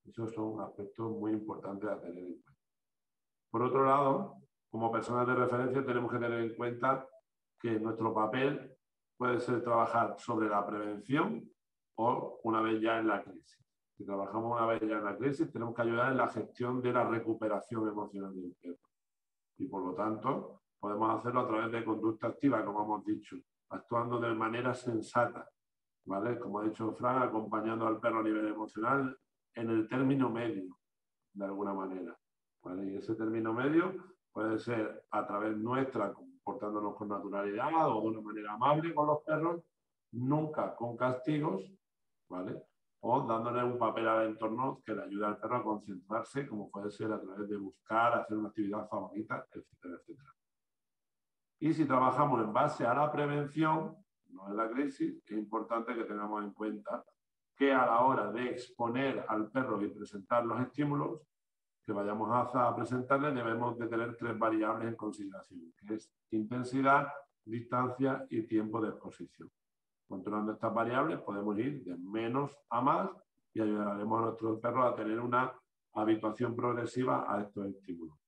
Esos 0.06 0.34
son 0.34 0.62
aspectos 0.62 1.12
muy 1.12 1.32
importantes 1.32 1.90
a 1.90 2.00
tener 2.00 2.24
en 2.24 2.42
cuenta. 2.42 2.62
Por 3.50 3.64
otro 3.64 3.86
lado, 3.86 4.36
como 4.70 4.92
personas 4.92 5.26
de 5.28 5.36
referencia 5.36 5.86
tenemos 5.86 6.12
que 6.12 6.20
tener 6.20 6.40
en 6.40 6.56
cuenta 6.56 7.08
que 7.60 7.80
nuestro 7.80 8.14
papel 8.14 8.78
puede 9.18 9.40
ser 9.40 9.64
trabajar 9.64 10.16
sobre 10.20 10.48
la 10.48 10.66
prevención 10.66 11.50
o 11.96 12.40
una 12.44 12.62
vez 12.62 12.80
ya 12.80 13.00
en 13.00 13.08
la 13.08 13.24
crisis. 13.24 13.66
Si 13.98 14.06
trabajamos 14.06 14.56
una 14.56 14.68
vez 14.68 14.82
ya 14.82 14.98
en 14.98 15.06
la 15.06 15.18
crisis, 15.18 15.52
tenemos 15.52 15.74
que 15.74 15.82
ayudar 15.82 16.12
en 16.12 16.18
la 16.18 16.28
gestión 16.28 16.82
de 16.82 16.94
la 16.94 17.04
recuperación 17.04 17.88
emocional 17.88 18.36
del 18.36 18.56
perro. 18.62 18.78
Y 19.58 19.66
por 19.66 19.84
lo 19.84 19.96
tanto, 19.96 20.62
podemos 20.80 21.20
hacerlo 21.20 21.42
a 21.42 21.48
través 21.48 21.72
de 21.72 21.86
conducta 21.86 22.28
activa, 22.28 22.64
como 22.64 22.84
hemos 22.84 23.06
dicho, 23.06 23.38
actuando 23.70 24.20
de 24.20 24.34
manera 24.34 24.74
sensata, 24.74 25.50
¿vale? 26.06 26.40
Como 26.40 26.60
ha 26.60 26.64
dicho 26.64 26.94
Fran, 26.94 27.22
acompañando 27.22 27.88
al 27.88 28.00
perro 28.00 28.20
a 28.20 28.24
nivel 28.24 28.48
emocional 28.48 29.18
en 29.56 29.70
el 29.70 29.88
término 29.88 30.30
medio, 30.30 30.78
de 31.34 31.46
alguna 31.46 31.74
manera. 31.74 32.18
¿vale? 32.64 32.92
Y 32.92 32.96
ese 32.98 33.16
término 33.16 33.54
medio 33.54 33.94
puede 34.32 34.60
ser 34.60 35.06
a 35.12 35.26
través 35.26 35.58
nuestra, 35.58 36.14
comportándonos 36.14 36.96
con 36.96 37.10
naturalidad 37.10 37.90
o 37.90 38.02
de 38.02 38.08
una 38.08 38.22
manera 38.22 38.54
amable 38.54 38.94
con 38.94 39.08
los 39.08 39.24
perros, 39.24 39.64
nunca 40.12 40.76
con 40.76 40.96
castigos, 40.96 41.62
¿vale? 42.30 42.64
O 43.02 43.22
dándole 43.28 43.64
un 43.64 43.78
papel 43.78 44.08
al 44.08 44.28
entorno 44.28 44.82
que 44.86 44.94
le 44.94 45.04
ayude 45.04 45.26
al 45.26 45.40
perro 45.40 45.58
a 45.58 45.64
concentrarse, 45.64 46.48
como 46.48 46.70
puede 46.70 46.92
ser 46.92 47.12
a 47.12 47.22
través 47.22 47.48
de 47.50 47.58
buscar, 47.58 48.14
hacer 48.14 48.38
una 48.38 48.50
actividad 48.50 48.88
favorita, 48.88 49.46
etcétera, 49.52 49.96
etcétera. 49.96 50.37
Y 51.60 51.74
si 51.74 51.86
trabajamos 51.86 52.44
en 52.44 52.54
base 52.54 52.86
a 52.86 52.94
la 52.94 53.12
prevención, 53.12 53.96
no 54.30 54.50
en 54.50 54.58
la 54.58 54.70
crisis, 54.70 55.24
es 55.26 55.32
importante 55.32 55.96
que 55.96 56.04
tengamos 56.04 56.44
en 56.44 56.52
cuenta 56.52 57.04
que 57.56 57.74
a 57.74 57.86
la 57.86 58.02
hora 58.02 58.32
de 58.32 58.50
exponer 58.52 59.26
al 59.28 59.50
perro 59.50 59.82
y 59.82 59.90
presentar 59.90 60.46
los 60.46 60.62
estímulos 60.62 61.22
que 61.84 61.94
vayamos 61.94 62.30
a 62.32 62.76
presentarle, 62.76 63.32
debemos 63.32 63.78
de 63.80 63.88
tener 63.88 64.16
tres 64.18 64.38
variables 64.38 64.90
en 64.90 64.96
consideración, 64.96 65.74
que 65.78 65.96
es 65.96 66.12
intensidad, 66.32 67.08
distancia 67.44 68.26
y 68.30 68.44
tiempo 68.44 68.82
de 68.82 68.90
exposición. 68.90 69.50
Controlando 70.08 70.52
estas 70.52 70.74
variables 70.74 71.20
podemos 71.22 71.58
ir 71.58 71.84
de 71.84 71.98
menos 71.98 72.56
a 72.70 72.82
más 72.82 73.10
y 73.54 73.62
ayudaremos 73.62 74.20
a 74.20 74.26
nuestros 74.26 74.60
perros 74.60 74.86
a 74.86 74.96
tener 74.96 75.20
una 75.20 75.52
habituación 75.94 76.56
progresiva 76.56 77.26
a 77.28 77.42
estos 77.42 77.66
estímulos 77.68 78.27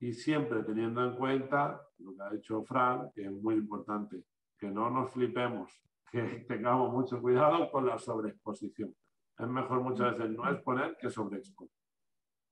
y 0.00 0.12
siempre 0.12 0.62
teniendo 0.62 1.04
en 1.04 1.16
cuenta 1.16 1.80
lo 1.98 2.14
que 2.14 2.22
ha 2.22 2.30
dicho 2.30 2.62
Fran, 2.62 3.10
que 3.12 3.24
es 3.24 3.32
muy 3.32 3.56
importante, 3.56 4.24
que 4.56 4.70
no 4.70 4.90
nos 4.90 5.10
flipemos, 5.12 5.72
que 6.12 6.22
tengamos 6.48 6.92
mucho 6.92 7.20
cuidado 7.20 7.70
con 7.70 7.86
la 7.86 7.98
sobreexposición. 7.98 8.94
Es 9.38 9.48
mejor 9.48 9.80
muchas 9.80 10.18
veces 10.18 10.36
no 10.36 10.50
exponer 10.50 10.96
que 11.00 11.10
sobreexponer. 11.10 11.72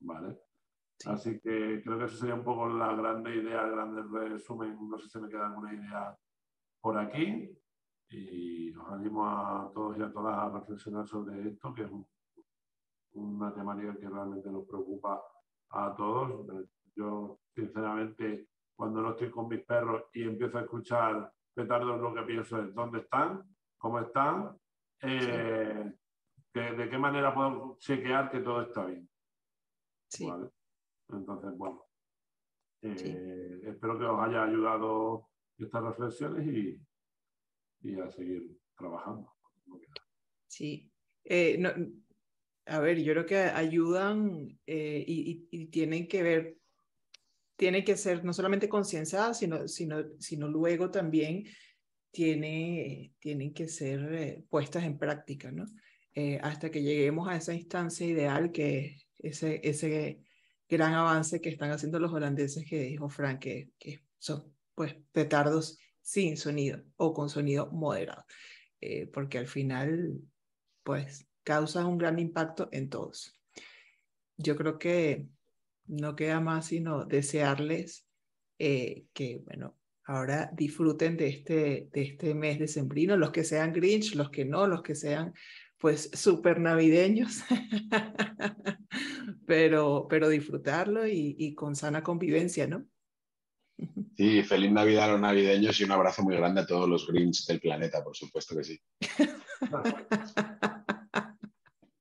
¿Vale? 0.01 0.39
Así 1.05 1.41
que 1.41 1.83
creo 1.83 1.99
que 1.99 2.05
eso 2.05 2.17
sería 2.17 2.35
un 2.35 2.45
poco 2.45 2.69
la 2.69 2.95
grande 2.95 3.35
idea, 3.35 3.65
el 3.65 3.73
grande 3.73 4.03
resumen. 4.29 4.77
No 4.89 4.99
sé 4.99 5.09
si 5.09 5.19
me 5.19 5.29
queda 5.29 5.47
alguna 5.47 5.75
idea 5.75 6.17
por 6.81 6.97
aquí. 6.97 7.51
Y 8.09 8.73
os 8.75 8.89
animo 8.93 9.27
a 9.27 9.71
todos 9.75 9.99
y 9.99 10.03
a 10.03 10.13
todas 10.13 10.39
a 10.39 10.49
reflexionar 10.49 11.07
sobre 11.07 11.49
esto, 11.49 11.75
que 11.75 11.83
es 11.83 11.91
una 13.15 13.53
temática 13.53 13.97
que 13.97 14.09
realmente 14.09 14.49
nos 14.51 14.65
preocupa 14.65 15.21
a 15.71 15.95
todos. 15.95 16.47
Yo, 16.97 17.41
sinceramente, 17.55 18.49
cuando 18.75 19.03
no 19.03 19.11
estoy 19.11 19.31
con 19.31 19.49
mis 19.49 19.65
perros 19.65 20.05
y 20.15 20.23
empiezo 20.23 20.59
a 20.59 20.63
escuchar 20.63 21.33
petardos, 21.55 22.01
lo 22.01 22.15
que 22.15 22.23
pienso 22.23 22.63
es 22.63 22.75
dónde 22.75 23.01
están, 23.01 23.43
cómo 23.79 24.01
están, 24.01 24.59
eh, 25.03 25.93
de, 26.55 26.89
qué 26.91 26.99
manera 26.99 27.35
puedo 27.35 27.77
chequear 27.79 28.31
que 28.31 28.41
todo 28.41 28.63
está 28.63 28.87
bien. 28.87 29.09
Sí. 30.09 30.27
Entonces, 31.09 31.57
bueno, 31.57 31.85
eh, 32.83 33.61
espero 33.65 33.99
que 33.99 34.05
os 34.05 34.21
haya 34.21 34.45
ayudado 34.45 35.29
estas 35.59 35.83
reflexiones 35.83 36.47
y, 36.47 36.81
y 37.83 38.01
a 38.01 38.11
seguir 38.11 38.59
trabajando. 38.77 39.35
Sí. 40.47 40.91
Eh, 41.25 41.63
a 42.67 42.81
ver, 42.81 43.03
yo 43.03 43.13
creo 43.13 43.27
que 43.27 43.37
ayudan 43.37 44.59
y, 44.67 44.73
y, 44.75 45.49
y, 45.51 45.67
tienen 45.67 46.09
que 46.09 46.23
ver 46.23 46.59
tiene 47.57 47.85
que 47.85 47.97
ser 47.97 48.25
no 48.25 48.33
solamente 48.33 48.69
concienciada, 48.69 49.35
sino, 49.35 49.67
sino, 49.67 50.05
sino 50.19 50.49
luego 50.49 50.91
también 50.91 51.45
tiene, 52.11 53.15
tienen 53.19 53.53
que 53.53 53.69
ser 53.69 54.15
eh, 54.15 54.45
puestas 54.49 54.85
en 54.85 54.99
práctica, 54.99 55.51
¿no? 55.51 55.67
Eh, 56.15 56.39
hasta 56.43 56.71
que 56.71 56.83
lleguemos 56.83 57.29
a 57.29 57.37
esa 57.37 57.53
instancia 57.53 58.07
ideal 58.07 58.51
que 58.51 58.97
ese, 59.19 59.61
ese 59.63 60.21
gran 60.69 60.95
avance 60.95 61.41
que 61.41 61.51
están 61.51 61.71
haciendo 61.71 61.99
los 61.99 62.13
holandeses 62.13 62.65
que 62.65 62.81
dijo 62.81 63.09
Frank, 63.09 63.41
que, 63.41 63.71
que 63.79 64.03
son 64.19 64.55
pues 64.75 64.97
petardos 65.13 65.79
sin 66.01 66.37
sonido 66.37 66.83
o 66.97 67.13
con 67.13 67.29
sonido 67.29 67.71
moderado, 67.71 68.25
eh, 68.81 69.07
porque 69.09 69.39
al 69.39 69.47
final 69.47 70.21
pues 70.83 71.27
causa 71.43 71.85
un 71.85 71.99
gran 71.99 72.19
impacto 72.19 72.69
en 72.73 72.89
todos. 72.89 73.39
Yo 74.37 74.57
creo 74.57 74.79
que 74.79 75.27
no 75.89 76.17
queda 76.17 76.41
más 76.41 76.67
sino 76.67 77.05
desearles 77.05 78.07
eh, 78.59 79.05
que, 79.13 79.43
bueno, 79.45 79.77
ahora 80.05 80.51
disfruten 80.55 81.17
de 81.17 81.29
este, 81.29 81.89
de 81.93 82.03
este 82.03 82.35
mes 82.35 82.59
de 82.59 82.69
sembrino, 82.69 83.17
los 83.17 83.31
que 83.31 83.45
sean 83.45 83.73
Grinch, 83.73 84.15
los 84.15 84.31
que 84.31 84.45
no, 84.45 84.67
los 84.67 84.83
que 84.83 84.95
sean 84.95 85.35
pues 85.79 86.11
súper 86.15 86.59
navideños, 86.59 87.43
pero, 89.47 90.07
pero 90.09 90.29
disfrutarlo 90.29 91.07
y, 91.07 91.37
y, 91.39 91.55
con 91.55 91.77
sana 91.77 92.03
convivencia, 92.03 92.67
¿no? 92.67 92.87
Sí, 94.17 94.43
feliz 94.43 94.73
Navidad 94.73 95.05
a 95.05 95.13
los 95.13 95.21
navideños 95.21 95.79
y 95.79 95.85
un 95.85 95.93
abrazo 95.93 96.23
muy 96.23 96.35
grande 96.35 96.63
a 96.63 96.67
todos 96.67 96.89
los 96.89 97.07
Grinch 97.07 97.47
del 97.47 97.61
planeta, 97.61 98.03
por 98.03 98.17
supuesto 98.17 98.57
que 98.57 98.65
sí. 98.65 98.81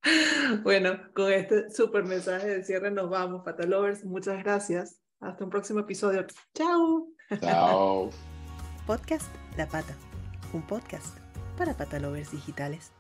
Bueno, 0.63 0.99
con 1.13 1.31
este 1.31 1.69
super 1.71 2.03
mensaje 2.03 2.47
de 2.47 2.63
cierre 2.63 2.91
nos 2.91 3.09
vamos, 3.09 3.43
Patalovers. 3.43 4.03
Muchas 4.05 4.43
gracias. 4.43 4.99
Hasta 5.19 5.43
un 5.43 5.49
próximo 5.49 5.79
episodio. 5.79 6.25
Chao. 6.53 7.07
Chao. 7.41 8.09
Podcast 8.85 9.27
La 9.57 9.67
Pata, 9.67 9.95
un 10.53 10.61
podcast 10.61 11.17
para 11.57 11.75
Patalovers 11.75 12.31
digitales. 12.31 12.94